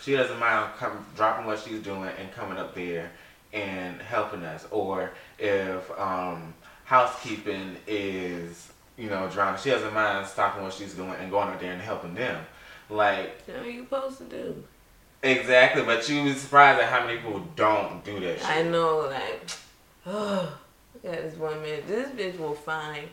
She 0.00 0.14
doesn't 0.14 0.38
mind 0.38 0.72
come, 0.78 1.04
dropping 1.16 1.46
what 1.46 1.58
she's 1.60 1.80
doing 1.82 2.10
and 2.18 2.30
coming 2.32 2.58
up 2.58 2.74
there 2.74 3.10
and 3.52 4.00
helping 4.00 4.44
us. 4.44 4.66
Or 4.70 5.12
if 5.38 5.90
um, 5.98 6.54
housekeeping 6.84 7.76
is, 7.86 8.72
you 8.96 9.08
know, 9.10 9.28
drowning, 9.28 9.60
she 9.60 9.70
doesn't 9.70 9.92
mind 9.94 10.26
stopping 10.26 10.62
what 10.62 10.72
she's 10.72 10.94
doing 10.94 11.14
and 11.20 11.30
going 11.30 11.48
up 11.48 11.60
there 11.60 11.72
and 11.72 11.80
helping 11.80 12.14
them. 12.14 12.44
Like, 12.88 13.42
what 13.48 13.66
you 13.66 13.82
supposed 13.82 14.18
to 14.18 14.24
do. 14.24 14.64
exactly, 15.22 15.82
but 15.82 16.08
you 16.08 16.22
would 16.22 16.32
be 16.34 16.38
surprised 16.38 16.80
at 16.80 16.88
how 16.88 17.04
many 17.04 17.18
people 17.18 17.40
don't 17.56 18.04
do 18.04 18.20
that 18.20 18.38
shit. 18.38 18.48
I 18.48 18.62
know, 18.62 18.98
like, 19.10 19.50
oh, 20.06 20.56
look 20.94 21.12
at 21.12 21.22
this 21.22 21.36
one 21.36 21.60
man. 21.62 21.82
This 21.88 22.10
bitch 22.10 22.38
will 22.38 22.54
find 22.54 23.08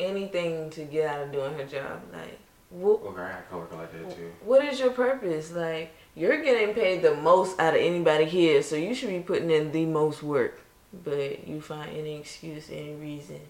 anything 0.00 0.70
to 0.70 0.84
get 0.84 1.08
out 1.08 1.22
of 1.22 1.32
doing 1.32 1.54
her 1.54 1.64
job. 1.64 2.02
Like, 2.12 2.38
what, 2.70 3.00
Okay, 3.02 3.20
I 3.22 3.28
had 3.28 3.38
a 3.40 3.42
coworker 3.50 3.76
like 3.76 3.92
that 3.92 4.16
too. 4.16 4.32
what 4.44 4.64
is 4.64 4.80
your 4.80 4.90
purpose? 4.90 5.52
Like, 5.52 5.94
you're 6.14 6.42
getting 6.42 6.74
paid 6.74 7.02
the 7.02 7.14
most 7.14 7.58
out 7.60 7.74
of 7.74 7.80
anybody 7.80 8.24
here, 8.24 8.62
so 8.62 8.76
you 8.76 8.94
should 8.94 9.08
be 9.08 9.20
putting 9.20 9.50
in 9.50 9.72
the 9.72 9.86
most 9.86 10.22
work. 10.22 10.60
But 11.04 11.46
you 11.48 11.60
find 11.60 11.90
any 11.96 12.16
excuse, 12.16 12.68
any 12.70 12.94
reason, 12.94 13.40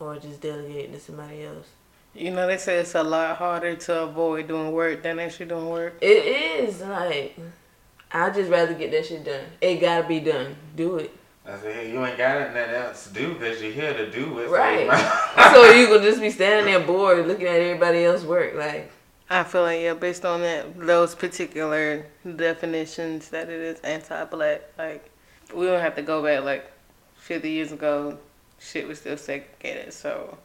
or 0.00 0.16
just 0.18 0.40
delegate 0.40 0.86
it 0.86 0.92
to 0.94 1.00
somebody 1.00 1.44
else. 1.44 1.68
You 2.14 2.32
know, 2.32 2.46
they 2.48 2.56
say 2.56 2.78
it's 2.78 2.94
a 2.96 3.02
lot 3.02 3.36
harder 3.36 3.76
to 3.76 4.02
avoid 4.02 4.48
doing 4.48 4.72
work 4.72 5.02
than 5.04 5.20
actually 5.20 5.46
doing 5.46 5.68
work. 5.68 5.98
It 6.00 6.06
is 6.26 6.80
like, 6.80 7.38
I'd 8.10 8.34
just 8.34 8.50
rather 8.50 8.74
get 8.74 8.90
that 8.90 9.06
shit 9.06 9.24
done. 9.24 9.44
It 9.60 9.76
gotta 9.80 10.08
be 10.08 10.18
done. 10.18 10.56
Do 10.74 10.96
it. 10.96 11.14
I 11.46 11.56
said, 11.58 11.74
hey, 11.76 11.92
you 11.92 12.04
ain't 12.04 12.18
got 12.18 12.52
nothing 12.52 12.74
else 12.74 13.06
to 13.06 13.12
do 13.14 13.34
because 13.34 13.62
you're 13.62 13.72
here 13.72 13.94
to 13.94 14.10
do 14.10 14.38
it. 14.40 14.46
so 14.48 14.52
Right. 14.54 14.80
you 14.80 14.86
might- 14.88 15.50
so 15.54 15.70
you 15.70 15.86
could 15.86 16.02
just 16.02 16.20
be 16.20 16.30
standing 16.30 16.66
there 16.74 16.84
bored 16.84 17.26
looking 17.28 17.46
at 17.46 17.60
everybody 17.60 18.04
else 18.04 18.24
work. 18.24 18.54
Like, 18.54 18.90
I 19.30 19.44
feel 19.44 19.62
like 19.62 19.80
yeah, 19.80 19.94
based 19.94 20.24
on 20.24 20.40
that 20.40 20.78
those 20.78 21.14
particular 21.14 22.06
definitions, 22.36 23.28
that 23.30 23.48
it 23.50 23.60
is 23.60 23.80
anti-black. 23.80 24.62
Like 24.78 25.10
we 25.54 25.66
don't 25.66 25.80
have 25.80 25.96
to 25.96 26.02
go 26.02 26.22
back 26.22 26.44
like 26.44 26.70
fifty 27.16 27.50
years 27.50 27.72
ago. 27.72 28.18
Shit 28.58 28.88
was 28.88 28.98
still 28.98 29.16
segregated. 29.16 29.92
So 29.92 30.38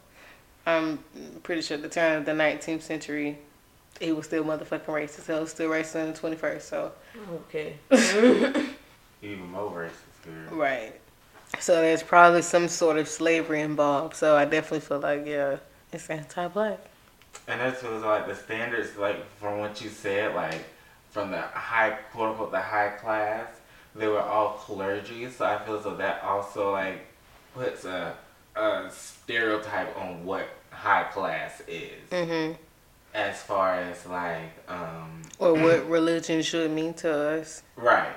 I'm 0.66 0.98
pretty 1.42 1.62
sure 1.62 1.76
at 1.76 1.82
the 1.82 1.88
turn 1.88 2.18
of 2.18 2.24
the 2.26 2.32
19th 2.32 2.82
century, 2.82 3.38
it 4.00 4.14
was 4.14 4.26
still 4.26 4.44
motherfucking 4.44 4.84
racist. 4.86 5.28
It 5.28 5.40
was 5.40 5.50
still 5.50 5.70
racist 5.70 5.96
in 5.96 6.12
the 6.30 6.36
21st. 6.36 6.62
So 6.62 6.92
okay. 7.34 7.76
Even 9.22 9.50
more 9.50 9.70
racist 9.70 10.24
here. 10.24 10.58
right. 10.58 11.00
So 11.58 11.80
there's 11.80 12.02
probably 12.02 12.42
some 12.42 12.68
sort 12.68 12.98
of 12.98 13.08
slavery 13.08 13.60
involved. 13.62 14.16
So 14.16 14.36
I 14.36 14.44
definitely 14.44 14.80
feel 14.80 15.00
like 15.00 15.26
yeah, 15.26 15.56
it's 15.92 16.08
anti-black. 16.10 16.80
And 17.46 17.60
that's 17.60 17.82
was 17.82 18.02
like 18.02 18.26
the 18.26 18.34
standards, 18.34 18.96
like 18.96 19.24
from 19.38 19.58
what 19.58 19.82
you 19.82 19.90
said, 19.90 20.34
like 20.34 20.64
from 21.10 21.30
the 21.30 21.40
high, 21.42 21.90
quote 22.12 22.30
unquote, 22.30 22.52
the 22.52 22.60
high 22.60 22.88
class, 22.90 23.48
they 23.94 24.08
were 24.08 24.22
all 24.22 24.52
clergy. 24.54 25.28
So 25.30 25.44
I 25.44 25.58
feel 25.58 25.76
as 25.76 25.84
though 25.84 25.96
that 25.96 26.22
also 26.24 26.72
like 26.72 27.06
puts 27.54 27.84
a, 27.84 28.14
a 28.56 28.88
stereotype 28.90 29.96
on 29.98 30.24
what 30.24 30.48
high 30.70 31.04
class 31.04 31.62
is, 31.68 32.08
Mhm. 32.10 32.56
as 33.14 33.40
far 33.42 33.74
as 33.76 34.04
like, 34.06 34.50
um, 34.68 35.22
Or 35.38 35.54
what 35.54 35.88
religion 35.88 36.42
should 36.42 36.70
mean 36.70 36.94
to 36.94 37.12
us. 37.40 37.62
right. 37.76 38.12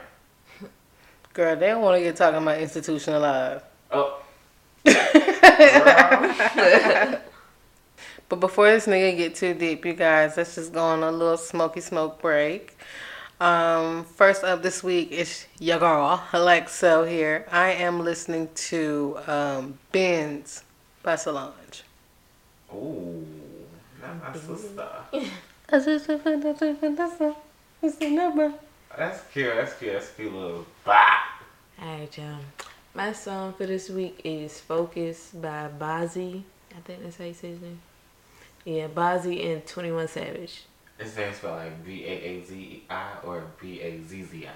Girl, 1.34 1.55
they 1.55 1.67
don't 1.67 1.82
want 1.84 1.97
to 1.97 2.03
get 2.03 2.15
talking 2.15 2.41
about 2.41 2.59
institutionalized. 2.59 3.63
Oh, 3.91 4.21
But 8.30 8.41
before 8.41 8.69
this 8.69 8.88
nigga 8.88 9.15
get 9.15 9.36
too 9.36 9.53
deep, 9.53 9.86
you 9.86 9.93
guys, 9.93 10.36
let's 10.36 10.55
just 10.55 10.73
go 10.73 10.84
on 10.84 11.01
a 11.01 11.11
little 11.11 11.38
smoky 11.38 11.80
smoke 11.80 12.21
break. 12.21 12.78
Um, 13.39 14.03
first 14.03 14.43
up 14.43 14.63
this 14.63 14.84
week 14.84 15.11
is 15.11 15.45
your 15.59 15.80
girl, 15.80 16.21
Alexa 16.34 17.07
here. 17.07 17.45
I 17.51 17.71
am 17.73 17.99
listening 18.01 18.49
to 18.55 19.17
um, 19.28 19.80
Binz 19.93 20.63
by 21.03 21.15
Solange. 21.15 21.84
ooh, 22.73 23.25
not 24.01 24.34
my 24.34 24.39
sister. 24.39 24.88
That's 25.69 26.82
cute. 28.01 28.17
That's 28.97 29.23
cute. 29.32 29.55
That's 29.55 29.73
cute. 29.75 29.93
That's 29.93 30.09
cute 30.11 30.34
little 30.34 30.65
bop. 30.84 31.19
Alright, 31.82 32.17
y'all. 32.17 32.39
My 32.95 33.13
song 33.13 33.53
for 33.53 33.67
this 33.67 33.89
week 33.89 34.19
is 34.23 34.59
Focus 34.59 35.30
by 35.34 35.69
Bazzi. 35.80 36.41
I 36.75 36.80
think 36.82 37.03
that's 37.03 37.17
how 37.17 37.25
you 37.25 37.34
say 37.34 37.49
his 37.51 37.61
name. 37.61 37.80
Yeah, 38.68 38.88
Bazzi 38.89 39.49
and 39.49 39.65
21 39.65 40.09
Savage. 40.09 40.63
His 40.97 41.15
name 41.15 41.34
spelled 41.34 41.55
like 41.55 41.86
B 41.86 42.03
A 42.03 42.09
A 42.09 42.43
Z 42.43 42.84
I 42.89 43.11
or 43.24 43.45
B 43.61 43.80
A 43.80 44.03
Z 44.03 44.24
Z 44.24 44.45
I. 44.45 44.49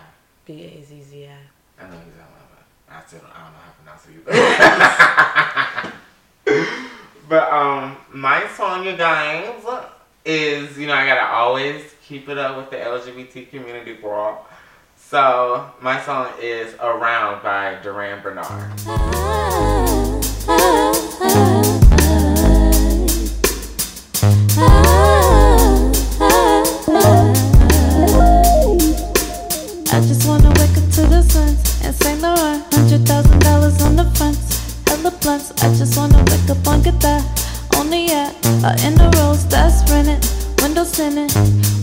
B 0.46 0.64
A 0.64 0.84
Z 0.84 1.02
Z 1.02 1.28
I. 1.28 1.38
I 1.82 1.88
know 1.88 1.96
he's 1.96 2.20
out 2.20 2.28
but 2.52 2.94
I 2.94 3.02
still 3.08 3.22
don't, 3.22 3.32
I 3.34 3.38
don't 3.46 3.54
know 3.54 3.60
how 3.64 3.72
to 3.72 3.78
pronounce 3.80 4.04
it. 6.46 6.80
but 7.30 7.54
um, 7.54 7.96
my 8.14 8.46
song, 8.50 8.86
you 8.86 8.98
guys, 8.98 9.64
is 10.26 10.78
you 10.78 10.88
know 10.88 10.94
I 10.94 11.06
gotta 11.06 11.28
always 11.28 11.96
keep 12.06 12.28
it 12.28 12.38
up 12.38 12.58
with 12.58 12.70
the 12.70 12.76
LGBT 12.76 13.50
community, 13.50 13.94
girl. 13.94 14.46
So 14.98 15.72
my 15.80 16.02
song 16.02 16.28
is 16.42 16.74
"Around" 16.82 17.44
by 17.44 17.78
Durand 17.82 18.24
Bernard. 18.24 18.74
Ah, 18.88 20.22
ah, 20.50 20.92
ah, 21.22 21.61
hella 35.12 35.20
blunts. 35.20 35.52
I 35.64 35.74
just 35.76 35.98
wanna 35.98 36.18
wake 36.18 36.50
up 36.50 36.68
on 36.68 36.82
the 36.82 36.92
yacht, 37.98 38.36
or 38.64 38.76
in 38.86 38.96
the 38.96 39.10
rolls 39.18 39.46
that's 39.48 39.90
rented. 39.92 40.26
Windows 40.62 40.92
tinted, 40.92 41.32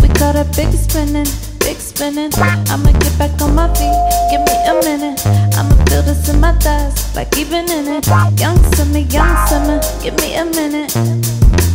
we 0.00 0.08
got 0.18 0.36
a 0.36 0.44
big 0.56 0.72
spinning, 0.72 1.26
big 1.58 1.76
spinning. 1.76 2.30
I'ma 2.34 2.92
get 2.92 3.18
back 3.18 3.40
on 3.42 3.54
my 3.54 3.68
feet, 3.74 3.92
give 4.30 4.42
me 4.42 4.54
a 4.66 4.74
minute. 4.82 5.20
I'ma 5.56 5.74
feel 5.86 6.02
this 6.02 6.28
in 6.28 6.40
my 6.40 6.52
thighs, 6.58 7.14
like 7.14 7.36
even 7.36 7.68
in 7.70 7.88
it. 7.88 8.06
Young 8.38 8.58
summer, 8.74 8.98
young 8.98 9.48
summer, 9.48 9.80
give 10.02 10.16
me 10.20 10.34
a 10.36 10.44
minute. 10.44 10.92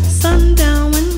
Sundown 0.08 0.92
when 0.92 1.13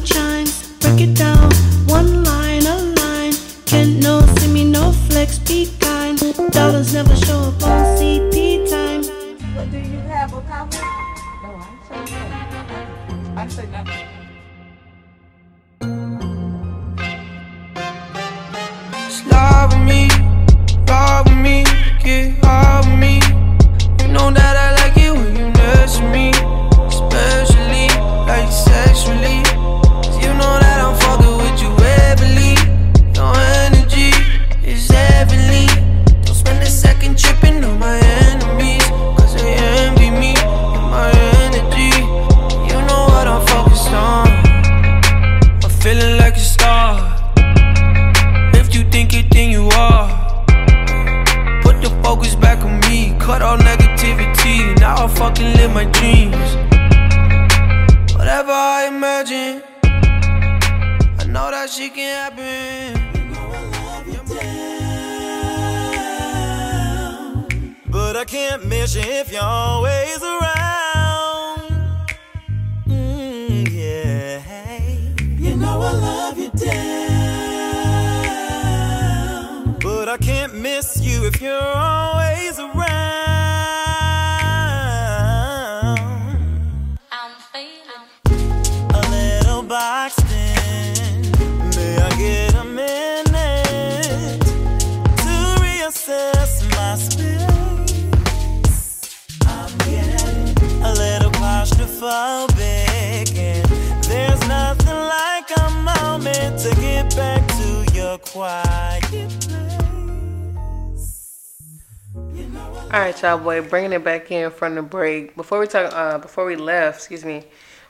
bringing 113.75 113.91
it 113.91 114.05
back 114.05 114.31
in 114.31 114.49
from 114.51 114.73
the 114.73 114.81
break. 114.81 115.35
Before 115.35 115.59
we 115.59 115.67
talk, 115.67 115.91
uh, 115.93 116.17
before 116.17 116.45
we 116.45 116.55
left, 116.55 116.99
excuse 116.99 117.25
me, 117.25 117.43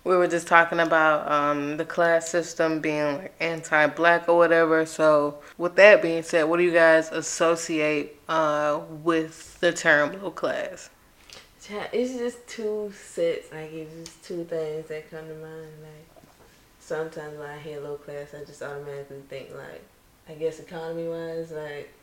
we 0.04 0.18
were 0.18 0.26
just 0.26 0.48
talking 0.48 0.80
about 0.80 1.32
um, 1.32 1.78
the 1.78 1.86
class 1.86 2.28
system 2.28 2.80
being 2.80 3.20
like 3.20 3.36
anti-black 3.40 4.28
or 4.28 4.36
whatever. 4.36 4.88
So, 4.88 5.38
with 5.60 5.76
that 5.76 6.02
being 6.02 6.24
said, 6.24 6.46
what 6.46 6.58
do 6.58 6.64
you 6.64 6.72
guys 6.72 7.12
associate 7.12 8.20
uh, 8.28 8.80
with 9.04 9.60
the 9.60 9.72
term 9.72 10.20
low 10.24 10.32
class? 10.32 10.90
It's 11.94 12.14
just 12.18 12.48
two 12.48 12.92
sets, 12.96 13.52
like 13.54 13.72
it's 13.72 13.94
just 13.94 14.24
two 14.24 14.44
things 14.44 14.88
that 14.88 15.12
come 15.12 15.28
to 15.28 15.36
mind. 15.36 15.70
Like 15.84 16.24
sometimes 16.80 17.38
when 17.38 17.48
I 17.48 17.60
hear 17.60 17.80
low 17.80 17.98
class, 17.98 18.34
I 18.34 18.44
just 18.44 18.64
automatically 18.64 19.22
think 19.30 19.50
like, 19.56 19.84
I 20.28 20.34
guess 20.34 20.60
economy 20.60 21.08
wise, 21.08 21.52
like 21.52 21.94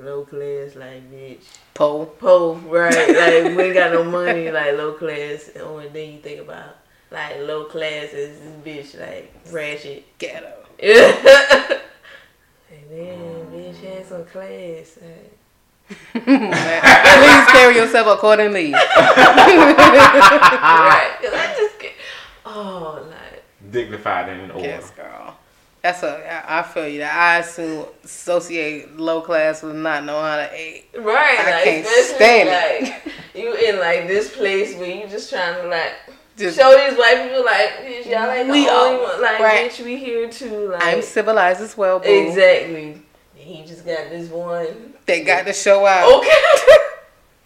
low 0.00 0.24
class, 0.24 0.76
like 0.76 1.10
bitch, 1.12 1.44
Poe. 1.74 2.06
poor, 2.06 2.54
right? 2.56 2.92
like 2.94 3.56
we 3.56 3.62
ain't 3.64 3.74
got 3.74 3.92
no 3.92 4.04
money, 4.04 4.50
like 4.50 4.76
low 4.76 4.92
class. 4.94 5.50
Or 5.56 5.80
oh, 5.82 5.88
then 5.92 6.12
you 6.14 6.18
think 6.20 6.40
about 6.40 6.76
like 7.10 7.38
low 7.40 7.64
class 7.64 8.12
is 8.12 8.38
this 8.64 8.94
bitch 8.94 9.00
like 9.00 9.32
ratchet. 9.52 10.04
Ghetto. 10.18 10.52
and 10.82 11.80
then 12.90 13.46
bitch 13.52 13.80
had 13.82 14.06
some 14.06 14.24
class. 14.24 14.98
Like, 15.00 15.38
Please 16.12 17.46
carry 17.52 17.76
yourself 17.76 18.06
accordingly. 18.06 18.72
right? 18.72 18.80
'Cause 21.20 21.32
I 21.34 21.54
just 21.58 21.78
get, 21.78 21.92
oh, 22.46 23.06
like 23.10 23.42
Dignified 23.70 24.28
and 24.30 24.40
in 24.42 24.50
order. 24.50 24.66
Yes, 24.68 24.90
girl. 24.90 25.36
That's 25.82 26.02
a. 26.04 26.44
I 26.48 26.60
I 26.60 26.62
feel 26.62 26.86
you. 26.88 27.02
I 27.02 27.38
assume 27.38 27.86
associate 28.04 28.96
low 28.96 29.20
class 29.20 29.62
with 29.62 29.74
not 29.74 30.04
knowing 30.04 30.22
how 30.24 30.36
to 30.36 30.60
eat. 30.60 30.84
Right, 30.96 31.36
I 31.40 31.50
like, 31.50 31.64
can't 31.64 31.86
stand 31.86 32.48
like, 32.48 33.02
you 33.34 33.52
in 33.54 33.78
like 33.80 34.06
this 34.06 34.34
place 34.36 34.76
where 34.76 34.88
you 34.94 35.08
just 35.08 35.28
trying 35.30 35.60
to 35.60 35.68
like 35.68 35.92
Just- 36.36 36.56
show 36.58 36.70
these 36.70 36.96
white 36.98 37.24
people 37.28 37.44
like 37.44 38.06
y'all 38.06 38.30
ain't 38.30 38.48
We 38.48 38.64
the 38.66 38.70
only 38.70 38.96
all- 38.96 39.02
one. 39.12 39.22
Like 39.22 39.40
right. 39.40 39.70
bitch, 39.70 39.84
we 39.84 39.96
here 39.96 40.30
too. 40.30 40.68
Like 40.70 40.82
I'm 40.84 41.02
civilized 41.02 41.60
as 41.60 41.76
well, 41.76 41.98
boo. 41.98 42.06
exactly. 42.28 43.02
He 43.34 43.64
just 43.64 43.84
got 43.84 44.08
this 44.08 44.28
one. 44.30 44.94
They 45.06 45.24
got 45.24 45.46
to 45.46 45.52
show 45.52 45.84
out. 45.84 46.12
Okay. 46.18 46.30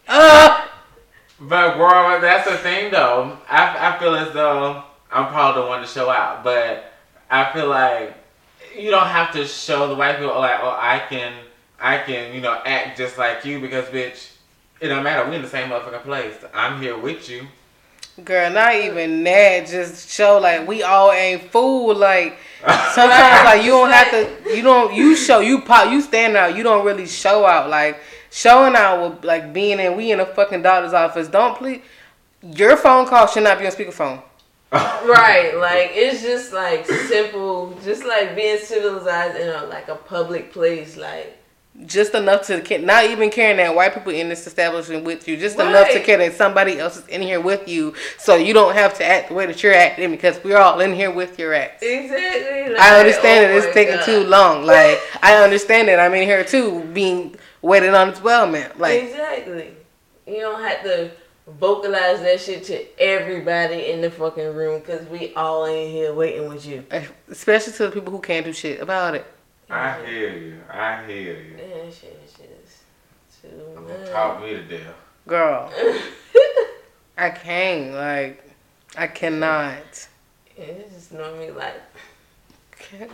Uh, 0.08 0.64
But 1.40 1.76
girl, 1.76 2.20
that's 2.20 2.48
the 2.48 2.56
thing 2.58 2.92
though. 2.92 3.36
I, 3.48 3.94
I 3.94 3.98
feel 3.98 4.14
as 4.14 4.32
though 4.32 4.82
I'm 5.10 5.26
probably 5.28 5.62
the 5.62 5.68
one 5.68 5.80
to 5.82 5.86
show 5.86 6.08
out, 6.10 6.44
but 6.44 6.92
I 7.30 7.52
feel 7.52 7.68
like 7.68 8.14
you 8.76 8.90
don't 8.90 9.06
have 9.06 9.32
to 9.32 9.46
show 9.46 9.88
the 9.88 9.94
white 9.94 10.18
people 10.18 10.38
like, 10.38 10.58
oh, 10.60 10.76
I 10.78 11.02
can, 11.08 11.32
I 11.80 11.98
can, 11.98 12.34
you 12.34 12.40
know, 12.40 12.60
act 12.64 12.98
just 12.98 13.18
like 13.18 13.44
you 13.44 13.60
because 13.60 13.86
bitch, 13.86 14.32
it 14.80 14.88
don't 14.88 15.02
matter. 15.02 15.28
We 15.28 15.36
in 15.36 15.42
the 15.42 15.48
same 15.48 15.70
motherfucking 15.70 16.02
place. 16.02 16.34
I'm 16.52 16.80
here 16.80 16.98
with 16.98 17.28
you. 17.28 17.46
girl, 18.24 18.50
not 18.50 18.74
even 18.74 19.24
that. 19.24 19.66
Just 19.66 20.10
show 20.10 20.38
like 20.38 20.66
we 20.66 20.82
all 20.82 21.12
ain't 21.12 21.50
fool. 21.50 21.94
Like 21.94 22.38
sometimes, 22.92 23.44
like 23.44 23.62
you 23.62 23.70
don't 23.70 23.90
have 23.90 24.10
to. 24.10 24.56
You 24.56 24.62
don't. 24.62 24.94
You 24.94 25.16
show. 25.16 25.40
You 25.40 25.60
pop. 25.60 25.90
You 25.90 26.00
stand 26.00 26.36
out. 26.36 26.56
You 26.56 26.62
don't 26.62 26.84
really 26.84 27.06
show 27.06 27.46
out. 27.46 27.70
Like 27.70 28.00
showing 28.30 28.74
out 28.74 29.10
with 29.10 29.24
like 29.24 29.52
being 29.52 29.78
in. 29.80 29.96
We 29.96 30.12
in 30.12 30.20
a 30.20 30.26
fucking 30.26 30.62
doctor's 30.62 30.92
office. 30.92 31.28
Don't 31.28 31.56
please. 31.56 31.82
Your 32.42 32.76
phone 32.76 33.06
call 33.06 33.26
should 33.26 33.44
not 33.44 33.58
be 33.58 33.66
on 33.66 33.72
speakerphone. 33.72 34.22
right, 34.72 35.52
like 35.56 35.90
it's 35.94 36.22
just 36.22 36.52
like 36.52 36.86
simple, 36.86 37.78
just 37.84 38.04
like 38.04 38.34
being 38.34 38.58
civilized 38.58 39.36
in 39.36 39.48
a 39.48 39.64
like 39.66 39.88
a 39.88 39.94
public 39.94 40.52
place, 40.52 40.96
like 40.96 41.38
Just 41.84 42.14
enough 42.14 42.46
to 42.48 42.78
not 42.78 43.04
even 43.04 43.30
caring 43.30 43.58
that 43.58 43.74
white 43.76 43.94
people 43.94 44.12
in 44.12 44.28
this 44.28 44.46
establishment 44.46 45.04
with 45.04 45.28
you. 45.28 45.36
Just 45.36 45.56
enough 45.60 45.88
to 45.90 45.94
Right. 45.96 46.04
care 46.04 46.18
that 46.18 46.34
somebody 46.34 46.80
else 46.80 46.96
is 46.96 47.06
in 47.06 47.22
here 47.22 47.40
with 47.40 47.68
you, 47.68 47.94
so 48.18 48.34
you 48.34 48.52
don't 48.54 48.74
have 48.74 48.94
to 48.98 49.04
act 49.04 49.28
the 49.28 49.34
way 49.34 49.46
that 49.46 49.62
you're 49.62 49.74
acting 49.74 50.10
because 50.10 50.42
we're 50.42 50.58
all 50.58 50.80
in 50.80 50.92
here 50.94 51.12
with 51.12 51.38
your 51.38 51.54
act. 51.54 51.82
exactly. 51.82 52.72
Like, 52.72 52.80
I 52.80 52.98
understand 52.98 53.44
oh 53.44 53.48
that 53.60 53.64
it's 53.66 53.74
taking 53.74 53.94
God. 53.96 54.04
too 54.04 54.24
long. 54.24 54.64
Like 54.74 54.98
I 55.22 55.36
understand 55.44 55.86
that 55.88 56.00
I'm 56.00 56.12
in 56.14 56.24
here 56.24 56.42
too, 56.44 56.80
being 56.92 57.36
waited 57.62 57.94
on 57.94 58.10
as 58.10 58.20
well, 58.20 58.46
man. 58.48 58.72
Like 58.78 59.04
exactly. 59.04 59.74
You 60.26 60.40
don't 60.40 60.60
have 60.60 60.82
to 60.82 61.10
vocalize 61.46 62.20
that 62.20 62.40
shit 62.40 62.64
to 62.64 63.00
everybody 63.00 63.90
in 63.90 64.00
the 64.00 64.10
fucking 64.10 64.54
room 64.54 64.80
because 64.80 65.06
we 65.08 65.32
all 65.34 65.64
in 65.66 65.90
here 65.90 66.12
waiting 66.12 66.48
with 66.48 66.66
you. 66.66 66.84
Eh, 66.90 67.06
especially 67.30 67.72
to 67.74 67.84
the 67.86 67.90
people 67.92 68.10
who 68.12 68.20
can't 68.20 68.44
do 68.44 68.52
shit 68.52 68.80
about 68.80 69.14
it. 69.14 69.26
I 69.70 70.04
hear 70.04 70.36
you. 70.36 70.60
I 70.70 71.04
hear 71.06 71.36
you. 71.38 71.56
That 71.56 71.92
shit 71.92 72.20
is 72.24 72.32
just 72.32 73.42
too 73.42 73.48
I'm 73.76 73.86
gonna 73.86 73.98
much. 73.98 74.10
talk 74.10 74.42
me 74.42 74.50
to 74.50 74.62
death. 74.62 74.94
Girl, 75.26 75.72
I 77.18 77.30
can't. 77.30 77.94
Like, 77.94 78.48
I 78.96 79.06
cannot. 79.08 80.08
It's 80.56 80.94
just 80.94 81.12
normally 81.12 81.50
like 81.50 81.74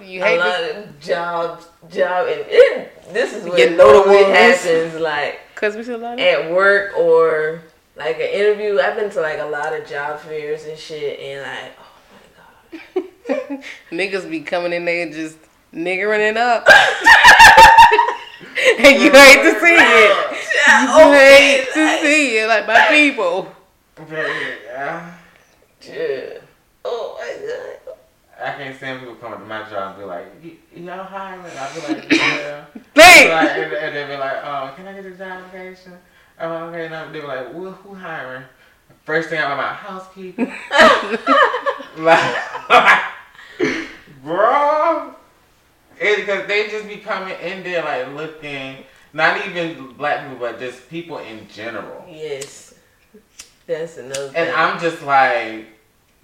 You 0.02 0.20
hate 0.20 0.20
a 0.20 0.24
hate 0.24 0.38
lot 0.38 0.58
this 0.60 0.86
of 0.86 1.00
jobs, 1.00 1.66
job, 1.90 2.28
and 2.28 2.44
it, 2.46 3.12
this 3.12 3.32
is 3.34 3.44
what 3.44 3.58
You 3.58 3.68
what 3.70 3.76
know 3.76 3.86
the 4.04 4.06
normally 4.12 4.32
happens. 4.32 4.94
Like 5.00 5.40
because 5.54 5.74
we 5.74 5.82
see 5.84 5.92
a 5.92 5.98
lot 5.98 6.14
of 6.14 6.20
at 6.20 6.50
work 6.52 6.96
or 6.98 7.62
like 7.96 8.16
an 8.16 8.22
interview. 8.22 8.80
I've 8.80 8.96
been 8.96 9.10
to 9.10 9.20
like 9.20 9.38
a 9.38 9.44
lot 9.44 9.74
of 9.74 9.86
job 9.86 10.18
fairs 10.20 10.64
and 10.64 10.78
shit, 10.78 11.20
and 11.20 11.42
like, 11.42 11.72
oh 11.78 11.84
my 13.28 13.28
god, 13.28 13.62
niggas 13.90 14.30
be 14.30 14.40
coming 14.40 14.72
in 14.72 14.84
there 14.84 15.10
just 15.10 15.38
niggering 15.72 16.30
it 16.30 16.36
up. 16.36 16.68
and 18.78 19.02
you 19.02 19.10
hate 19.10 19.42
to 19.42 19.60
see 19.60 19.76
it. 19.78 20.16
You 20.68 21.12
hate 21.12 21.66
to 21.74 21.98
see 22.00 22.38
it, 22.38 22.48
like 22.48 22.66
my 22.66 22.86
people. 22.88 23.52
Yeah. 24.10 25.14
yeah. 25.82 26.38
oh 26.84 27.16
my 27.18 27.36
god. 27.46 27.78
I 28.42 28.52
can't 28.56 28.76
stand 28.76 29.00
people 29.00 29.14
coming 29.16 29.38
to 29.38 29.44
my 29.44 29.62
job 29.70 29.94
and 29.94 30.00
be 30.00 30.04
like, 30.04 30.26
y'all 30.74 31.04
hiring? 31.04 31.52
I'll 31.56 31.74
be 31.74 31.80
like, 31.94 32.12
yeah. 32.12 32.64
Be 32.74 32.80
Thanks. 32.94 33.30
like, 33.30 33.58
and, 33.58 33.72
and 33.72 33.96
they 33.96 34.04
be 34.06 34.16
like, 34.18 34.38
oh, 34.42 34.72
can 34.74 34.88
I 34.88 34.92
get 34.94 35.06
a 35.06 35.10
job 35.12 35.44
application? 35.44 35.92
Oh, 36.42 36.64
okay. 36.64 36.86
And 36.86 37.14
they 37.14 37.20
were 37.20 37.28
like, 37.28 37.54
well, 37.54 37.70
who 37.70 37.94
hiring? 37.94 38.42
First 39.04 39.30
thing 39.30 39.38
out 39.38 39.52
of 39.52 39.58
my 39.58 39.72
housekeeping. 39.72 40.46
like, 41.98 42.34
bro. 44.22 45.14
It's 46.00 46.20
because 46.20 46.48
they 46.48 46.68
just 46.68 46.88
be 46.88 46.96
coming 46.96 47.38
in 47.40 47.62
there 47.62 47.84
like 47.84 48.12
looking, 48.14 48.78
not 49.12 49.46
even 49.46 49.92
black 49.92 50.28
people, 50.28 50.38
but 50.40 50.58
just 50.58 50.88
people 50.90 51.18
in 51.18 51.46
general. 51.48 52.04
Yes, 52.08 52.74
that's 53.66 53.98
another. 53.98 54.26
And 54.26 54.34
thing. 54.34 54.52
I'm 54.52 54.80
just 54.80 55.02
like, 55.02 55.66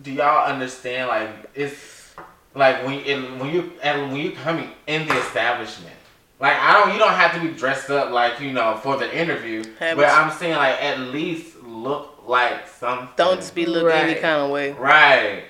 do 0.03 0.11
y'all 0.11 0.51
understand? 0.51 1.09
Like, 1.09 1.31
it's 1.55 2.13
like 2.57 2.85
when 2.85 3.01
in, 3.01 3.39
when 3.39 3.55
you 3.55 3.73
and 3.83 4.11
when 4.13 4.21
you 4.21 4.33
coming 4.33 4.71
in 4.89 5.07
the 5.07 5.17
establishment. 5.17 5.95
Like 6.41 6.57
I 6.57 6.73
don't, 6.75 6.93
you 6.93 6.99
don't 6.99 7.13
have 7.15 7.35
to 7.35 7.41
be 7.41 7.49
dressed 7.49 7.91
up 7.91 8.11
like 8.13 8.41
you 8.41 8.53
know 8.53 8.77
for 8.83 8.97
the 8.97 9.13
interview, 9.17 9.65
Have 9.81 9.97
but 9.97 10.07
I'm 10.07 10.31
saying 10.31 10.57
like 10.57 10.81
at 10.83 11.01
least 11.01 11.57
look 11.63 12.23
like 12.27 12.69
something. 12.69 13.09
Don't 13.17 13.37
just 13.37 13.55
be 13.55 13.67
looking 13.67 13.91
any 13.91 14.15
kind 14.15 14.43
of 14.43 14.51
way. 14.51 14.73
right. 14.73 15.45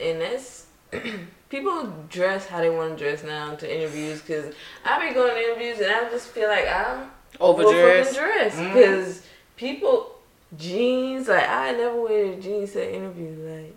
and 0.00 0.20
that's 0.20 0.66
people 1.48 1.86
dress 2.10 2.46
how 2.46 2.58
they 2.60 2.70
want 2.70 2.98
to 2.98 3.04
dress 3.04 3.22
now 3.22 3.54
to 3.54 3.72
interviews 3.76 4.20
because 4.20 4.54
I 4.84 5.06
be 5.08 5.14
going 5.14 5.32
to 5.34 5.40
interviews 5.40 5.78
and 5.80 5.90
I 5.90 6.08
just 6.10 6.28
feel 6.28 6.48
like 6.48 6.66
I'm 6.68 7.10
Overdressed. 7.40 8.14
dress 8.16 8.56
Mhm. 8.56 8.74
because 8.74 9.22
people 9.56 10.16
jeans 10.58 11.28
like 11.28 11.48
I 11.48 11.72
never 11.72 12.00
wear 12.02 12.34
jeans 12.40 12.72
to 12.72 12.94
interviews 12.94 13.38
like 13.38 13.74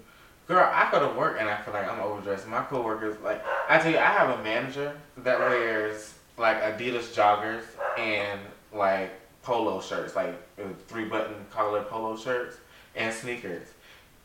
Girl, 0.47 0.69
I 0.71 0.89
go 0.91 0.99
to 1.11 1.17
work 1.19 1.37
and 1.39 1.49
I 1.49 1.57
feel 1.61 1.73
like 1.73 1.91
I'm 1.91 1.99
overdressed. 1.99 2.47
My 2.47 2.61
coworkers, 2.61 3.17
like, 3.23 3.43
I 3.67 3.79
tell 3.79 3.91
you, 3.91 3.97
I 3.97 4.11
have 4.11 4.39
a 4.39 4.43
manager 4.43 4.95
that 5.17 5.39
wears 5.39 6.13
like 6.37 6.61
Adidas 6.61 7.13
joggers 7.13 7.63
and 7.97 8.39
like 8.73 9.11
polo 9.41 9.81
shirts, 9.81 10.15
like 10.15 10.35
uh, 10.59 10.63
three 10.87 11.05
button 11.05 11.35
collar 11.51 11.83
polo 11.83 12.17
shirts 12.17 12.57
and 12.95 13.13
sneakers, 13.13 13.67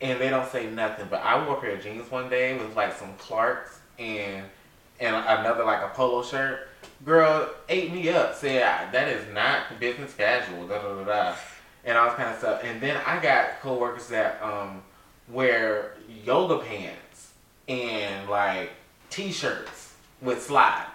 and 0.01 0.19
they 0.19 0.29
don't 0.29 0.49
say 0.49 0.69
nothing. 0.69 1.07
But 1.09 1.21
I 1.21 1.45
wore 1.45 1.57
a 1.57 1.61
pair 1.61 1.75
of 1.75 1.83
jeans 1.83 2.09
one 2.11 2.29
day 2.29 2.57
with 2.57 2.75
like 2.75 2.93
some 2.97 3.13
Clarks 3.17 3.79
and 3.99 4.45
and 4.99 5.15
another 5.15 5.63
like 5.63 5.81
a 5.83 5.89
polo 5.89 6.23
shirt. 6.23 6.67
Girl 7.05 7.49
ate 7.69 7.91
me 7.91 8.09
up, 8.09 8.35
said 8.35 8.91
that 8.91 9.07
is 9.07 9.33
not 9.33 9.79
business 9.79 10.13
casual. 10.13 10.67
Da 10.67 10.81
da 10.81 10.95
da 10.95 11.03
da, 11.03 11.35
and 11.85 11.97
all 11.97 12.11
kind 12.11 12.29
of 12.29 12.37
stuff. 12.37 12.63
And 12.63 12.81
then 12.81 12.99
I 13.05 13.21
got 13.21 13.61
coworkers 13.61 14.07
that 14.07 14.41
um 14.41 14.81
wear 15.29 15.95
yoga 16.23 16.59
pants 16.59 17.31
and 17.67 18.29
like 18.29 18.71
t-shirts 19.09 19.93
with 20.21 20.41
slides. 20.41 20.90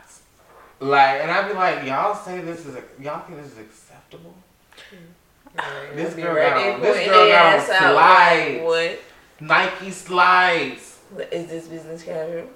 Like, 0.79 1.23
and 1.23 1.31
I'd 1.31 1.49
be 1.49 1.55
like, 1.55 1.87
y'all 1.87 2.15
say 2.15 2.41
this 2.41 2.67
is, 2.67 2.77
y'all 3.01 3.21
think 3.21 3.43
this 3.43 3.53
is 3.53 3.59
acceptable? 3.59 4.35
Mm. 4.77 5.97
This 5.97 6.15
be 6.15 6.23
girl 6.23 6.35
got 6.35 6.83
this 6.83 7.09
girl 7.09 7.29
got 7.29 7.47
on 7.47 7.61
ass 7.61 7.71
out, 7.71 7.95
like, 7.95 8.61
slides. 8.61 9.01
Nike 9.41 9.91
slides, 9.91 10.99
Is 11.31 11.49
this 11.49 11.69
business 11.69 12.03
casual? 12.03 12.49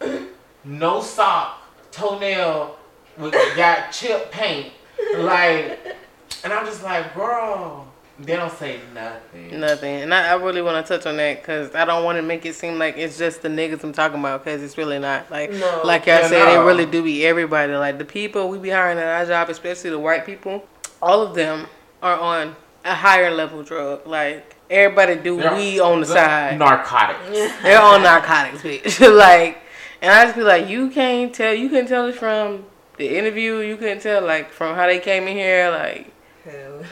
no 0.64 1.00
sock, 1.00 1.62
toenail, 1.90 2.76
with 3.16 3.34
got 3.56 3.90
chip 3.90 4.30
paint, 4.30 4.72
like, 5.16 5.96
and 6.44 6.52
I'm 6.52 6.66
just 6.66 6.82
like, 6.82 7.14
girl, 7.14 7.91
they 8.20 8.36
don't 8.36 8.52
say 8.52 8.78
nothing. 8.94 9.58
Nothing. 9.60 10.02
And 10.02 10.14
I, 10.14 10.28
I 10.32 10.34
really 10.34 10.62
want 10.62 10.84
to 10.86 10.96
touch 10.96 11.06
on 11.06 11.16
that 11.16 11.40
because 11.42 11.74
I 11.74 11.84
don't 11.84 12.04
want 12.04 12.16
to 12.16 12.22
make 12.22 12.44
it 12.46 12.54
seem 12.54 12.78
like 12.78 12.96
it's 12.96 13.18
just 13.18 13.42
the 13.42 13.48
niggas 13.48 13.82
I'm 13.82 13.92
talking 13.92 14.20
about 14.20 14.44
because 14.44 14.62
it's 14.62 14.76
really 14.78 14.98
not. 14.98 15.30
Like, 15.30 15.50
No. 15.50 15.80
like 15.84 16.06
y'all 16.06 16.20
Yeah, 16.20 16.28
said, 16.28 16.44
no. 16.54 16.62
it 16.62 16.66
really 16.66 16.86
do 16.86 17.02
be 17.02 17.26
everybody. 17.26 17.72
Like 17.74 17.98
the 17.98 18.04
people 18.04 18.48
we 18.48 18.58
be 18.58 18.70
hiring 18.70 18.98
at 18.98 19.06
our 19.06 19.26
job, 19.26 19.48
especially 19.50 19.90
the 19.90 19.98
white 19.98 20.24
people, 20.26 20.64
all 21.00 21.22
of 21.22 21.34
them 21.34 21.66
are 22.02 22.18
on 22.18 22.54
a 22.84 22.94
higher 22.94 23.30
level 23.30 23.62
drug. 23.62 24.06
Like 24.06 24.56
everybody 24.70 25.16
do 25.16 25.38
They're- 25.40 25.54
weed 25.54 25.80
on 25.80 26.00
the 26.00 26.06
they're 26.06 26.14
side. 26.16 26.58
Narcotics. 26.58 27.30
They're 27.62 27.80
on 27.80 28.02
narcotics, 28.02 28.62
bitch. 28.62 29.00
like, 29.16 29.58
and 30.00 30.12
I 30.12 30.24
just 30.24 30.36
be 30.36 30.42
like, 30.42 30.68
you 30.68 30.90
can't 30.90 31.34
tell. 31.34 31.54
You 31.54 31.68
can 31.70 31.86
tell 31.86 32.06
it 32.06 32.14
from 32.16 32.66
the 32.98 33.16
interview. 33.16 33.58
You 33.58 33.76
couldn't 33.76 34.00
tell 34.00 34.22
like 34.22 34.50
from 34.52 34.74
how 34.76 34.86
they 34.86 34.98
came 35.00 35.26
in 35.28 35.36
here. 35.36 35.70
Like, 35.70 36.12
Hell. 36.44 36.82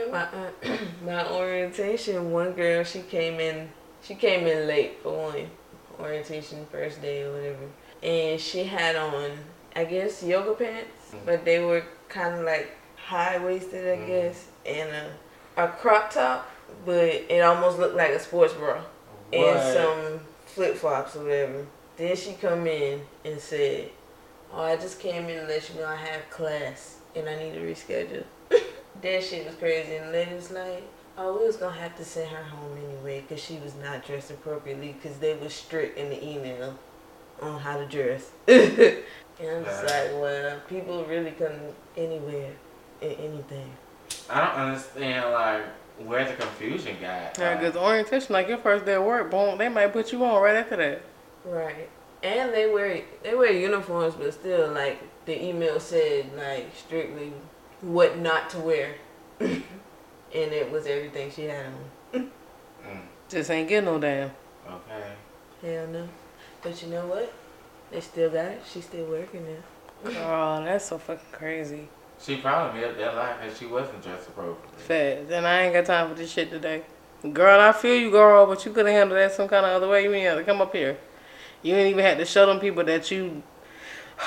In 0.00 0.10
my 0.10 0.22
uh, 0.22 0.50
my 1.04 1.30
orientation, 1.30 2.30
one 2.30 2.52
girl 2.52 2.84
she 2.84 3.00
came 3.02 3.40
in 3.40 3.68
she 4.02 4.14
came 4.14 4.46
in 4.46 4.66
late 4.66 5.02
for 5.02 5.32
one 5.32 5.50
orientation 5.98 6.64
first 6.72 7.02
day 7.02 7.22
or 7.22 7.32
whatever, 7.32 7.66
and 8.02 8.40
she 8.40 8.64
had 8.64 8.96
on 8.96 9.30
I 9.76 9.84
guess 9.84 10.22
yoga 10.22 10.54
pants, 10.54 11.14
but 11.24 11.44
they 11.44 11.60
were 11.60 11.84
kind 12.08 12.34
of 12.36 12.44
like 12.44 12.76
high 12.96 13.38
waisted 13.38 13.86
I 13.86 14.02
Mhm. 14.02 14.06
guess, 14.06 14.46
and 14.64 14.88
a 14.90 15.64
a 15.64 15.68
crop 15.68 16.10
top, 16.10 16.48
but 16.86 17.04
it 17.04 17.40
almost 17.40 17.78
looked 17.78 17.96
like 17.96 18.10
a 18.12 18.20
sports 18.20 18.54
bra, 18.54 18.80
and 19.32 19.60
some 19.60 20.20
flip 20.46 20.76
flops 20.76 21.16
or 21.16 21.24
whatever. 21.24 21.66
Then 21.96 22.16
she 22.16 22.32
come 22.34 22.66
in 22.66 23.02
and 23.24 23.38
said, 23.38 23.90
"Oh, 24.52 24.62
I 24.62 24.76
just 24.76 24.98
came 25.00 25.28
in 25.28 25.40
to 25.40 25.46
let 25.46 25.68
you 25.68 25.80
know 25.80 25.86
I 25.86 25.96
have 25.96 26.30
class 26.30 27.00
and 27.14 27.28
I 27.28 27.34
need 27.36 27.52
to 27.54 27.60
reschedule." 27.60 28.24
That 29.02 29.24
shit 29.24 29.46
was 29.46 29.54
crazy, 29.56 29.96
and 29.96 30.08
the 30.08 30.12
lady 30.12 30.34
was 30.34 30.50
like, 30.50 30.82
"Oh, 31.16 31.38
we 31.38 31.46
was 31.46 31.56
gonna 31.56 31.76
have 31.76 31.96
to 31.96 32.04
send 32.04 32.28
her 32.30 32.42
home 32.42 32.76
anyway 32.76 33.20
because 33.20 33.42
she 33.42 33.58
was 33.58 33.74
not 33.76 34.06
dressed 34.06 34.30
appropriately 34.30 34.94
because 35.00 35.18
they 35.18 35.34
were 35.34 35.48
strict 35.48 35.98
in 35.98 36.10
the 36.10 36.24
email 36.24 36.74
on 37.40 37.58
how 37.60 37.76
to 37.78 37.86
dress." 37.86 38.30
and 38.48 39.02
I'm 39.40 39.64
just 39.64 39.84
like, 39.84 40.10
"Well, 40.12 40.60
people 40.68 41.04
really 41.04 41.32
come 41.32 41.52
anywhere 41.96 42.52
in 43.00 43.10
anything." 43.12 43.70
I 44.28 44.40
don't 44.40 44.54
understand 44.68 45.32
like 45.32 45.62
where 46.06 46.24
the 46.24 46.34
confusion 46.34 46.96
got. 47.00 47.38
yeah, 47.38 47.50
Like, 47.50 47.60
because 47.60 47.76
orientation, 47.76 48.32
like 48.32 48.48
your 48.48 48.58
first 48.58 48.84
day 48.86 48.94
of 48.94 49.04
work, 49.04 49.30
boom, 49.30 49.58
they 49.58 49.68
might 49.68 49.92
put 49.92 50.12
you 50.12 50.24
on 50.24 50.42
right 50.42 50.56
after 50.56 50.76
that. 50.76 51.02
Right. 51.44 51.88
And 52.22 52.52
they 52.52 52.66
wear 52.70 53.02
they 53.22 53.34
wear 53.34 53.52
uniforms, 53.52 54.14
but 54.14 54.32
still, 54.34 54.72
like 54.72 55.02
the 55.24 55.42
email 55.42 55.80
said, 55.80 56.30
like 56.36 56.70
strictly 56.76 57.32
what 57.82 58.18
not 58.18 58.50
to 58.50 58.58
wear, 58.58 58.94
and 59.40 59.62
it 60.32 60.70
was 60.70 60.86
everything 60.86 61.30
she 61.30 61.44
had 61.44 61.66
on. 62.14 62.30
mm, 62.86 63.00
Just 63.28 63.50
ain't 63.50 63.68
getting 63.68 63.86
no 63.86 63.98
damn. 63.98 64.30
okay. 64.68 65.12
Hell 65.62 65.86
no. 65.88 66.08
But 66.62 66.82
you 66.82 66.88
know 66.88 67.06
what? 67.06 67.32
They 67.90 68.00
still 68.00 68.30
got 68.30 68.46
it. 68.46 68.62
She's 68.72 68.84
still 68.84 69.06
working 69.06 69.44
there. 69.44 70.14
Oh, 70.24 70.62
that's 70.64 70.86
so 70.86 70.98
fucking 70.98 71.24
crazy. 71.32 71.88
She 72.20 72.36
probably 72.36 72.80
made 72.80 72.86
up 72.88 72.96
that 72.98 73.16
lie 73.16 73.34
because 73.42 73.58
she 73.58 73.66
wasn't 73.66 74.02
dressed 74.02 74.28
appropriately. 74.28 74.78
Fast. 74.78 75.30
And 75.32 75.46
I 75.46 75.62
ain't 75.62 75.74
got 75.74 75.86
time 75.86 76.08
for 76.08 76.14
this 76.14 76.30
shit 76.30 76.50
today. 76.50 76.82
Girl, 77.32 77.60
I 77.60 77.72
feel 77.72 77.96
you, 77.96 78.10
girl, 78.10 78.46
but 78.46 78.64
you 78.64 78.72
could 78.72 78.86
have 78.86 78.94
handled 78.94 79.18
that 79.18 79.32
some 79.32 79.48
kind 79.48 79.66
of 79.66 79.72
other 79.72 79.88
way. 79.88 80.04
You 80.04 80.12
ain't 80.12 80.26
have 80.28 80.38
to 80.38 80.44
come 80.44 80.60
up 80.60 80.74
here. 80.74 80.96
You 81.62 81.74
ain't 81.74 81.90
even 81.90 82.04
had 82.04 82.18
to 82.18 82.24
show 82.24 82.46
them 82.46 82.60
people 82.60 82.84
that 82.84 83.10
you. 83.10 83.42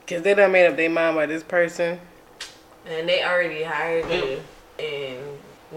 Because 0.00 0.20
they 0.22 0.34
done 0.34 0.52
made 0.52 0.66
up 0.66 0.76
their 0.76 0.90
mind 0.90 1.16
by 1.16 1.24
this 1.24 1.42
person. 1.42 1.98
And 2.86 3.08
they 3.08 3.22
already 3.24 3.62
hired 3.62 4.10
you. 4.10 4.40
And 4.78 5.22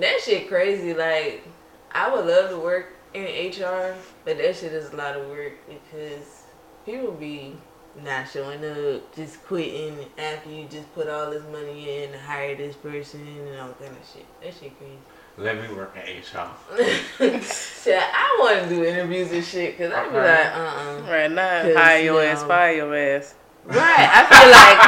that 0.01 0.20
shit 0.22 0.47
crazy. 0.47 0.93
Like, 0.93 1.43
I 1.91 2.14
would 2.14 2.26
love 2.26 2.49
to 2.49 2.58
work 2.58 2.93
in 3.14 3.24
HR, 3.24 3.95
but 4.26 4.38
that 4.38 4.55
shit 4.55 4.74
is 4.74 4.91
a 4.91 4.95
lot 4.95 5.16
of 5.16 5.28
work 5.30 5.53
because 5.68 6.43
people 6.86 7.12
be 7.14 7.55
not 8.03 8.28
showing 8.30 8.64
up, 8.64 9.16
just 9.16 9.43
quitting 9.45 9.97
after 10.20 10.49
you 10.51 10.68
just 10.70 10.93
put 10.93 11.08
all 11.08 11.32
this 11.32 11.41
money 11.51 12.03
in 12.03 12.12
to 12.12 12.20
hire 12.20 12.55
this 12.55 12.76
person 12.76 13.22
and 13.26 13.60
all 13.60 13.70
kind 13.74 13.91
of 13.91 14.08
shit. 14.14 14.26
That 14.43 14.53
shit 14.53 14.78
crazy. 14.78 14.93
Let 15.39 15.55
me 15.62 15.76
work 15.76 15.95
in 15.95 16.18
HR. 16.18 16.49
shit, 17.41 17.99
I 18.03 18.38
want 18.39 18.64
to 18.64 18.70
do 18.70 18.84
interviews 18.84 19.32
and 19.32 19.43
shit 19.43 19.78
because 19.78 19.93
I 19.93 20.03
be 20.03 20.10
Okay. 20.10 20.20
like, 20.20 20.55
uh 20.55 20.60
uh 20.60 21.12
Right 21.12 21.32
now, 21.32 21.62
'Cause, 21.64 21.76
hire 21.76 21.99
your 22.03 22.22
you 22.24 22.28
ass, 22.30 22.41
know- 22.41 22.47
fire 22.47 22.74
your 22.74 22.95
ass. 22.95 23.36
Right. 23.68 24.09
I 24.09 24.24
feel 24.32 24.47
like 24.47 24.80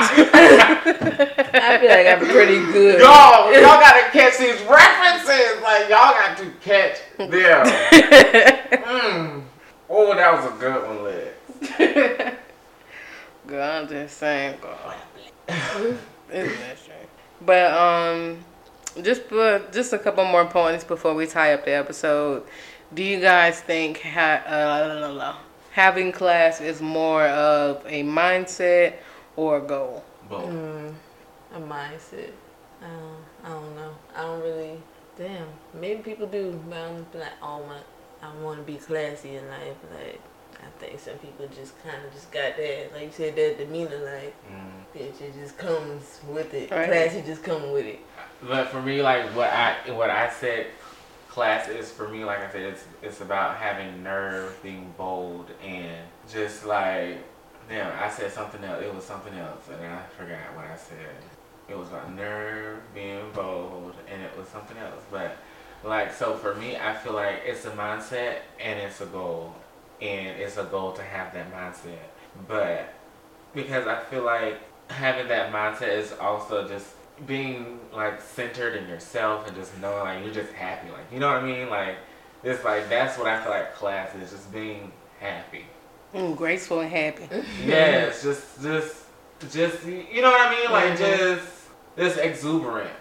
I 1.53 1.77
feel 1.79 1.89
like 1.89 2.07
I'm 2.07 2.19
pretty 2.19 2.59
good. 2.71 3.01
Y'all, 3.01 3.51
y'all 3.51 3.77
gotta 3.79 4.09
catch 4.11 4.37
these 4.37 4.61
references. 4.69 5.61
Like 5.61 5.89
y'all 5.89 6.13
got 6.13 6.37
to 6.37 6.49
catch 6.61 6.99
them. 7.17 7.29
mm. 8.71 9.43
Oh, 9.89 10.15
that 10.15 10.31
was 10.33 10.45
a 10.45 10.51
good 10.57 10.81
one, 10.87 11.03
Liz. 11.03 11.27
Girl, 13.47 13.69
I'm 13.69 13.85
just 13.89 14.17
saying, 14.17 14.55
that? 15.47 16.77
But 17.41 17.73
um, 17.73 18.45
just 19.03 19.23
for, 19.23 19.61
just 19.73 19.91
a 19.91 19.99
couple 19.99 20.23
more 20.23 20.45
points 20.45 20.85
before 20.85 21.13
we 21.15 21.25
tie 21.25 21.53
up 21.53 21.65
the 21.65 21.71
episode. 21.71 22.43
Do 22.93 23.03
you 23.03 23.19
guys 23.19 23.59
think 23.59 23.99
ha- 24.01 24.43
uh, 24.47 25.35
having 25.79 26.11
class 26.11 26.59
is 26.59 26.81
more 26.81 27.23
of 27.23 27.81
a 27.87 28.03
mindset 28.03 28.95
or 29.37 29.59
a 29.59 29.61
goal? 29.61 30.03
Boom. 30.29 30.93
Mm, 31.53 31.55
a 31.55 31.59
mindset. 31.61 32.31
I 32.83 32.87
don't, 32.87 33.23
I 33.45 33.49
don't 33.49 33.75
know. 33.77 33.91
I 34.13 34.21
don't 34.23 34.41
really. 34.41 34.77
Damn. 35.17 35.47
Maybe 35.73 36.01
people 36.01 36.27
do, 36.27 36.59
but 36.69 36.77
I'm 36.77 37.05
like, 37.13 37.31
oh 37.41 37.63
my, 37.65 37.79
I 38.27 38.33
want 38.43 38.59
to 38.59 38.63
be 38.69 38.77
classy 38.77 39.35
in 39.37 39.47
life. 39.47 39.77
Like, 39.93 40.19
I 40.61 40.67
think 40.79 40.99
some 40.99 41.17
people 41.19 41.47
just 41.47 41.81
kind 41.83 42.03
of 42.05 42.11
just 42.13 42.29
got 42.29 42.57
that, 42.57 42.91
like 42.93 43.03
you 43.03 43.11
said, 43.13 43.35
that 43.37 43.57
demeanor. 43.57 43.99
Like, 44.03 44.33
Mm. 44.51 44.83
bitch, 44.93 45.21
it 45.21 45.33
just 45.41 45.57
comes 45.57 46.19
with 46.27 46.53
it. 46.53 46.71
Right. 46.71 46.87
Classy 46.87 47.21
just 47.21 47.43
come 47.43 47.71
with 47.71 47.85
it. 47.85 47.99
But 48.43 48.67
for 48.67 48.81
me, 48.81 49.01
like 49.01 49.23
what 49.33 49.49
I 49.49 49.75
what 49.91 50.09
I 50.09 50.29
said, 50.29 50.67
class 51.39 51.69
is 51.69 51.89
for 51.89 52.09
me. 52.09 52.25
Like 52.25 52.39
I 52.39 52.51
said, 52.51 52.63
it's 52.63 52.83
it's 53.01 53.21
about 53.21 53.55
having 53.55 54.03
nerve, 54.03 54.61
being 54.61 54.93
bold, 54.97 55.49
and 55.65 56.05
just 56.29 56.65
like 56.65 57.23
damn. 57.69 57.97
I 57.97 58.09
said 58.09 58.29
something 58.33 58.61
else. 58.61 58.83
It 58.83 58.93
was 58.93 59.05
something 59.05 59.33
else, 59.33 59.69
and 59.71 59.81
I 59.81 60.03
forgot 60.17 60.53
what 60.53 60.65
I 60.65 60.75
said. 60.75 61.15
It 61.69 61.77
was 61.77 61.87
about 61.87 62.13
nerve, 62.13 62.81
being 62.93 63.31
bold, 63.33 63.93
and 64.11 64.21
it 64.21 64.37
was 64.37 64.49
something 64.49 64.77
else. 64.77 65.01
But 65.09 65.37
like 65.85 66.13
so 66.13 66.35
for 66.35 66.55
me, 66.55 66.75
I 66.75 66.93
feel 66.93 67.13
like 67.13 67.43
it's 67.45 67.63
a 67.63 67.71
mindset 67.71 68.39
and 68.59 68.77
it's 68.77 68.99
a 68.99 69.05
goal, 69.05 69.55
and 70.01 70.37
it's 70.41 70.57
a 70.57 70.65
goal 70.65 70.91
to 70.91 71.01
have 71.01 71.33
that 71.33 71.53
mindset. 71.53 72.09
But 72.49 72.93
because 73.55 73.87
I 73.87 74.01
feel 74.01 74.25
like 74.25 74.59
having 74.89 75.29
that 75.29 75.53
mindset 75.53 75.97
is 75.99 76.11
also 76.19 76.67
just 76.67 76.87
being 77.25 77.79
like 77.93 78.21
centered 78.21 78.75
in 78.75 78.87
yourself 78.87 79.47
and 79.47 79.55
just 79.55 79.77
knowing 79.79 79.99
like 80.03 80.23
you're 80.23 80.33
just 80.33 80.53
happy. 80.53 80.89
Like 80.89 81.11
you 81.11 81.19
know 81.19 81.27
what 81.27 81.43
I 81.43 81.45
mean? 81.45 81.69
Like 81.69 81.97
it's 82.43 82.63
like 82.63 82.89
that's 82.89 83.17
what 83.17 83.27
I 83.27 83.41
feel 83.41 83.51
like 83.51 83.73
class 83.75 84.13
is 84.15 84.31
just 84.31 84.51
being 84.51 84.91
happy. 85.19 85.65
Mm, 86.13 86.35
graceful 86.35 86.79
and 86.81 86.89
happy. 86.89 87.29
yes, 87.65 88.23
just 88.23 88.61
just 88.61 88.95
just 89.51 89.85
you 89.85 90.21
know 90.21 90.31
what 90.31 90.47
I 90.47 90.51
mean? 90.51 90.71
Like 90.71 90.93
Mhm. 90.93 90.97
just 90.97 91.51
just 91.97 92.17
exuberant. 92.17 92.91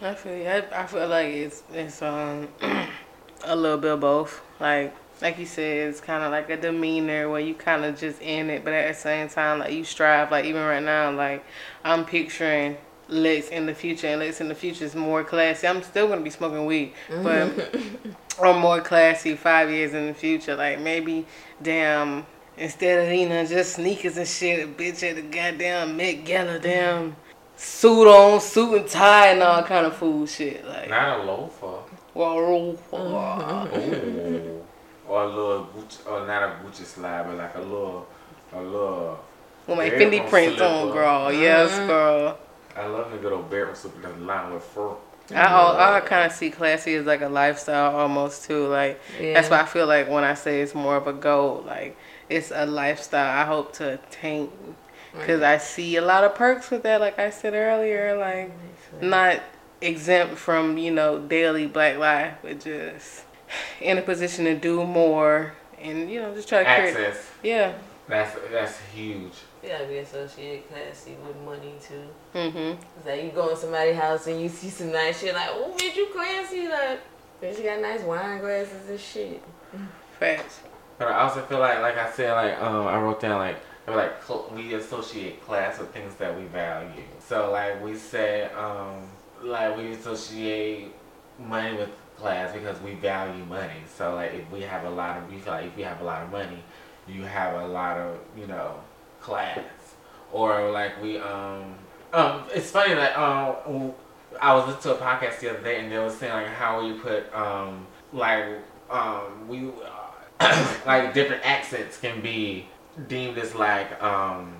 I 0.00 0.14
feel 0.14 0.36
you. 0.36 0.46
I, 0.48 0.82
I 0.82 0.86
feel 0.86 1.08
like 1.08 1.26
it's 1.26 1.62
it's 1.72 2.02
um 2.02 2.48
a 3.44 3.56
little 3.56 3.78
bit 3.78 3.92
of 3.92 4.00
both. 4.00 4.40
Like 4.60 4.94
like 5.20 5.38
you 5.38 5.46
said, 5.46 5.88
it's 5.88 6.00
kind 6.00 6.22
of 6.22 6.30
like 6.30 6.48
a 6.48 6.56
demeanor 6.56 7.28
where 7.28 7.40
you 7.40 7.54
kind 7.54 7.84
of 7.84 7.98
just 7.98 8.22
in 8.22 8.50
it, 8.50 8.64
but 8.64 8.72
at 8.72 8.94
the 8.94 9.00
same 9.00 9.28
time, 9.28 9.58
like 9.58 9.72
you 9.72 9.84
strive. 9.84 10.30
Like 10.30 10.44
even 10.44 10.62
right 10.62 10.82
now, 10.82 11.10
like 11.10 11.44
I'm 11.84 12.04
picturing 12.04 12.76
Lex 13.08 13.48
in 13.48 13.66
the 13.66 13.74
future, 13.74 14.06
and 14.08 14.20
Lex 14.20 14.40
in 14.40 14.48
the 14.48 14.54
future 14.54 14.84
is 14.84 14.94
more 14.94 15.24
classy. 15.24 15.66
I'm 15.66 15.82
still 15.82 16.08
gonna 16.08 16.20
be 16.20 16.30
smoking 16.30 16.66
weed, 16.66 16.92
mm-hmm. 17.08 17.22
but 17.22 18.38
or 18.38 18.54
more 18.54 18.80
classy 18.80 19.34
five 19.34 19.70
years 19.70 19.94
in 19.94 20.06
the 20.06 20.14
future. 20.14 20.56
Like 20.56 20.80
maybe, 20.80 21.26
damn. 21.62 22.26
Instead 22.56 23.06
of 23.06 23.14
you 23.14 23.28
know 23.28 23.46
just 23.46 23.76
sneakers 23.76 24.16
and 24.16 24.26
shit, 24.26 24.64
a 24.64 24.68
bitch 24.68 25.08
at 25.08 25.16
the 25.16 25.22
goddamn 25.22 25.96
Met 25.96 26.24
Gala, 26.24 26.54
mm-hmm. 26.54 26.62
damn 26.62 27.16
suit 27.58 28.06
on, 28.06 28.40
suit 28.40 28.74
and 28.80 28.88
tie, 28.88 29.28
and 29.28 29.42
all 29.42 29.62
kind 29.62 29.84
of 29.86 29.96
fool 29.96 30.26
shit. 30.26 30.64
Like, 30.66 30.88
Not 30.88 31.20
a 31.20 31.22
loafer. 31.24 31.78
well, 32.14 32.38
Ooh. 32.38 32.78
or 35.08 35.22
a 35.22 35.26
little 35.26 35.66
Gucci, 35.76 36.06
or 36.10 36.26
not 36.26 36.42
a 36.44 36.56
Gucci 36.64 36.84
slide, 36.84 37.26
but 37.26 37.36
like 37.36 37.54
a 37.56 37.60
little 37.60 38.06
a 38.52 38.60
little. 38.60 39.18
with 39.66 39.76
my 39.76 39.84
Yeah, 39.84 39.98
Fendi 39.98 40.20
from 40.20 40.28
prints 40.30 40.60
on, 40.60 40.82
slipper. 40.82 40.94
girl. 40.94 41.32
Yes, 41.32 41.70
mm-hmm. 41.72 41.86
girl. 41.86 42.38
I 42.78 42.86
love 42.86 43.10
the 43.10 43.18
good 43.18 43.32
old 43.32 43.50
bedroom 43.50 43.74
slipper 43.74 44.00
that's 44.00 44.18
lined 44.18 44.54
with 44.54 44.62
fur. 44.62 44.94
I 45.34 45.96
I 45.96 46.00
kind 46.00 46.24
of 46.24 46.32
see 46.32 46.50
classy 46.50 46.94
as 46.94 47.04
like 47.04 47.20
a 47.20 47.28
lifestyle 47.28 47.96
almost 47.96 48.44
too. 48.44 48.66
Like 48.66 49.00
Yeah. 49.20 49.34
that's 49.34 49.50
why 49.50 49.60
I 49.60 49.66
feel 49.66 49.86
like 49.86 50.08
when 50.08 50.24
I 50.24 50.34
say 50.34 50.62
it's 50.62 50.74
more 50.74 50.96
of 50.96 51.06
a 51.06 51.12
goal, 51.12 51.64
like 51.66 51.96
it's 52.28 52.50
a 52.54 52.66
lifestyle 52.66 53.38
I 53.38 53.44
hope 53.44 53.72
to 53.74 53.94
attain. 53.94 54.50
Cause 55.26 55.42
I 55.42 55.58
see 55.58 55.96
a 55.96 56.02
lot 56.02 56.22
of 56.22 56.34
perks 56.36 56.70
with 56.70 56.84
that, 56.84 57.00
like 57.00 57.18
I 57.18 57.30
said 57.30 57.54
earlier, 57.54 58.16
like 58.16 58.52
not 59.02 59.40
exempt 59.80 60.36
from 60.36 60.78
you 60.78 60.92
know 60.92 61.18
daily 61.18 61.66
black 61.66 61.98
life, 61.98 62.34
but 62.42 62.60
just 62.60 63.24
in 63.80 63.98
a 63.98 64.02
position 64.02 64.44
to 64.44 64.54
do 64.54 64.84
more 64.84 65.54
and 65.80 66.10
you 66.10 66.20
know 66.20 66.32
just 66.34 66.48
try 66.48 66.58
to 66.58 66.64
create. 66.64 66.96
Access. 66.96 67.30
Yeah. 67.42 67.72
That's 68.06 68.36
that's 68.52 68.78
huge. 68.94 69.32
You 69.62 69.68
gotta 69.70 69.86
be 69.86 69.98
associated 69.98 70.68
classy 70.68 71.16
with 71.26 71.36
money 71.44 71.74
too. 71.80 72.08
Mhm. 72.34 72.78
It's 72.96 73.06
like 73.06 73.24
you 73.24 73.30
go 73.30 73.48
in 73.48 73.56
somebody's 73.56 73.96
house 73.96 74.26
and 74.26 74.40
you 74.40 74.48
see 74.48 74.68
some 74.68 74.92
nice 74.92 75.20
shit, 75.20 75.34
like, 75.34 75.48
oh, 75.50 75.74
bitch, 75.76 75.96
you 75.96 76.06
classy, 76.12 76.68
like, 76.68 77.00
bitch, 77.42 77.58
you 77.58 77.64
got 77.64 77.80
nice 77.80 78.02
wine 78.02 78.38
glasses 78.38 78.88
and 78.88 79.00
shit. 79.00 79.42
Facts. 80.20 80.60
But 80.98 81.08
I 81.08 81.20
also 81.20 81.42
feel 81.42 81.58
like, 81.60 81.80
like 81.80 81.96
I 81.96 82.10
said, 82.10 82.32
like 82.32 82.60
um, 82.60 82.86
I 82.86 83.00
wrote 83.00 83.20
down 83.20 83.38
like 83.38 83.56
I 83.86 83.90
feel 83.90 83.96
like 83.96 84.54
we 84.54 84.74
associate 84.74 85.44
class 85.44 85.78
with 85.78 85.92
things 85.92 86.14
that 86.16 86.36
we 86.36 86.44
value. 86.46 87.02
So 87.20 87.50
like 87.50 87.82
we 87.82 87.96
said, 87.96 88.52
um, 88.54 89.08
like 89.42 89.76
we 89.76 89.92
associate 89.92 90.92
money 91.38 91.76
with 91.76 91.90
class 92.16 92.52
because 92.52 92.80
we 92.80 92.94
value 92.94 93.44
money. 93.44 93.80
So 93.96 94.14
like 94.14 94.34
if 94.34 94.50
we 94.50 94.62
have 94.62 94.84
a 94.84 94.90
lot 94.90 95.18
of, 95.18 95.30
we 95.30 95.38
feel 95.38 95.52
like 95.52 95.66
if 95.66 95.76
we 95.76 95.82
have 95.84 96.00
a 96.00 96.04
lot 96.04 96.22
of 96.22 96.30
money, 96.30 96.62
you 97.06 97.22
have 97.22 97.54
a 97.62 97.66
lot 97.68 97.96
of 97.96 98.18
you 98.36 98.46
know 98.46 98.74
class. 99.28 99.60
Or 100.32 100.70
like 100.70 101.00
we 101.02 101.18
um 101.18 101.74
um 102.12 102.44
it's 102.54 102.70
funny 102.70 102.94
that 102.94 103.16
um 103.18 103.92
I 104.40 104.54
was 104.54 104.66
listening 104.66 104.94
to 104.96 105.02
a 105.02 105.06
podcast 105.06 105.40
the 105.40 105.50
other 105.50 105.62
day 105.62 105.80
and 105.80 105.92
they 105.92 105.98
were 105.98 106.10
saying 106.10 106.32
like 106.32 106.48
how 106.48 106.84
we 106.84 106.92
put 106.94 107.32
um 107.34 107.86
like 108.12 108.44
um 108.90 109.48
we 109.48 109.70
like 110.86 111.14
different 111.14 111.44
accents 111.44 111.98
can 111.98 112.20
be 112.20 112.66
deemed 113.08 113.38
as 113.38 113.54
like 113.54 114.02
um 114.02 114.54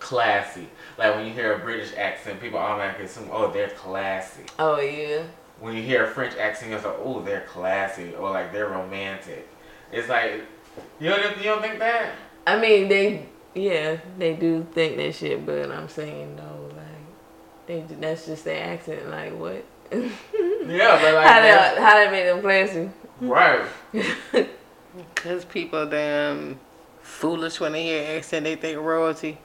classy. 0.00 0.68
Like 0.96 1.14
when 1.14 1.26
you 1.26 1.32
hear 1.32 1.54
a 1.54 1.58
British 1.58 1.94
accent, 1.96 2.40
people 2.40 2.58
automatically 2.58 3.06
assume, 3.06 3.28
oh, 3.30 3.50
they're 3.50 3.70
classy. 3.70 4.42
Oh, 4.58 4.80
yeah. 4.80 5.22
When 5.60 5.76
you 5.76 5.82
hear 5.82 6.04
a 6.04 6.10
French 6.10 6.36
accent, 6.36 6.70
you're 6.70 6.80
like, 6.80 6.98
oh, 7.02 7.20
they're 7.20 7.42
classy 7.42 8.14
or 8.14 8.30
like 8.30 8.52
they're 8.52 8.68
romantic. 8.68 9.48
It's 9.92 10.08
like 10.08 10.42
you 11.00 11.10
don't 11.10 11.36
you 11.38 11.44
don't 11.44 11.60
think 11.60 11.78
that? 11.80 12.12
I 12.46 12.58
mean, 12.58 12.88
they, 12.88 13.26
yeah, 13.54 13.98
they 14.18 14.34
do 14.34 14.66
think 14.72 14.96
that 14.96 15.14
shit, 15.14 15.44
but 15.44 15.70
I'm 15.70 15.88
saying, 15.88 16.36
no, 16.36 16.70
like, 16.76 16.86
they, 17.66 17.94
that's 17.96 18.26
just 18.26 18.44
their 18.44 18.72
accent, 18.72 19.08
like, 19.10 19.32
what? 19.38 19.64
Yeah, 20.68 21.00
but 21.00 21.14
like 21.14 21.26
how, 21.26 21.40
that's- 21.40 21.74
they, 21.76 21.82
how 21.82 21.94
they 21.94 22.10
make 22.10 22.26
them 22.26 22.42
classy? 22.42 22.90
right. 23.20 24.48
Cause 25.14 25.44
people 25.46 25.86
damn 25.86 26.60
foolish 27.00 27.58
when 27.58 27.72
they 27.72 27.84
hear 27.84 28.18
accent, 28.18 28.44
they 28.44 28.56
think 28.56 28.78
royalty. 28.78 29.38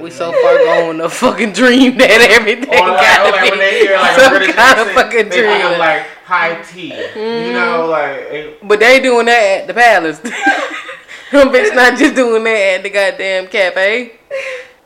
We 0.00 0.10
so 0.10 0.32
mm-hmm. 0.32 0.42
far 0.42 0.86
gone 0.86 0.98
the 0.98 1.08
fucking 1.10 1.52
dream 1.52 1.98
that 1.98 2.10
everything 2.30 2.68
Or 2.68 2.88
like, 2.88 3.00
gotta 3.00 3.28
or 3.28 3.32
like 3.32 3.42
be 3.42 3.50
when 3.50 3.58
they 3.58 3.78
hear 3.80 3.96
like 3.96 4.16
a 4.16 4.20
some 4.20 4.30
British 4.30 4.54
kind 4.54 4.80
of 4.80 4.88
fucking 4.92 5.28
they 5.28 5.42
think 5.42 5.62
dream. 5.62 5.72
of 5.72 5.78
like 5.78 6.06
high 6.24 6.62
tea. 6.62 6.94
You 7.16 7.52
know, 7.52 7.88
like 7.90 8.16
it, 8.16 8.68
but 8.68 8.80
they 8.80 9.00
doing 9.00 9.26
that 9.26 9.60
at 9.60 9.66
the 9.66 9.74
palace. 9.74 10.20
Them 11.32 11.48
bitch 11.48 11.74
not 11.74 11.98
just 11.98 12.14
doing 12.14 12.44
that 12.44 12.74
at 12.76 12.82
the 12.82 12.90
goddamn 12.90 13.46
cafe. 13.48 14.12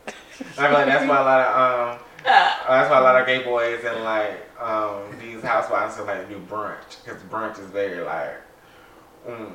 I 0.05 0.11
feel 0.55 0.71
like 0.71 0.85
that's 0.87 1.07
why 1.07 1.17
a 1.17 1.23
lot 1.23 1.41
of 1.41 1.91
um, 1.99 2.05
that's 2.23 2.89
why 2.89 2.97
a 2.97 3.01
lot 3.01 3.19
of 3.21 3.27
gay 3.27 3.43
boys 3.43 3.83
and 3.85 4.03
like 4.03 4.33
um 4.59 5.03
these 5.19 5.41
housewives 5.43 5.99
are 5.99 6.05
like 6.05 6.27
do 6.29 6.39
brunch 6.39 7.03
because 7.03 7.21
brunch 7.23 7.59
is 7.59 7.67
very 7.67 7.99
like 8.03 8.33
mm, 9.27 9.51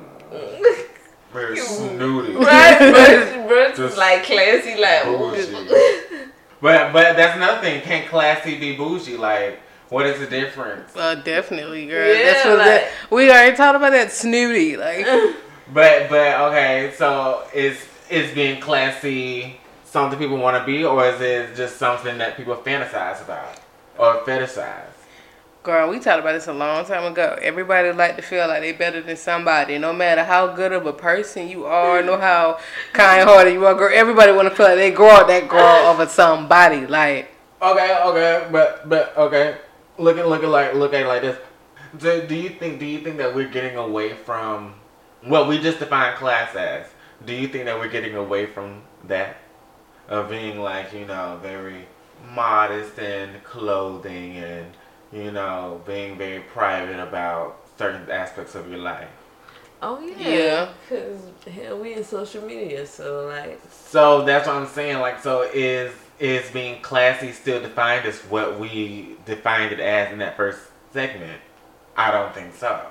very 1.33 1.57
snooty. 1.57 2.33
Right, 2.35 2.77
but 2.79 3.47
but 3.49 3.75
Just 3.75 3.97
like 3.97 4.23
classy, 4.23 4.79
like, 4.79 5.03
bougie. 5.05 6.29
But 6.61 6.93
but 6.93 7.15
that's 7.17 7.35
another 7.35 7.59
thing. 7.61 7.81
Can 7.81 8.07
classy 8.07 8.57
be 8.57 8.75
bougie? 8.77 9.17
Like, 9.17 9.59
what 9.89 10.05
is 10.05 10.19
the 10.19 10.27
difference? 10.27 10.93
Well, 10.95 11.21
definitely, 11.21 11.87
girl. 11.87 12.07
Yeah, 12.07 12.23
That's 12.33 12.45
what 12.45 12.57
like- 12.59 12.65
that, 12.67 12.91
we 13.09 13.29
already 13.29 13.57
talked 13.57 13.75
about 13.75 13.91
that 13.91 14.11
snooty. 14.11 14.77
Like, 14.77 15.05
But 15.71 16.09
but 16.09 16.39
okay, 16.49 16.93
so 16.97 17.43
is 17.53 17.77
is 18.09 18.33
being 18.33 18.59
classy 18.59 19.57
something 19.85 20.17
people 20.17 20.37
want 20.37 20.57
to 20.57 20.65
be, 20.65 20.83
or 20.83 21.05
is 21.05 21.21
it 21.21 21.55
just 21.55 21.77
something 21.77 22.17
that 22.17 22.35
people 22.35 22.55
fantasize 22.55 23.21
about 23.23 23.59
or 23.97 24.15
fetishize? 24.25 24.89
Girl, 25.61 25.89
we 25.89 25.99
talked 25.99 26.19
about 26.19 26.33
this 26.33 26.47
a 26.47 26.53
long 26.53 26.83
time 26.83 27.09
ago. 27.09 27.37
Everybody 27.41 27.93
like 27.93 28.17
to 28.17 28.21
feel 28.21 28.47
like 28.49 28.61
they 28.61 28.73
better 28.73 29.01
than 29.01 29.15
somebody, 29.15 29.77
no 29.77 29.93
matter 29.93 30.23
how 30.25 30.47
good 30.47 30.73
of 30.73 30.85
a 30.85 30.91
person 30.91 31.47
you 31.47 31.65
are, 31.65 32.03
no 32.03 32.17
how 32.29 32.59
kind-hearted 32.91 33.53
you 33.53 33.65
are. 33.65 33.73
Girl, 33.73 33.89
everybody 33.93 34.33
want 34.33 34.49
to 34.49 34.55
feel 34.55 34.65
like 34.65 34.75
they 34.75 34.91
grow 34.91 35.11
up 35.11 35.27
that 35.27 35.47
girl 35.47 35.87
over 35.87 36.05
somebody. 36.05 36.85
Like, 36.85 37.29
Okay, 37.63 37.97
okay, 38.03 38.47
but 38.51 38.89
but 38.89 39.15
okay. 39.15 39.55
Look 39.97 40.17
at 40.17 40.27
look 40.27 40.43
at 40.43 40.49
like 40.49 40.73
look 40.73 40.93
at 40.93 41.07
like 41.07 41.21
this. 41.21 41.37
Do, 41.97 42.27
do 42.27 42.35
you 42.35 42.49
think 42.49 42.77
do 42.77 42.85
you 42.85 42.99
think 42.99 43.15
that 43.17 43.33
we're 43.33 43.47
getting 43.47 43.77
away 43.77 44.15
from 44.15 44.75
what 45.25 45.47
we 45.47 45.59
just 45.59 45.79
defined 45.79 46.17
class 46.17 46.55
as? 46.55 46.87
Do 47.25 47.33
you 47.33 47.47
think 47.47 47.65
that 47.65 47.77
we're 47.79 47.89
getting 47.89 48.15
away 48.15 48.45
from 48.47 48.81
that 49.05 49.37
of 50.07 50.29
being 50.29 50.59
like 50.59 50.93
you 50.93 51.05
know 51.05 51.39
very 51.41 51.87
modest 52.33 52.99
in 52.99 53.29
clothing 53.43 54.37
and 54.37 54.67
you 55.11 55.31
know 55.31 55.81
being 55.85 56.17
very 56.17 56.41
private 56.41 56.99
about 56.99 57.57
certain 57.77 58.09
aspects 58.09 58.55
of 58.55 58.69
your 58.69 58.79
life? 58.79 59.09
Oh 59.81 59.99
yeah. 59.99 60.29
Yeah. 60.29 60.69
Cause 60.87 61.19
hell, 61.51 61.79
we 61.79 61.93
in 61.93 62.03
social 62.03 62.41
media, 62.43 62.85
so 62.87 63.27
like, 63.27 63.59
So 63.69 64.23
that's 64.23 64.47
what 64.47 64.55
I'm 64.55 64.67
saying. 64.67 64.99
Like, 64.99 65.21
so 65.21 65.41
is 65.53 65.93
is 66.19 66.49
being 66.51 66.81
classy 66.81 67.31
still 67.33 67.61
defined 67.61 68.05
as 68.05 68.21
what 68.21 68.59
we 68.59 69.17
defined 69.25 69.73
it 69.73 69.79
as 69.79 70.11
in 70.11 70.19
that 70.19 70.37
first 70.37 70.59
segment? 70.93 71.41
I 71.97 72.11
don't 72.11 72.33
think 72.33 72.55
so. 72.55 72.85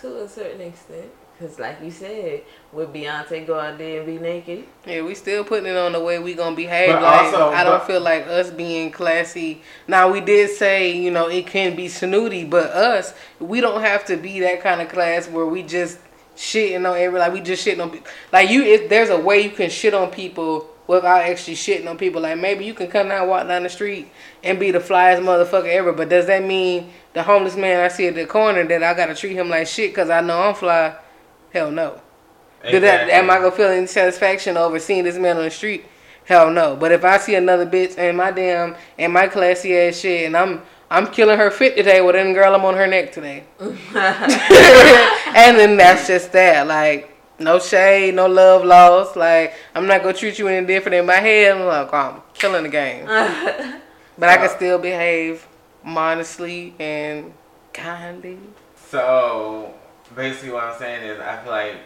to 0.00 0.22
a 0.22 0.28
certain 0.28 0.60
extent, 0.62 1.10
cause 1.38 1.58
like 1.58 1.78
you 1.82 1.90
said, 1.90 2.42
would 2.72 2.92
Beyonce 2.92 3.46
go 3.46 3.58
out 3.58 3.78
there 3.78 3.98
and 4.02 4.06
be 4.06 4.18
naked? 4.18 4.64
yeah, 4.86 5.02
we 5.02 5.14
still 5.14 5.44
putting 5.44 5.66
it 5.66 5.76
on 5.76 5.92
the 5.92 6.00
way 6.00 6.18
we 6.18 6.34
gonna 6.34 6.56
behave. 6.56 6.90
But 6.92 7.02
like, 7.02 7.22
also- 7.34 7.50
I 7.50 7.64
don't 7.64 7.78
but- 7.78 7.86
feel 7.86 8.00
like 8.00 8.26
us 8.26 8.50
being 8.50 8.90
classy. 8.90 9.62
Now, 9.86 10.10
we 10.10 10.20
did 10.20 10.50
say, 10.50 10.90
you 10.92 11.10
know, 11.10 11.28
it 11.28 11.46
can 11.46 11.76
be 11.76 11.88
snooty, 11.88 12.44
but 12.44 12.66
us, 12.70 13.14
we 13.40 13.60
don't 13.60 13.80
have 13.82 14.04
to 14.06 14.16
be 14.16 14.40
that 14.40 14.60
kind 14.62 14.80
of 14.80 14.88
class 14.88 15.28
where 15.28 15.46
we 15.46 15.62
just 15.62 15.98
shitting 16.36 16.88
on 16.88 16.96
every, 16.96 17.18
like, 17.18 17.32
we 17.32 17.40
just 17.40 17.66
shitting 17.66 17.82
on, 17.82 17.90
pe- 17.90 18.00
like, 18.32 18.48
you, 18.50 18.62
if 18.62 18.88
there's 18.88 19.10
a 19.10 19.18
way 19.18 19.40
you 19.40 19.50
can 19.50 19.70
shit 19.70 19.94
on 19.94 20.10
people 20.10 20.68
without 20.86 21.20
actually 21.22 21.54
shitting 21.54 21.86
on 21.88 21.98
people. 21.98 22.22
Like, 22.22 22.38
maybe 22.38 22.64
you 22.64 22.72
can 22.74 22.86
come 22.88 23.08
down, 23.08 23.28
walk 23.28 23.46
down 23.46 23.62
the 23.62 23.68
street 23.68 24.08
and 24.42 24.58
be 24.58 24.70
the 24.70 24.78
flyest 24.78 25.20
motherfucker 25.20 25.68
ever, 25.68 25.92
but 25.92 26.08
does 26.08 26.26
that 26.26 26.42
mean 26.44 26.90
the 27.12 27.22
homeless 27.22 27.56
man 27.56 27.84
I 27.84 27.88
see 27.88 28.06
at 28.06 28.14
the 28.14 28.24
corner 28.24 28.64
that 28.64 28.82
I 28.82 28.94
gotta 28.94 29.14
treat 29.14 29.34
him 29.34 29.50
like 29.50 29.66
shit 29.66 29.90
because 29.90 30.08
I 30.10 30.20
know 30.22 30.40
I'm 30.40 30.54
fly? 30.54 30.96
Hell 31.52 31.70
no. 31.70 32.00
Did 32.62 32.82
that, 32.82 33.08
am 33.08 33.30
I 33.30 33.38
gonna 33.38 33.52
feel 33.52 33.68
any 33.68 33.86
satisfaction 33.86 34.56
over 34.56 34.78
seeing 34.78 35.04
this 35.04 35.16
man 35.16 35.36
on 35.36 35.44
the 35.44 35.50
street? 35.50 35.84
Hell 36.24 36.50
no. 36.50 36.76
But 36.76 36.92
if 36.92 37.04
I 37.04 37.18
see 37.18 37.34
another 37.34 37.64
bitch 37.64 37.96
and 37.96 38.16
my 38.16 38.30
damn 38.30 38.76
and 38.98 39.12
my 39.12 39.28
classy 39.28 39.76
ass 39.76 39.98
shit 40.00 40.26
and 40.26 40.36
I'm 40.36 40.62
I'm 40.90 41.06
killing 41.06 41.38
her 41.38 41.50
fit 41.50 41.76
today, 41.76 42.00
well 42.00 42.12
then 42.12 42.32
girl 42.32 42.54
I'm 42.54 42.64
on 42.64 42.74
her 42.74 42.86
neck 42.86 43.12
today. 43.12 43.44
and 43.60 43.76
then 45.58 45.76
that's 45.76 46.06
just 46.06 46.32
that. 46.32 46.66
Like 46.66 47.16
no 47.38 47.58
shade, 47.58 48.14
no 48.14 48.26
love 48.26 48.64
lost. 48.64 49.16
Like 49.16 49.54
I'm 49.74 49.86
not 49.86 50.02
gonna 50.02 50.14
treat 50.14 50.38
you 50.38 50.48
any 50.48 50.66
different 50.66 50.96
in 50.96 51.06
my 51.06 51.14
head. 51.14 51.56
I'm 51.56 51.66
like, 51.66 51.88
oh, 51.92 51.96
I'm 51.96 52.22
killing 52.34 52.64
the 52.64 52.68
game. 52.68 53.06
But 54.18 54.30
I 54.30 54.36
can 54.38 54.48
still 54.48 54.80
behave 54.80 55.46
modestly 55.84 56.74
and 56.80 57.32
kindly. 57.72 58.40
So 58.90 59.72
basically, 60.18 60.50
what 60.50 60.64
I'm 60.64 60.78
saying 60.78 61.06
is, 61.06 61.20
I 61.20 61.36
feel 61.38 61.52
like. 61.52 61.76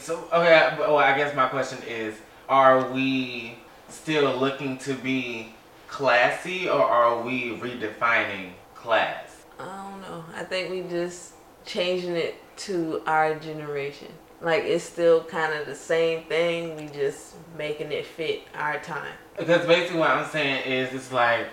So 0.00 0.24
okay, 0.32 0.74
well, 0.80 0.98
I 0.98 1.16
guess 1.16 1.36
my 1.36 1.46
question 1.46 1.78
is: 1.86 2.16
Are 2.48 2.90
we 2.90 3.58
still 3.88 4.36
looking 4.36 4.78
to 4.78 4.94
be 4.94 5.54
classy, 5.86 6.68
or 6.68 6.82
are 6.82 7.22
we 7.22 7.50
redefining 7.50 8.52
class? 8.74 9.44
I 9.60 9.66
don't 9.66 10.00
know. 10.00 10.24
I 10.34 10.42
think 10.42 10.70
we 10.70 10.82
just 10.90 11.34
changing 11.64 12.16
it 12.16 12.34
to 12.56 13.02
our 13.06 13.36
generation. 13.36 14.08
Like 14.40 14.64
it's 14.64 14.82
still 14.82 15.22
kind 15.22 15.52
of 15.52 15.66
the 15.66 15.76
same 15.76 16.24
thing. 16.24 16.74
We 16.76 16.88
just 16.88 17.36
making 17.56 17.92
it 17.92 18.04
fit 18.04 18.42
our 18.56 18.80
time. 18.80 19.14
Because 19.38 19.64
basically, 19.66 20.00
what 20.00 20.10
I'm 20.10 20.28
saying 20.28 20.64
is, 20.64 20.92
it's 20.92 21.12
like, 21.12 21.46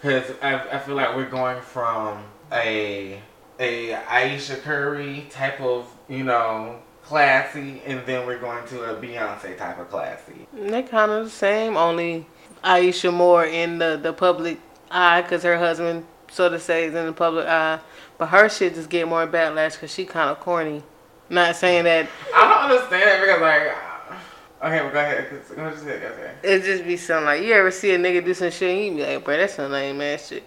because 0.00 0.30
I, 0.40 0.76
I 0.76 0.78
feel 0.78 0.94
like 0.94 1.16
we're 1.16 1.28
going 1.28 1.60
from 1.62 2.22
a 2.52 3.20
a 3.58 3.94
Ayesha 3.94 4.56
Curry 4.56 5.26
type 5.30 5.60
of, 5.60 5.88
you 6.08 6.24
know, 6.24 6.78
classy, 7.02 7.82
and 7.86 8.04
then 8.06 8.26
we're 8.26 8.38
going 8.38 8.66
to 8.68 8.82
a 8.84 9.00
Beyonce 9.00 9.56
type 9.56 9.78
of 9.78 9.88
classy. 9.88 10.46
They 10.52 10.82
kind 10.82 11.10
of 11.10 11.24
the 11.24 11.30
same, 11.30 11.76
only 11.76 12.26
Ayesha 12.64 13.12
more 13.12 13.44
in 13.44 13.78
the, 13.78 13.98
the 14.02 14.12
public 14.12 14.58
eye 14.90 15.22
because 15.22 15.42
her 15.42 15.56
husband 15.58 16.04
sort 16.30 16.52
of 16.52 16.62
stays 16.62 16.94
in 16.94 17.06
the 17.06 17.12
public 17.12 17.46
eye. 17.46 17.80
But 18.18 18.26
her 18.26 18.48
shit 18.48 18.74
just 18.74 18.90
get 18.90 19.06
more 19.08 19.26
backlash 19.26 19.72
because 19.72 19.92
she 19.92 20.04
kind 20.04 20.30
of 20.30 20.40
corny. 20.40 20.82
Not 21.28 21.56
saying 21.56 21.84
that 21.84 22.08
I 22.34 22.48
don't 22.48 22.70
understand 22.70 23.10
it 23.10 23.20
because, 23.20 23.40
like, 23.40 23.62
uh, 23.62 24.66
okay, 24.66 24.80
well, 24.80 24.92
go 24.92 25.00
ahead. 25.00 25.28
Go 25.30 25.62
ahead, 25.66 25.82
go 25.84 26.06
ahead. 26.08 26.36
it 26.42 26.62
just 26.62 26.84
be 26.84 26.96
something 26.96 27.24
like 27.24 27.42
you 27.42 27.52
ever 27.52 27.70
see 27.70 27.90
a 27.92 27.98
nigga 27.98 28.24
do 28.24 28.32
some 28.32 28.50
shit, 28.50 28.70
and 28.70 28.98
you 28.98 29.04
be 29.04 29.14
like, 29.14 29.24
bro, 29.24 29.36
that's 29.36 29.54
some 29.54 29.72
lame 29.72 30.00
ass 30.00 30.28
shit. 30.28 30.44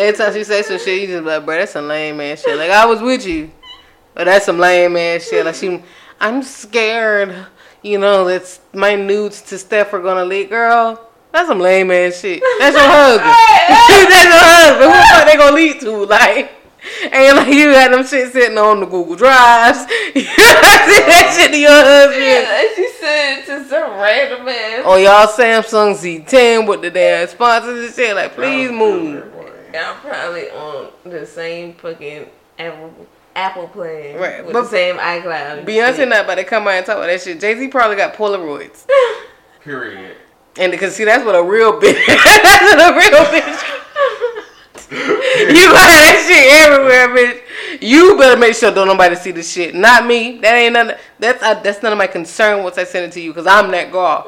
Every 0.00 0.16
time 0.16 0.32
she 0.32 0.44
say 0.44 0.62
some 0.62 0.78
shit, 0.78 1.02
you 1.02 1.06
just 1.08 1.24
be 1.24 1.28
like, 1.28 1.44
bro, 1.44 1.58
that's 1.58 1.72
some 1.72 1.86
lame 1.86 2.22
ass 2.22 2.40
shit. 2.40 2.56
Like 2.56 2.70
I 2.70 2.86
was 2.86 3.02
with 3.02 3.26
you, 3.26 3.50
but 4.14 4.24
that's 4.24 4.46
some 4.46 4.58
lame 4.58 4.96
ass 4.96 5.28
shit. 5.28 5.44
Like 5.44 5.56
she, 5.56 5.82
I'm 6.18 6.42
scared. 6.42 7.46
You 7.82 7.98
know, 7.98 8.24
that's 8.24 8.60
my 8.72 8.94
nudes 8.94 9.42
to 9.42 9.58
Steph 9.58 9.92
are 9.92 10.00
gonna 10.00 10.24
leak, 10.24 10.48
girl. 10.48 11.06
That's 11.32 11.48
some 11.48 11.60
lame 11.60 11.90
ass 11.90 12.18
shit. 12.18 12.42
That's 12.58 12.74
your 12.74 12.86
husband. 12.86 13.28
that's 14.08 14.24
your 14.24 14.32
husband. 14.32 14.90
Who 14.90 14.96
the 14.96 15.06
fuck 15.10 15.26
they 15.26 15.36
gonna 15.36 15.54
lead 15.54 15.80
to? 15.80 16.06
Like, 16.06 16.50
ain't 17.12 17.36
like 17.36 17.48
you 17.48 17.72
got 17.74 17.90
them 17.90 18.06
shit 18.06 18.32
sitting 18.32 18.56
on 18.56 18.80
the 18.80 18.86
Google 18.86 19.16
Drives. 19.16 19.80
you 20.14 20.22
send 20.24 21.08
that 21.12 21.36
shit 21.38 21.50
to 21.50 21.58
your 21.58 21.70
husband. 21.70 22.24
Yeah, 22.24 22.74
she 22.74 22.88
said 22.98 23.42
to 23.42 23.68
some 23.68 23.90
random 24.00 24.46
man. 24.46 24.80
On 24.80 24.86
oh, 24.86 24.96
y'all 24.96 25.26
Samsung 25.26 25.92
Z10 25.94 26.66
with 26.66 26.80
the 26.80 26.90
damn 26.90 27.28
sponsors 27.28 27.84
and 27.84 27.94
shit. 27.94 28.16
Like, 28.16 28.34
please 28.34 28.70
move. 28.70 29.39
I'm 29.76 29.96
probably 30.00 30.50
on 30.50 30.88
the 31.04 31.26
same 31.26 31.74
fucking 31.74 32.26
Apple 32.58 32.94
Apple 33.36 33.68
plan 33.68 34.18
Right, 34.18 34.44
with 34.44 34.52
but 34.52 34.62
the 34.62 34.68
same 34.68 34.96
iCloud. 34.96 35.64
Beyonce 35.64 35.96
shit. 35.96 36.08
not 36.08 36.24
about 36.24 36.34
to 36.36 36.44
come 36.44 36.64
out 36.66 36.74
and 36.74 36.86
talk 36.86 36.96
about 36.96 37.06
that 37.06 37.20
shit. 37.22 37.40
Jay 37.40 37.54
Z 37.58 37.68
probably 37.68 37.96
got 37.96 38.14
Polaroids. 38.14 38.86
Period. 39.62 40.16
And 40.58 40.72
because 40.72 40.96
see, 40.96 41.04
that's 41.04 41.24
what 41.24 41.34
a 41.36 41.42
real 41.42 41.74
bitch. 41.80 41.94
that's 42.06 42.74
what 42.74 42.92
a 42.92 42.96
real 42.96 43.24
bitch. 43.26 43.76
you 44.90 45.66
got 45.68 45.86
that 45.86 46.24
shit 46.26 46.68
everywhere, 46.68 47.08
bitch. 47.16 47.42
You 47.80 48.16
better 48.18 48.38
make 48.38 48.54
sure 48.56 48.72
don't 48.74 48.88
nobody 48.88 49.14
see 49.14 49.30
the 49.30 49.42
shit. 49.42 49.74
Not 49.74 50.06
me. 50.06 50.38
That 50.40 50.54
ain't 50.56 50.72
none. 50.74 50.94
That's 51.20 51.42
uh, 51.42 51.54
that's 51.60 51.82
none 51.82 51.92
of 51.92 51.98
my 51.98 52.08
concern 52.08 52.64
once 52.64 52.76
I 52.78 52.84
send 52.84 53.06
it 53.06 53.12
to 53.12 53.20
you 53.20 53.30
because 53.30 53.46
I'm 53.46 53.70
that 53.70 53.92
girl. 53.92 54.26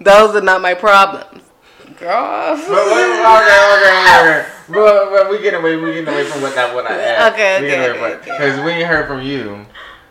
Those 0.00 0.34
are 0.34 0.40
not 0.40 0.62
my 0.62 0.72
problems, 0.74 1.42
girl. 1.98 2.56
But, 2.56 2.68
wait, 2.68 3.20
okay, 3.20 3.60
okay, 3.74 3.96
okay. 4.20 4.48
But, 4.68 5.10
but 5.10 5.30
we 5.30 5.42
get 5.42 5.54
away, 5.54 5.76
we 5.76 5.94
get 5.94 6.08
away 6.08 6.24
from 6.24 6.42
what 6.42 6.54
that 6.54 6.74
what 6.74 6.90
I 6.90 7.00
asked. 7.00 7.34
Okay, 7.34 7.60
we 7.60 7.72
okay, 7.72 7.90
okay, 7.90 8.18
because 8.24 8.64
we 8.64 8.82
heard 8.82 9.06
from 9.06 9.22
you. 9.22 9.66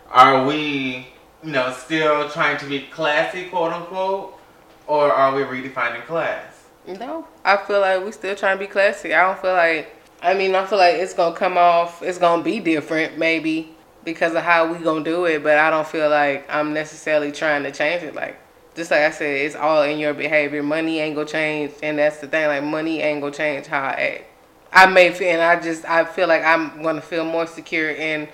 Are 0.09 0.45
we, 0.45 1.07
you 1.43 1.51
know, 1.51 1.71
still 1.73 2.29
trying 2.29 2.57
to 2.59 2.65
be 2.65 2.81
classy, 2.81 3.45
quote 3.49 3.73
unquote, 3.73 4.39
or 4.87 5.11
are 5.11 5.35
we 5.35 5.43
redefining 5.43 6.05
class? 6.05 6.65
No, 6.87 7.27
I 7.43 7.57
feel 7.57 7.81
like 7.81 8.03
we 8.03 8.11
still 8.11 8.35
trying 8.35 8.57
to 8.57 8.59
be 8.63 8.67
classy. 8.67 9.13
I 9.13 9.27
don't 9.27 9.39
feel 9.39 9.53
like. 9.53 9.93
I 10.21 10.33
mean, 10.33 10.55
I 10.55 10.65
feel 10.65 10.79
like 10.79 10.95
it's 10.95 11.13
gonna 11.13 11.35
come 11.35 11.57
off. 11.57 12.01
It's 12.01 12.17
gonna 12.17 12.41
be 12.41 12.59
different, 12.59 13.17
maybe 13.17 13.75
because 14.03 14.33
of 14.33 14.43
how 14.43 14.71
we 14.71 14.83
gonna 14.83 15.03
do 15.03 15.25
it. 15.25 15.43
But 15.43 15.57
I 15.57 15.69
don't 15.69 15.87
feel 15.87 16.09
like 16.09 16.47
I'm 16.49 16.73
necessarily 16.73 17.31
trying 17.31 17.63
to 17.63 17.71
change 17.71 18.03
it. 18.03 18.15
Like, 18.15 18.39
just 18.77 18.91
like 18.91 19.01
I 19.01 19.09
said, 19.09 19.41
it's 19.41 19.55
all 19.55 19.81
in 19.81 19.97
your 19.97 20.13
behavior. 20.13 20.61
Money 20.61 20.99
ain't 20.99 21.15
gonna 21.15 21.27
change, 21.27 21.73
and 21.81 21.97
that's 21.97 22.19
the 22.19 22.27
thing. 22.27 22.47
Like, 22.47 22.63
money 22.63 23.01
ain't 23.01 23.21
gonna 23.21 23.33
change 23.33 23.65
how 23.65 23.81
I 23.81 23.91
act. 23.91 24.23
I 24.71 24.85
may 24.85 25.11
feel, 25.11 25.29
and 25.29 25.41
I 25.41 25.59
just 25.59 25.83
I 25.83 26.05
feel 26.05 26.27
like 26.27 26.43
I'm 26.43 26.83
gonna 26.83 27.01
feel 27.01 27.25
more 27.25 27.47
secure 27.47 27.89
in, 27.89 28.29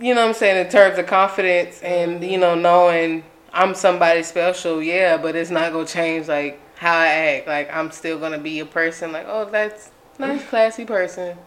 you 0.00 0.12
know, 0.14 0.22
what 0.22 0.28
I'm 0.30 0.34
saying 0.34 0.66
in 0.66 0.70
terms 0.70 0.98
of 0.98 1.06
confidence 1.06 1.80
and 1.82 2.22
you 2.24 2.36
know 2.36 2.56
knowing 2.56 3.22
I'm 3.52 3.74
somebody 3.74 4.24
special. 4.24 4.82
Yeah, 4.82 5.16
but 5.18 5.36
it's 5.36 5.50
not 5.50 5.72
gonna 5.72 5.86
change 5.86 6.26
like 6.26 6.60
how 6.78 6.98
I 6.98 7.06
act. 7.06 7.46
Like 7.46 7.72
I'm 7.72 7.92
still 7.92 8.18
gonna 8.18 8.38
be 8.38 8.58
a 8.58 8.66
person. 8.66 9.12
Like 9.12 9.26
oh, 9.28 9.48
that's 9.48 9.92
nice, 10.18 10.44
classy 10.46 10.84
person. 10.84 11.38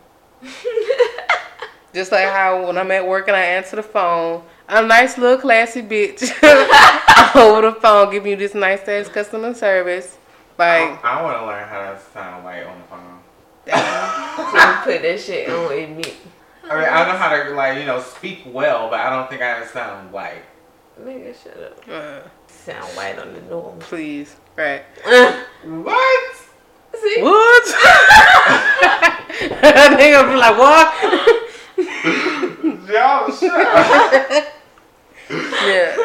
Just 1.94 2.14
like 2.14 2.30
how 2.30 2.68
when 2.68 2.78
I'm 2.78 2.92
at 2.92 3.06
work 3.06 3.28
and 3.28 3.36
I 3.36 3.42
answer 3.42 3.76
the 3.76 3.84
phone, 3.84 4.44
a 4.70 4.82
nice 4.86 5.18
little 5.18 5.38
classy 5.38 5.82
bitch 5.82 6.22
over 7.36 7.62
the 7.62 7.74
phone, 7.82 8.12
giving 8.12 8.32
you 8.32 8.38
this 8.38 8.54
nice 8.54 8.88
ass 8.88 9.08
customer 9.10 9.54
service. 9.54 10.18
Like 10.58 11.04
I, 11.04 11.22
want 11.22 11.38
to 11.40 11.46
learn 11.46 11.68
how 11.68 11.80
to 11.94 12.00
sound 12.14 12.44
white 12.44 12.64
on 12.64 12.78
the 12.80 12.86
phone. 12.88 13.20
You 13.66 13.74
put 14.84 15.02
that 15.02 15.20
shit 15.20 15.50
on 15.50 15.68
with 15.70 15.90
me. 15.90 16.14
I 16.70 16.76
mean, 16.76 16.88
I 16.90 17.06
know 17.08 17.18
how 17.18 17.30
to 17.44 17.50
like 17.56 17.78
you 17.80 17.86
know 17.86 18.00
speak 18.02 18.44
well, 18.46 18.90
but 18.90 19.00
I 19.00 19.10
don't 19.10 19.30
think 19.30 19.42
I 19.42 19.66
sound 19.68 20.12
white. 20.12 20.44
Nigga, 21.02 21.34
shut 21.42 21.58
up. 21.64 21.80
uh, 21.90 22.20
Sound 22.48 22.84
white 22.98 23.18
on 23.18 23.34
the 23.34 23.42
norm. 23.42 23.80
please, 23.80 24.36
right? 24.58 24.84
What? 25.64 26.36
See? 26.94 27.22
What? 27.22 27.66
they 29.40 30.12
gonna 30.12 30.30
be 30.30 30.36
like, 30.36 30.58
what? 30.58 30.94
Yo, 32.90 33.30
shut 33.40 33.68
up. 33.68 34.48
Yeah, 35.30 35.96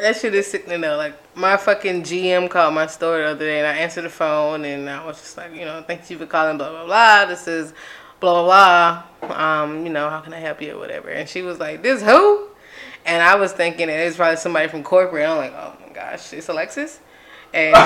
that 0.00 0.16
shit 0.16 0.34
is 0.34 0.46
sickening 0.46 0.80
though. 0.80 0.96
Like 0.96 1.36
my 1.36 1.56
fucking 1.56 2.02
GM 2.02 2.50
called 2.50 2.74
my 2.74 2.86
store 2.86 3.18
the 3.18 3.24
other 3.26 3.46
day, 3.46 3.58
and 3.58 3.66
I 3.66 3.74
answered 3.76 4.02
the 4.02 4.10
phone, 4.10 4.64
and 4.64 4.90
I 4.90 5.04
was 5.04 5.18
just 5.18 5.36
like, 5.36 5.54
you 5.54 5.64
know, 5.64 5.84
thank 5.86 6.10
you 6.10 6.18
for 6.18 6.26
calling, 6.26 6.58
blah 6.58 6.70
blah 6.70 6.86
blah. 6.86 7.26
This 7.26 7.46
is 7.46 7.72
blah 8.18 8.42
blah 8.42 9.04
blah. 9.20 9.36
Um, 9.36 9.86
you 9.86 9.92
know, 9.92 10.10
how 10.10 10.20
can 10.20 10.34
I 10.34 10.38
help 10.38 10.60
you 10.60 10.72
or 10.72 10.78
whatever? 10.78 11.10
And 11.10 11.28
she 11.28 11.42
was 11.42 11.58
like, 11.58 11.82
this 11.82 12.02
who? 12.02 12.48
And 13.04 13.22
I 13.22 13.36
was 13.36 13.52
thinking 13.52 13.88
it 13.88 14.04
was 14.04 14.16
probably 14.16 14.36
somebody 14.36 14.68
from 14.68 14.82
corporate. 14.82 15.28
I'm 15.28 15.36
like, 15.36 15.52
oh 15.52 15.76
my 15.86 15.92
gosh, 15.92 16.32
it's 16.32 16.48
Alexis. 16.48 17.00
And 17.54 17.76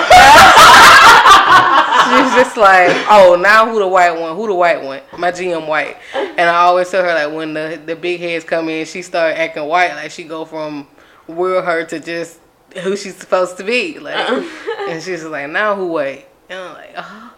she's 2.07 2.35
just 2.35 2.57
like, 2.57 2.91
oh, 3.11 3.37
now 3.41 3.69
who 3.69 3.79
the 3.79 3.89
white 3.89 4.12
one? 4.12 4.37
Who 4.37 4.47
the 4.47 4.55
white 4.55 4.83
one? 4.83 5.01
My 5.19 5.33
GM 5.33 5.67
white. 5.67 5.97
And 6.14 6.49
I 6.49 6.57
always 6.62 6.91
tell 6.91 7.03
her 7.03 7.14
like 7.14 7.35
when 7.35 7.55
the 7.55 7.81
the 7.85 7.97
big 7.97 8.21
heads 8.21 8.45
come 8.45 8.69
in, 8.69 8.87
she 8.87 9.03
start 9.03 9.37
acting 9.37 9.64
white. 9.64 9.95
Like 9.95 10.11
she 10.11 10.25
go 10.25 10.45
from 10.45 10.87
real 11.29 11.62
her 11.62 11.85
to 11.85 12.01
just 12.01 12.39
who 12.83 12.97
she's 12.97 13.17
supposed 13.17 13.57
to 13.57 13.64
be. 13.64 13.99
Like, 13.99 14.17
uh-huh. 14.17 14.91
and 14.91 15.03
she's 15.03 15.21
just 15.21 15.31
like, 15.31 15.51
now 15.51 15.75
who 15.75 15.89
white? 15.89 16.29
And 16.49 16.61
I'm 16.61 16.75
like, 16.75 16.93
uh-huh. 16.97 17.31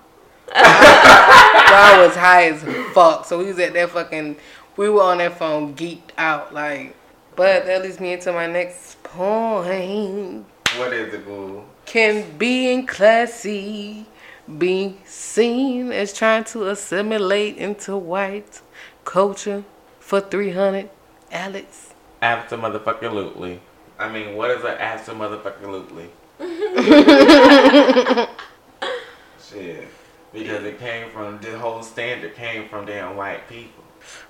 oh. 0.54 0.54
I 0.54 2.06
was 2.06 2.16
high 2.16 2.50
as 2.50 2.62
fuck. 2.94 3.24
So 3.24 3.38
we 3.38 3.46
was 3.46 3.58
at 3.58 3.72
that 3.74 3.90
fucking. 3.90 4.36
We 4.76 4.88
were 4.88 5.02
on 5.02 5.18
that 5.18 5.38
phone, 5.38 5.74
geeked 5.74 6.10
out. 6.16 6.54
Like, 6.54 6.94
but 7.36 7.66
that 7.66 7.82
leads 7.82 8.00
me 8.00 8.12
into 8.12 8.32
my 8.32 8.46
next 8.46 9.02
point. 9.02 10.46
What 10.76 10.92
is 10.92 11.12
it, 11.14 11.24
boo? 11.24 11.64
Can 11.88 12.36
being 12.36 12.86
classy 12.86 14.04
be 14.58 14.98
seen 15.06 15.90
as 15.90 16.12
trying 16.12 16.44
to 16.44 16.68
assimilate 16.68 17.56
into 17.56 17.96
white 17.96 18.60
culture 19.06 19.64
for 19.98 20.20
300 20.20 20.90
Alex? 21.32 21.94
After 22.20 22.58
motherfucking 22.58 23.10
lootly. 23.10 23.60
I 23.98 24.12
mean, 24.12 24.36
what 24.36 24.50
is 24.50 24.62
an 24.64 24.76
after 24.76 25.12
motherfucking 25.12 25.62
lootly? 25.62 26.08
Shit. 29.50 29.88
Because 30.30 30.64
it 30.64 30.78
came 30.78 31.08
from, 31.08 31.40
the 31.40 31.58
whole 31.58 31.82
standard 31.82 32.34
came 32.34 32.68
from 32.68 32.84
damn 32.84 33.16
white 33.16 33.48
people. 33.48 33.82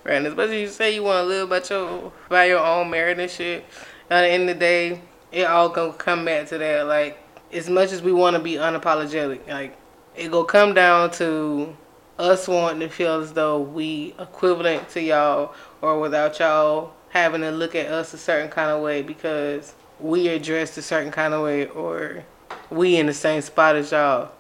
Right, 0.05 0.15
and 0.15 0.29
especially 0.29 0.61
you 0.61 0.69
say 0.69 0.95
you 0.95 1.03
want 1.03 1.25
to 1.25 1.29
live 1.29 1.49
about 1.49 1.69
your 1.69 2.13
by 2.29 2.45
your 2.45 2.65
own 2.65 2.89
merit 2.89 3.19
and 3.19 3.29
shit. 3.29 3.65
At 4.09 4.21
the 4.21 4.29
end 4.29 4.49
of 4.49 4.55
the 4.55 4.61
day, 4.61 5.01
it 5.33 5.43
all 5.43 5.69
gonna 5.71 5.93
come 5.95 6.25
back 6.25 6.47
to 6.49 6.59
that. 6.59 6.87
Like, 6.87 7.19
as 7.53 7.69
much 7.69 7.93
as 7.93 8.03
we 8.03 8.13
want 8.13 8.37
to 8.37 8.43
be 8.43 8.55
unapologetic, 8.55 9.47
like 9.49 9.77
it 10.17 10.31
gonna 10.31 10.45
come 10.45 10.75
down 10.75 11.11
to 11.13 11.77
us 12.19 12.49
wanting 12.49 12.81
to 12.81 12.89
feel 12.89 13.21
as 13.21 13.33
though 13.33 13.61
we 13.61 14.15
equivalent 14.19 14.89
to 14.91 15.01
y'all, 15.01 15.55
or 15.81 16.01
without 16.01 16.39
y'all 16.39 16.93
having 17.11 17.41
to 17.41 17.51
look 17.51 17.75
at 17.75 17.87
us 17.87 18.13
a 18.13 18.19
certain 18.19 18.51
kind 18.51 18.71
of 18.71 18.83
way 18.83 19.03
because 19.03 19.75
we 20.01 20.29
are 20.29 20.39
dressed 20.39 20.77
a 20.79 20.83
certain 20.83 21.13
kind 21.13 21.33
of 21.35 21.43
way, 21.43 21.67
or 21.69 22.25
we 22.71 22.97
in 22.97 23.07
the 23.07 23.15
same 23.15 23.41
spot 23.41 23.77
as 23.77 23.93
y'all. 23.93 24.31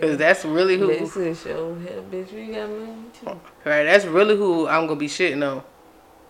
Cause 0.00 0.16
that's 0.16 0.44
really 0.44 0.78
who. 0.78 0.88
Basically, 0.88 1.34
show 1.34 1.74
head 1.74 2.08
bitch, 2.10 2.32
we 2.32 2.52
got 2.52 2.70
money 2.70 2.92
too. 3.12 3.26
Right, 3.64 3.82
that's 3.82 4.04
really 4.04 4.36
who 4.36 4.68
I'm 4.68 4.86
gonna 4.86 4.98
be 4.98 5.08
shitting 5.08 5.42
on. 5.42 5.64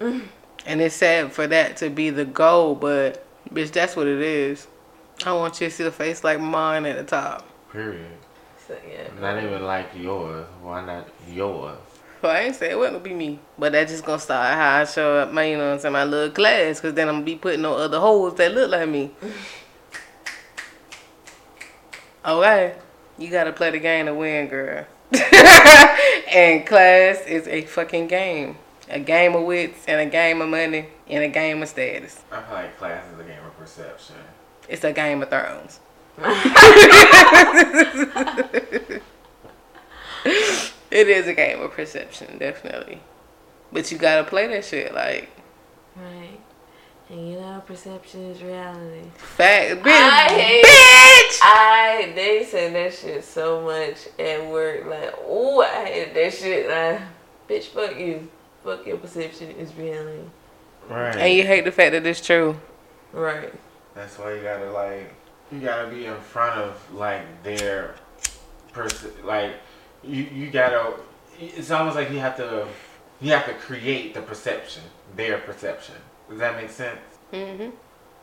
and 0.66 0.80
it's 0.80 0.94
sad 0.94 1.32
for 1.32 1.46
that 1.46 1.76
to 1.78 1.90
be 1.90 2.09
the 2.09 2.24
goal, 2.24 2.74
but 2.74 3.26
bitch, 3.52 3.72
that's 3.72 3.94
what 3.94 4.07
it 4.07 4.22
is. 4.22 4.66
I 5.24 5.32
want 5.32 5.60
you 5.60 5.68
to 5.68 5.74
see 5.74 5.84
a 5.84 5.90
face 5.90 6.22
like 6.22 6.40
mine 6.40 6.84
at 6.84 6.96
the 6.96 7.04
top. 7.04 7.48
Period. 7.72 8.10
So 8.66 8.76
yeah. 8.88 9.08
Not 9.20 9.42
even 9.42 9.64
like 9.64 9.88
yours. 9.96 10.46
Why 10.60 10.84
not 10.84 11.08
yours? 11.30 11.78
Well, 12.20 12.32
I 12.32 12.40
ain't 12.40 12.56
say 12.56 12.70
it 12.70 12.78
wouldn't 12.78 13.04
be 13.04 13.14
me, 13.14 13.38
but 13.58 13.72
that's 13.72 13.92
just 13.92 14.04
gonna 14.04 14.18
start 14.18 14.54
how 14.54 14.76
I 14.76 14.84
show 14.84 15.18
up, 15.18 15.32
my 15.32 15.44
you 15.44 15.58
know, 15.58 15.66
what 15.66 15.74
I'm 15.74 15.80
saying, 15.80 15.92
my 15.92 16.04
little 16.04 16.34
class, 16.34 16.80
cause 16.80 16.94
then 16.94 17.08
I'm 17.08 17.16
gonna 17.16 17.24
be 17.24 17.36
putting 17.36 17.64
on 17.64 17.78
other 17.78 18.00
holes 18.00 18.34
that 18.36 18.52
look 18.52 18.70
like 18.70 18.88
me. 18.88 19.10
okay, 22.26 22.74
you 23.18 23.30
gotta 23.30 23.52
play 23.52 23.70
the 23.70 23.78
game 23.78 24.06
to 24.06 24.14
win, 24.14 24.48
girl. 24.48 24.86
and 25.12 26.66
class 26.66 27.20
is 27.26 27.46
a 27.46 27.62
fucking 27.62 28.08
game, 28.08 28.56
a 28.88 28.98
game 28.98 29.36
of 29.36 29.44
wits 29.44 29.84
and 29.86 30.00
a 30.00 30.10
game 30.10 30.40
of 30.40 30.48
money 30.48 30.88
and 31.08 31.22
a 31.22 31.28
game 31.28 31.62
of 31.62 31.68
status. 31.68 32.22
I 32.32 32.42
feel 32.42 32.54
like 32.54 32.78
class 32.78 33.04
is 33.12 33.20
a 33.20 33.24
game 33.24 33.44
of 33.44 33.56
perception. 33.58 34.16
It's 34.68 34.84
a 34.84 34.92
game 34.92 35.22
of 35.22 35.30
thrones. 35.30 35.80
it 40.30 41.08
is 41.08 41.26
a 41.26 41.34
game 41.34 41.60
of 41.60 41.72
perception, 41.72 42.38
definitely. 42.38 43.00
But 43.72 43.90
you 43.92 43.98
gotta 43.98 44.24
play 44.24 44.46
that 44.48 44.64
shit 44.64 44.94
like 44.94 45.28
Right. 45.96 46.38
And 47.08 47.30
you 47.30 47.36
know, 47.38 47.62
perception 47.66 48.30
is 48.30 48.42
reality. 48.42 49.08
fact, 49.16 49.82
bitch, 49.82 49.92
I 49.92 50.28
hate- 50.32 50.64
bitch. 50.64 51.38
I 51.42 52.12
they 52.14 52.44
say 52.44 52.72
that 52.72 52.94
shit 52.94 53.24
so 53.24 53.60
much 53.62 54.08
at 54.18 54.44
work. 54.50 54.86
Like, 54.86 55.14
oh, 55.26 55.62
I 55.62 55.84
hate 55.86 56.14
that 56.14 56.34
shit. 56.34 56.68
Like, 56.68 57.00
bitch, 57.48 57.66
fuck 57.66 57.98
you. 57.98 58.28
Fuck 58.64 58.86
your 58.86 58.96
perception 58.96 59.50
is 59.52 59.72
reality. 59.74 60.22
Right. 60.88 61.14
And 61.16 61.32
you 61.34 61.44
hate 61.44 61.64
the 61.64 61.70
fact 61.72 61.92
that 61.92 62.04
it's 62.06 62.24
true. 62.24 62.58
Right. 63.12 63.52
That's 63.97 64.18
why 64.18 64.34
you 64.34 64.42
gotta 64.42 64.70
like 64.70 65.12
you 65.51 65.61
gotta 65.61 65.88
be 65.88 66.07
in 66.07 66.16
front 66.16 66.61
of 66.61 66.94
like 66.94 67.42
their 67.42 67.94
person 68.72 69.11
like 69.24 69.55
you 70.05 70.24
you 70.24 70.51
gotta 70.51 70.94
it's 71.40 71.70
almost 71.70 71.97
like 71.97 72.11
you 72.11 72.18
have 72.18 72.36
to 72.36 72.68
you 73.20 73.32
have 73.32 73.47
to 73.47 73.55
create 73.55 74.14
the 74.14 74.22
perception 74.22 74.82
their 75.16 75.38
perception. 75.38 75.97
Does 76.28 76.38
that 76.38 76.57
make 76.57 76.70
sense? 76.70 77.01
Hmm 77.32 77.70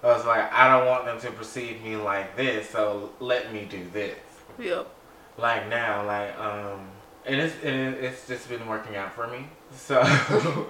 I 0.03 0.07
was 0.07 0.25
like 0.25 0.51
I 0.53 0.69
don't 0.69 0.85
want 0.87 1.05
them 1.05 1.19
to 1.21 1.31
perceive 1.31 1.81
me 1.83 1.95
like 1.95 2.35
this 2.35 2.69
so 2.69 3.11
let 3.19 3.51
me 3.53 3.65
do 3.69 3.83
this. 3.91 4.17
Yep. 4.59 4.87
like 5.37 5.67
now 5.69 6.05
like 6.05 6.37
um 6.37 6.87
and 7.25 7.39
it's 7.41 7.55
and 7.63 7.95
it's 7.95 8.27
just 8.27 8.47
been 8.49 8.67
working 8.67 8.95
out 8.95 9.13
for 9.13 9.27
me 9.27 9.47
so 9.75 10.67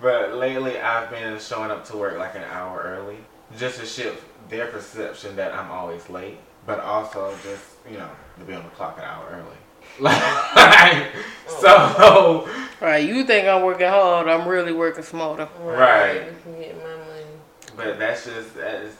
but 0.00 0.34
lately 0.34 0.78
i've 0.78 1.10
been 1.10 1.38
showing 1.38 1.70
up 1.70 1.84
to 1.84 1.96
work 1.96 2.16
like 2.16 2.34
an 2.34 2.44
hour 2.44 2.80
early 2.80 3.18
just 3.58 3.78
to 3.80 3.84
shift 3.86 4.24
their 4.48 4.66
perception 4.66 5.34
that 5.36 5.52
i'm 5.54 5.70
always 5.70 6.08
late 6.08 6.38
but 6.66 6.80
also 6.80 7.34
just 7.42 7.64
you 7.90 7.96
know 7.98 8.10
to 8.38 8.44
be 8.44 8.54
on 8.54 8.62
the 8.62 8.70
clock 8.70 8.98
an 8.98 9.04
hour 9.04 9.26
early 9.30 9.56
like 10.00 11.12
so 11.46 12.46
Right. 12.80 13.08
You 13.08 13.24
think 13.24 13.48
I'm 13.48 13.62
working 13.62 13.88
hard? 13.88 14.28
I'm 14.28 14.46
really 14.46 14.72
working 14.72 15.02
smarter. 15.02 15.48
Right. 15.60 16.26
You 16.46 16.52
get 16.56 16.76
my 16.76 16.90
money. 16.90 17.24
But 17.74 17.98
that's 17.98 18.26
just 18.26 18.54
that's 18.54 18.94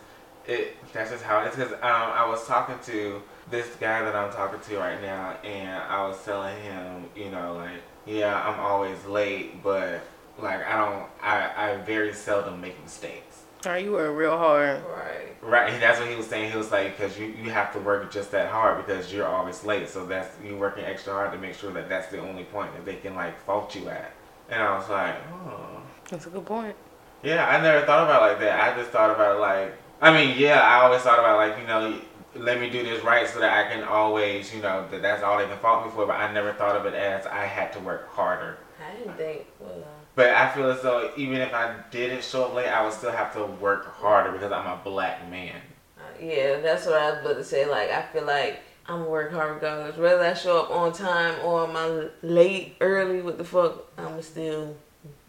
it. 0.47 0.77
That's 0.93 1.11
just 1.11 1.23
how 1.23 1.43
it 1.43 1.49
is. 1.49 1.57
Because 1.57 1.73
um, 1.73 1.81
I 1.83 2.27
was 2.27 2.47
talking 2.47 2.77
to 2.87 3.23
this 3.51 3.67
guy 3.79 4.03
that 4.03 4.17
I'm 4.17 4.33
talking 4.33 4.61
to 4.61 4.79
right 4.79 5.01
now, 5.03 5.37
and 5.45 5.83
I 5.83 6.07
was 6.09 6.23
telling 6.25 6.61
him, 6.63 7.05
you 7.15 7.31
know, 7.31 7.55
like, 7.55 7.83
yeah, 8.07 8.43
I'm 8.49 8.59
always 8.59 9.05
late, 9.05 9.63
but 9.63 10.01
like, 10.39 10.67
I 10.67 10.77
don't, 10.77 11.07
I, 11.23 11.73
I 11.73 11.77
very 11.79 12.13
seldom 12.13 12.61
make 12.61 12.83
mistakes. 12.83 13.26
Right. 13.67 13.85
You 13.85 13.93
work 13.93 14.17
real 14.17 14.39
hard. 14.39 14.83
Right. 14.85 15.27
Right, 15.43 15.73
and 15.73 15.81
that's 15.81 16.01
what 16.01 16.09
he 16.09 16.17
was 16.17 16.27
saying. 16.27 16.51
He 16.51 16.59
was 16.59 16.72
like, 16.72 16.97
because 16.97 17.17
you, 17.18 17.26
you 17.26 17.51
have 17.51 17.72
to 17.75 17.79
work 17.79 18.11
just 18.11 18.33
that 18.33 18.51
hard 18.51 18.84
because 18.84 19.13
you're 19.13 19.29
always 19.29 19.63
late. 19.64 19.88
So 19.88 20.05
that's 20.05 20.29
you 20.45 20.57
working 20.57 20.84
extra 20.84 21.13
hard 21.13 21.30
to 21.33 21.38
make 21.38 21.55
sure 21.55 21.72
that 21.72 21.88
that's 21.88 22.09
the 22.09 22.21
only 22.21 22.43
point 22.45 22.75
that 22.75 22.84
they 22.84 22.97
can 22.97 23.14
like 23.14 23.41
fault 23.43 23.72
you 23.76 23.88
at. 23.88 24.13
And 24.49 24.61
I 24.61 24.76
was 24.76 24.88
like, 24.88 25.14
oh. 25.33 25.83
That's 26.11 26.26
a 26.26 26.30
good 26.30 26.45
point. 26.45 26.75
Yeah, 27.22 27.47
I 27.49 27.61
never 27.61 27.87
thought 27.87 28.05
about 28.05 28.22
it 28.22 28.33
like 28.33 28.41
that. 28.41 28.61
I 28.61 28.76
just 28.76 28.91
thought 28.91 29.11
about 29.11 29.37
it 29.37 29.41
like, 29.41 29.75
I 30.01 30.13
mean, 30.13 30.37
yeah, 30.37 30.61
I 30.61 30.84
always 30.84 31.03
thought 31.03 31.21
about 31.21 31.37
like, 31.37 31.61
you 31.61 31.67
know, 31.67 32.01
let 32.34 32.61
me 32.61 32.68
do 32.68 32.83
this 32.83 33.03
right 33.05 33.29
so 33.29 33.38
that 33.38 33.67
I 33.67 33.71
can 33.72 33.84
always, 33.84 34.53
you 34.53 34.61
know, 34.63 34.87
that 34.91 35.01
that's 35.01 35.22
all 35.22 35.38
they 35.38 35.47
can 35.47 35.59
fault 35.59 35.87
me 35.87 35.93
for. 35.93 36.07
But 36.07 36.17
I 36.17 36.33
never 36.33 36.53
thought 36.55 36.75
of 36.75 36.87
it 36.87 36.95
as 36.95 37.25
I 37.26 37.45
had 37.45 37.72
to 37.75 37.80
work 37.80 38.09
harder. 38.09 38.59
I 38.84 38.97
didn't 38.97 39.17
think. 39.17 39.47
Well, 39.61 39.84
But 40.17 40.30
I 40.30 40.51
feel 40.51 40.71
as 40.71 40.80
though 40.83 41.11
even 41.17 41.41
if 41.43 41.53
I 41.53 41.76
didn't 41.91 42.25
show 42.25 42.47
up 42.47 42.55
late, 42.55 42.68
I 42.68 42.83
would 42.83 42.93
still 42.95 43.13
have 43.13 43.33
to 43.34 43.45
work 43.45 43.95
harder 43.97 44.33
because 44.33 44.51
I'm 44.51 44.67
a 44.67 44.80
black 44.83 45.29
man. 45.30 45.61
uh, 45.99 46.03
yeah, 46.21 46.59
that's 46.61 46.87
what 46.87 46.95
I 46.95 47.11
was 47.11 47.21
about 47.21 47.37
to 47.37 47.45
say. 47.45 47.67
Like, 47.67 47.91
I 47.91 48.01
feel 48.03 48.25
like 48.25 48.61
I'm 48.87 49.01
gonna 49.01 49.11
work 49.11 49.30
hard 49.33 49.55
regardless. 49.57 49.97
Whether 49.99 50.25
I 50.25 50.33
show 50.34 50.63
up 50.63 50.71
on 50.71 50.93
time 50.95 51.34
or 51.45 51.68
am 51.68 51.76
I 51.76 52.09
late, 52.26 52.76
early, 52.80 53.21
what 53.21 53.37
the 53.37 53.45
fuck, 53.45 53.84
I'ma 53.99 54.22
still 54.22 54.75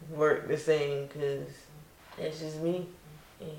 work 0.09 0.47
the 0.47 0.57
same 0.57 1.07
because 1.07 1.49
that's 2.17 2.39
just 2.39 2.59
me. 2.61 2.87
And 3.41 3.49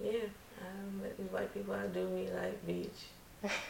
yeah, 0.00 0.18
I 0.60 0.64
don't 0.82 1.00
let 1.00 1.16
these 1.16 1.30
white 1.30 1.54
people 1.54 1.74
outdo 1.74 2.08
me 2.08 2.28
like 2.34 2.66
bitch. 2.66 3.50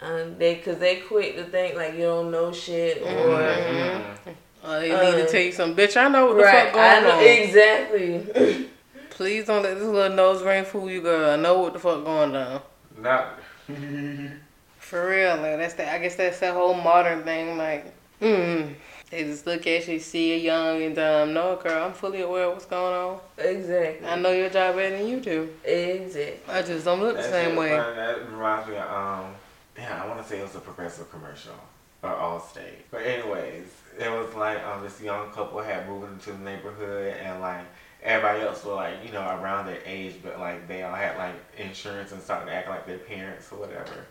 Um, 0.00 0.36
they 0.36 0.56
cause 0.56 0.78
they 0.78 0.96
quick 0.96 1.36
to 1.36 1.44
think 1.44 1.76
like 1.76 1.94
you 1.94 2.00
don't 2.00 2.32
know 2.32 2.50
shit 2.52 3.02
or 3.02 3.06
Mm-hmm. 3.06 4.30
Uh, 4.62 4.78
they 4.80 4.88
need 4.90 4.96
to 5.18 5.24
Uh, 5.24 5.26
tell 5.28 5.40
you 5.40 5.52
something, 5.52 5.76
bitch. 5.86 5.96
I 5.96 6.08
know 6.08 6.26
what 6.26 6.36
the 6.36 6.42
right. 6.44 6.66
fuck 6.72 6.76
I 6.76 7.00
going 7.00 7.04
know 7.04 7.18
on. 7.18 7.24
exactly. 7.24 8.68
Please 9.10 9.46
don't 9.46 9.62
let 9.62 9.74
this 9.74 9.84
little 9.86 10.16
nose 10.16 10.42
ring 10.42 10.64
fool 10.64 10.90
you, 10.90 11.00
girl. 11.02 11.30
I 11.30 11.36
know 11.36 11.58
what 11.58 11.72
the 11.72 11.78
fuck 11.78 12.04
going 12.04 12.32
down. 12.32 12.60
Not. 12.98 13.38
For 14.78 15.08
real, 15.08 15.36
like 15.36 15.56
that's 15.58 15.74
that. 15.74 15.94
I 15.94 15.98
guess 15.98 16.16
that's 16.16 16.38
that 16.40 16.54
whole 16.54 16.74
modern 16.74 17.22
thing. 17.24 17.56
Like, 17.56 17.92
mm, 18.20 18.74
They 19.10 19.24
just 19.24 19.46
look 19.46 19.66
at 19.66 19.88
you, 19.88 19.98
see 19.98 20.32
you 20.34 20.36
young 20.40 20.82
and 20.82 20.94
dumb. 20.94 21.32
No, 21.32 21.56
girl, 21.56 21.84
I'm 21.86 21.92
fully 21.92 22.20
aware 22.22 22.44
of 22.44 22.52
what's 22.54 22.66
going 22.66 22.94
on. 22.94 23.20
Exactly. 23.38 24.06
I 24.06 24.16
know 24.16 24.32
your 24.32 24.50
job 24.50 24.76
better 24.76 24.96
than 24.98 25.06
you 25.08 25.20
do. 25.20 25.48
Exactly. 25.64 26.40
I 26.54 26.62
just 26.62 26.84
don't 26.84 27.00
look 27.00 27.16
the 27.16 27.22
same 27.22 27.50
shit 27.50 27.58
way. 27.58 27.70
funny. 27.76 27.96
That 27.96 28.30
reminds 28.30 28.68
me 28.68 28.76
of, 28.76 28.90
um, 28.90 29.34
yeah, 29.78 30.02
I 30.02 30.06
want 30.08 30.22
to 30.22 30.28
say 30.28 30.38
it 30.40 30.42
was 30.42 30.54
a 30.56 30.60
progressive 30.60 31.10
commercial 31.10 31.54
or 32.02 32.10
Allstate. 32.10 32.82
But 32.90 33.02
anyways, 33.02 33.66
it 33.98 34.10
was 34.10 34.34
like 34.34 34.62
um, 34.64 34.82
this 34.82 35.00
young 35.00 35.30
couple 35.30 35.60
had 35.60 35.88
moved 35.88 36.12
into 36.12 36.32
the 36.32 36.38
neighborhood 36.38 37.16
and 37.22 37.40
like 37.40 37.64
everybody 38.02 38.40
else 38.40 38.64
was 38.64 38.74
like, 38.74 38.94
you 39.04 39.12
know, 39.12 39.22
around 39.22 39.66
their 39.66 39.80
age, 39.84 40.16
but 40.22 40.38
like 40.38 40.66
they 40.66 40.82
all 40.82 40.94
had 40.94 41.16
like 41.16 41.34
insurance 41.56 42.12
and 42.12 42.20
started 42.20 42.46
to 42.46 42.52
act 42.52 42.68
like 42.68 42.86
their 42.86 42.98
parents 42.98 43.50
or 43.52 43.58
whatever. 43.58 44.06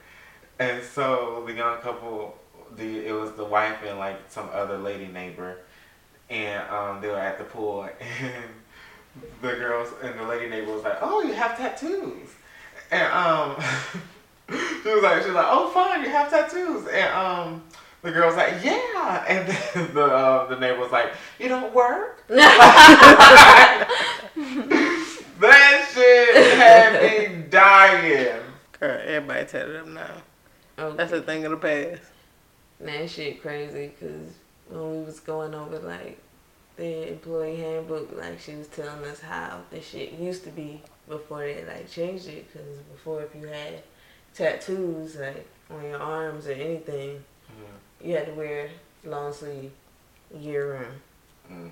And 0.59 0.83
so 0.83 1.43
the 1.45 1.53
young 1.53 1.79
couple, 1.79 2.37
the 2.77 3.05
it 3.05 3.11
was 3.11 3.33
the 3.33 3.45
wife 3.45 3.79
and 3.85 3.97
like 3.99 4.19
some 4.29 4.49
other 4.53 4.77
lady 4.77 5.07
neighbor, 5.07 5.57
and 6.29 6.67
um, 6.69 7.01
they 7.01 7.09
were 7.09 7.19
at 7.19 7.37
the 7.37 7.43
pool 7.43 7.89
and 8.21 8.43
the 9.41 9.49
girls 9.49 9.89
and 10.01 10.17
the 10.17 10.23
lady 10.23 10.49
neighbor 10.49 10.73
was 10.73 10.83
like, 10.83 10.99
"Oh, 11.01 11.21
you 11.23 11.33
have 11.33 11.57
tattoos," 11.57 12.29
and 12.91 13.11
um, 13.11 13.55
she 14.49 14.89
was 14.89 15.03
like, 15.03 15.21
"She 15.21 15.27
was 15.27 15.35
like, 15.35 15.47
oh, 15.49 15.69
fine, 15.69 16.03
you 16.03 16.09
have 16.09 16.29
tattoos," 16.29 16.87
and 16.87 17.13
um. 17.13 17.63
The 18.01 18.11
girl 18.11 18.27
was 18.27 18.35
like, 18.35 18.63
yeah, 18.63 19.25
and 19.27 19.47
then 19.47 19.93
the 19.93 20.05
uh, 20.05 20.47
the 20.47 20.59
neighbor 20.59 20.79
was 20.79 20.91
like, 20.91 21.13
you 21.39 21.47
don't 21.47 21.71
work. 21.73 22.25
that 22.27 23.87
shit 25.93 26.35
had 26.57 27.01
me 27.01 27.43
dying. 27.49 28.41
Girl, 28.79 28.99
everybody 29.03 29.45
tatted 29.45 29.75
up 29.75 29.87
now. 29.87 30.09
Okay. 30.79 30.97
That's 30.97 31.11
a 31.11 31.21
thing 31.21 31.45
of 31.45 31.51
the 31.51 31.57
past. 31.57 32.01
That 32.79 33.07
shit 33.07 33.39
crazy 33.39 33.91
because 33.99 34.33
when 34.69 34.99
we 34.99 35.03
was 35.05 35.19
going 35.19 35.53
over 35.53 35.77
like 35.77 36.17
the 36.77 37.11
employee 37.11 37.57
handbook, 37.57 38.11
like 38.17 38.39
she 38.39 38.55
was 38.55 38.67
telling 38.67 39.03
us 39.05 39.19
how 39.19 39.61
the 39.69 39.79
shit 39.79 40.13
used 40.13 40.43
to 40.45 40.49
be 40.49 40.81
before 41.07 41.41
they 41.41 41.63
like 41.65 41.91
changed 41.91 42.27
it. 42.27 42.51
Because 42.51 42.79
before, 42.91 43.21
if 43.21 43.35
you 43.35 43.45
had 43.47 43.83
tattoos 44.33 45.17
like 45.17 45.47
on 45.69 45.83
your 45.83 46.01
arms 46.01 46.47
or 46.47 46.53
anything, 46.53 47.23
you 48.03 48.15
had 48.15 48.27
to 48.27 48.33
wear 48.33 48.69
long 49.03 49.33
sleeve 49.33 49.71
year 50.39 50.73
round. 50.73 51.01
Mm. 51.51 51.71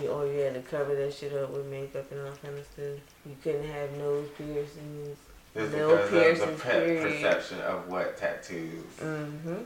You, 0.00 0.08
or 0.08 0.26
you 0.26 0.40
had 0.40 0.54
to 0.54 0.62
cover 0.62 0.94
that 0.94 1.14
shit 1.14 1.32
up 1.32 1.50
with 1.50 1.66
makeup 1.66 2.10
and 2.10 2.20
all 2.20 2.34
kind 2.42 2.58
of 2.58 2.66
stuff. 2.66 2.98
You 3.24 3.36
couldn't 3.42 3.68
have 3.68 3.92
nose 3.98 4.28
piercings. 4.36 5.18
It's 5.54 5.72
No 5.72 5.96
because 5.96 6.04
of 6.04 6.10
the 6.10 6.20
piercings, 6.20 6.60
pe- 6.60 7.02
perception 7.02 7.60
of 7.60 7.88
what 7.88 8.16
tattoos. 8.16 8.84
Mm-hmm. 9.00 9.62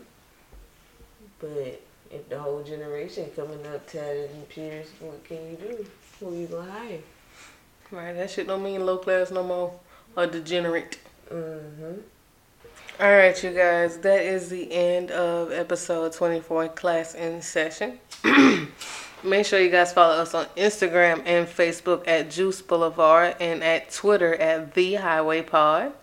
But 1.40 1.82
if 2.10 2.28
the 2.28 2.38
whole 2.38 2.62
generation 2.62 3.30
coming 3.34 3.66
up 3.66 3.86
tatted 3.90 4.30
and 4.30 4.48
pierced, 4.48 4.92
what 5.00 5.24
can 5.24 5.38
you 5.50 5.56
do? 5.56 5.86
Who 6.20 6.36
you 6.36 6.46
gonna 6.46 6.70
hire? 6.70 6.98
Right, 7.90 8.12
that 8.12 8.30
shit 8.30 8.46
don't 8.46 8.62
mean 8.62 8.84
low 8.84 8.98
class 8.98 9.30
no 9.30 9.42
more 9.42 9.74
or 10.16 10.26
degenerate. 10.26 10.98
Mm-hmm. 11.32 12.00
All 13.00 13.10
right, 13.10 13.42
you 13.42 13.52
guys, 13.52 13.96
that 14.00 14.22
is 14.26 14.50
the 14.50 14.70
end 14.70 15.10
of 15.10 15.52
episode 15.52 16.12
24, 16.12 16.68
Klass 16.68 17.14
in 17.14 17.40
Session. 17.40 17.98
Make 19.24 19.46
sure 19.46 19.58
you 19.58 19.70
guys 19.70 19.94
follow 19.94 20.16
us 20.16 20.34
on 20.34 20.44
Instagram 20.54 21.22
and 21.24 21.46
Facebook 21.46 22.06
at 22.06 22.30
Juice 22.30 22.60
Boulevard 22.60 23.36
and 23.40 23.64
at 23.64 23.90
Twitter 23.90 24.34
at 24.34 24.74
The 24.74 24.96
Highway 24.96 25.40
Pod. 25.40 25.94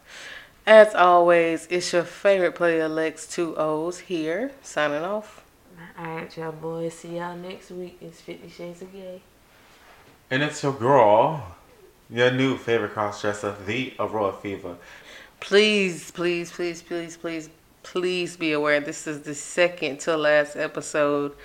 As 0.65 0.95
always, 0.95 1.68
it's 1.69 1.94
your 1.94 2.03
favorite 2.03 2.56
player, 2.56 2.90
Lex 2.90 3.28
Two 3.28 3.56
O's 3.57 3.99
here, 3.99 4.49
signing 4.64 5.03
off. 5.03 5.45
All 5.99 6.06
right, 6.15 6.36
y'all 6.36 6.52
boys. 6.52 6.95
See 6.95 7.18
y'all 7.18 7.38
next 7.38 7.69
week. 7.69 7.99
It's 8.02 8.22
Fifty 8.22 8.49
Shades 8.49 8.82
of 8.82 8.91
Gay. 8.91 9.22
And 10.32 10.41
it's 10.41 10.64
your 10.64 10.74
girl, 10.74 11.57
your 12.10 12.32
new 12.32 12.57
favorite 12.57 12.94
cross 12.94 13.22
dresser, 13.22 13.56
the 13.68 13.94
Aurora 13.99 14.34
Fever. 14.34 14.78
Please, 15.39 16.11
please, 16.11 16.51
please, 16.51 16.81
please, 16.81 17.15
please, 17.15 17.49
please 17.84 18.35
be 18.35 18.51
aware 18.51 18.80
this 18.80 19.07
is 19.07 19.22
the 19.22 19.35
second 19.35 19.99
to 20.01 20.18
last 20.18 20.55
episode 20.55 21.35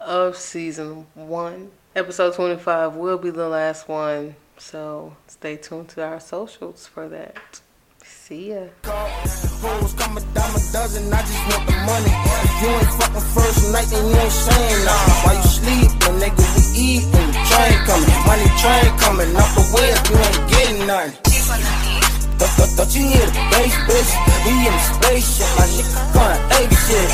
of 0.00 0.36
season 0.36 1.06
one. 1.14 1.70
Episode 1.96 2.34
25 2.34 2.94
will 2.94 3.18
be 3.18 3.30
the 3.30 3.48
last 3.48 3.88
one, 3.88 4.36
so 4.58 5.16
stay 5.26 5.56
tuned 5.56 5.88
to 5.88 6.04
our 6.04 6.20
socials 6.20 6.86
for 6.86 7.08
that. 7.08 7.60
See 8.04 8.50
ya. 8.50 8.66
Hoes 8.84 9.94
a 9.94 10.72
dozen, 10.72 11.12
I 11.12 11.20
just 11.22 11.42
want 11.48 11.66
the 11.66 11.72
money. 11.88 12.14
You 12.60 12.68
ain't 12.68 12.92
fucking 13.00 13.26
first 13.32 13.72
night, 13.72 13.86
then 13.90 14.04
you 14.06 14.20
ain't 14.20 14.30
saying. 14.30 14.86
While 15.24 15.34
you 15.34 15.42
sleeping, 15.48 16.16
nigga, 16.20 16.44
we 16.54 16.62
eat 16.78 17.04
and 17.04 17.32
the 17.32 17.40
train 17.48 17.76
coming. 17.88 18.12
Money 18.28 18.48
train 18.60 18.88
coming 18.98 19.32
the 19.32 19.44
way 19.74 19.88
if 19.90 20.04
you 20.10 20.16
ain't 20.18 20.50
getting. 20.50 22.07
Th- 22.38 22.50
th- 22.56 22.70
Thought 22.78 22.94
you 22.94 23.02
hear 23.08 23.26
the 23.26 23.42
bass, 23.52 23.74
bitch? 23.88 24.10
We 24.46 24.52
in 24.66 24.72
the 24.72 24.82
spaceship, 24.94 25.50
my 25.58 25.66
nigga 25.74 26.00
going 26.14 26.40
ape 26.58 26.74
shit. 26.86 27.10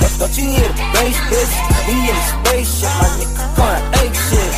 Th- 0.00 0.14
Thought 0.20 0.34
you 0.38 0.46
hear 0.50 0.68
the 0.68 0.86
bass, 0.94 1.18
bitch? 1.30 1.52
We 1.88 1.94
in 2.10 2.16
the 2.16 2.24
spaceship, 2.30 2.92
my 3.00 3.08
nigga 3.18 3.44
going 3.56 3.84
ape 4.00 4.16
shit. 4.28 4.52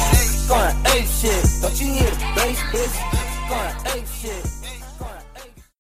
Going 0.49 0.77
ape 0.95 1.09
shit. 1.21 1.43
Thought 1.63 1.77
you 1.81 1.87
hear 1.95 2.11
the 2.11 2.27
bass, 2.37 2.59
bitch? 2.73 2.95
Going 3.49 3.77
ape 3.97 4.09
shit. 4.21 4.52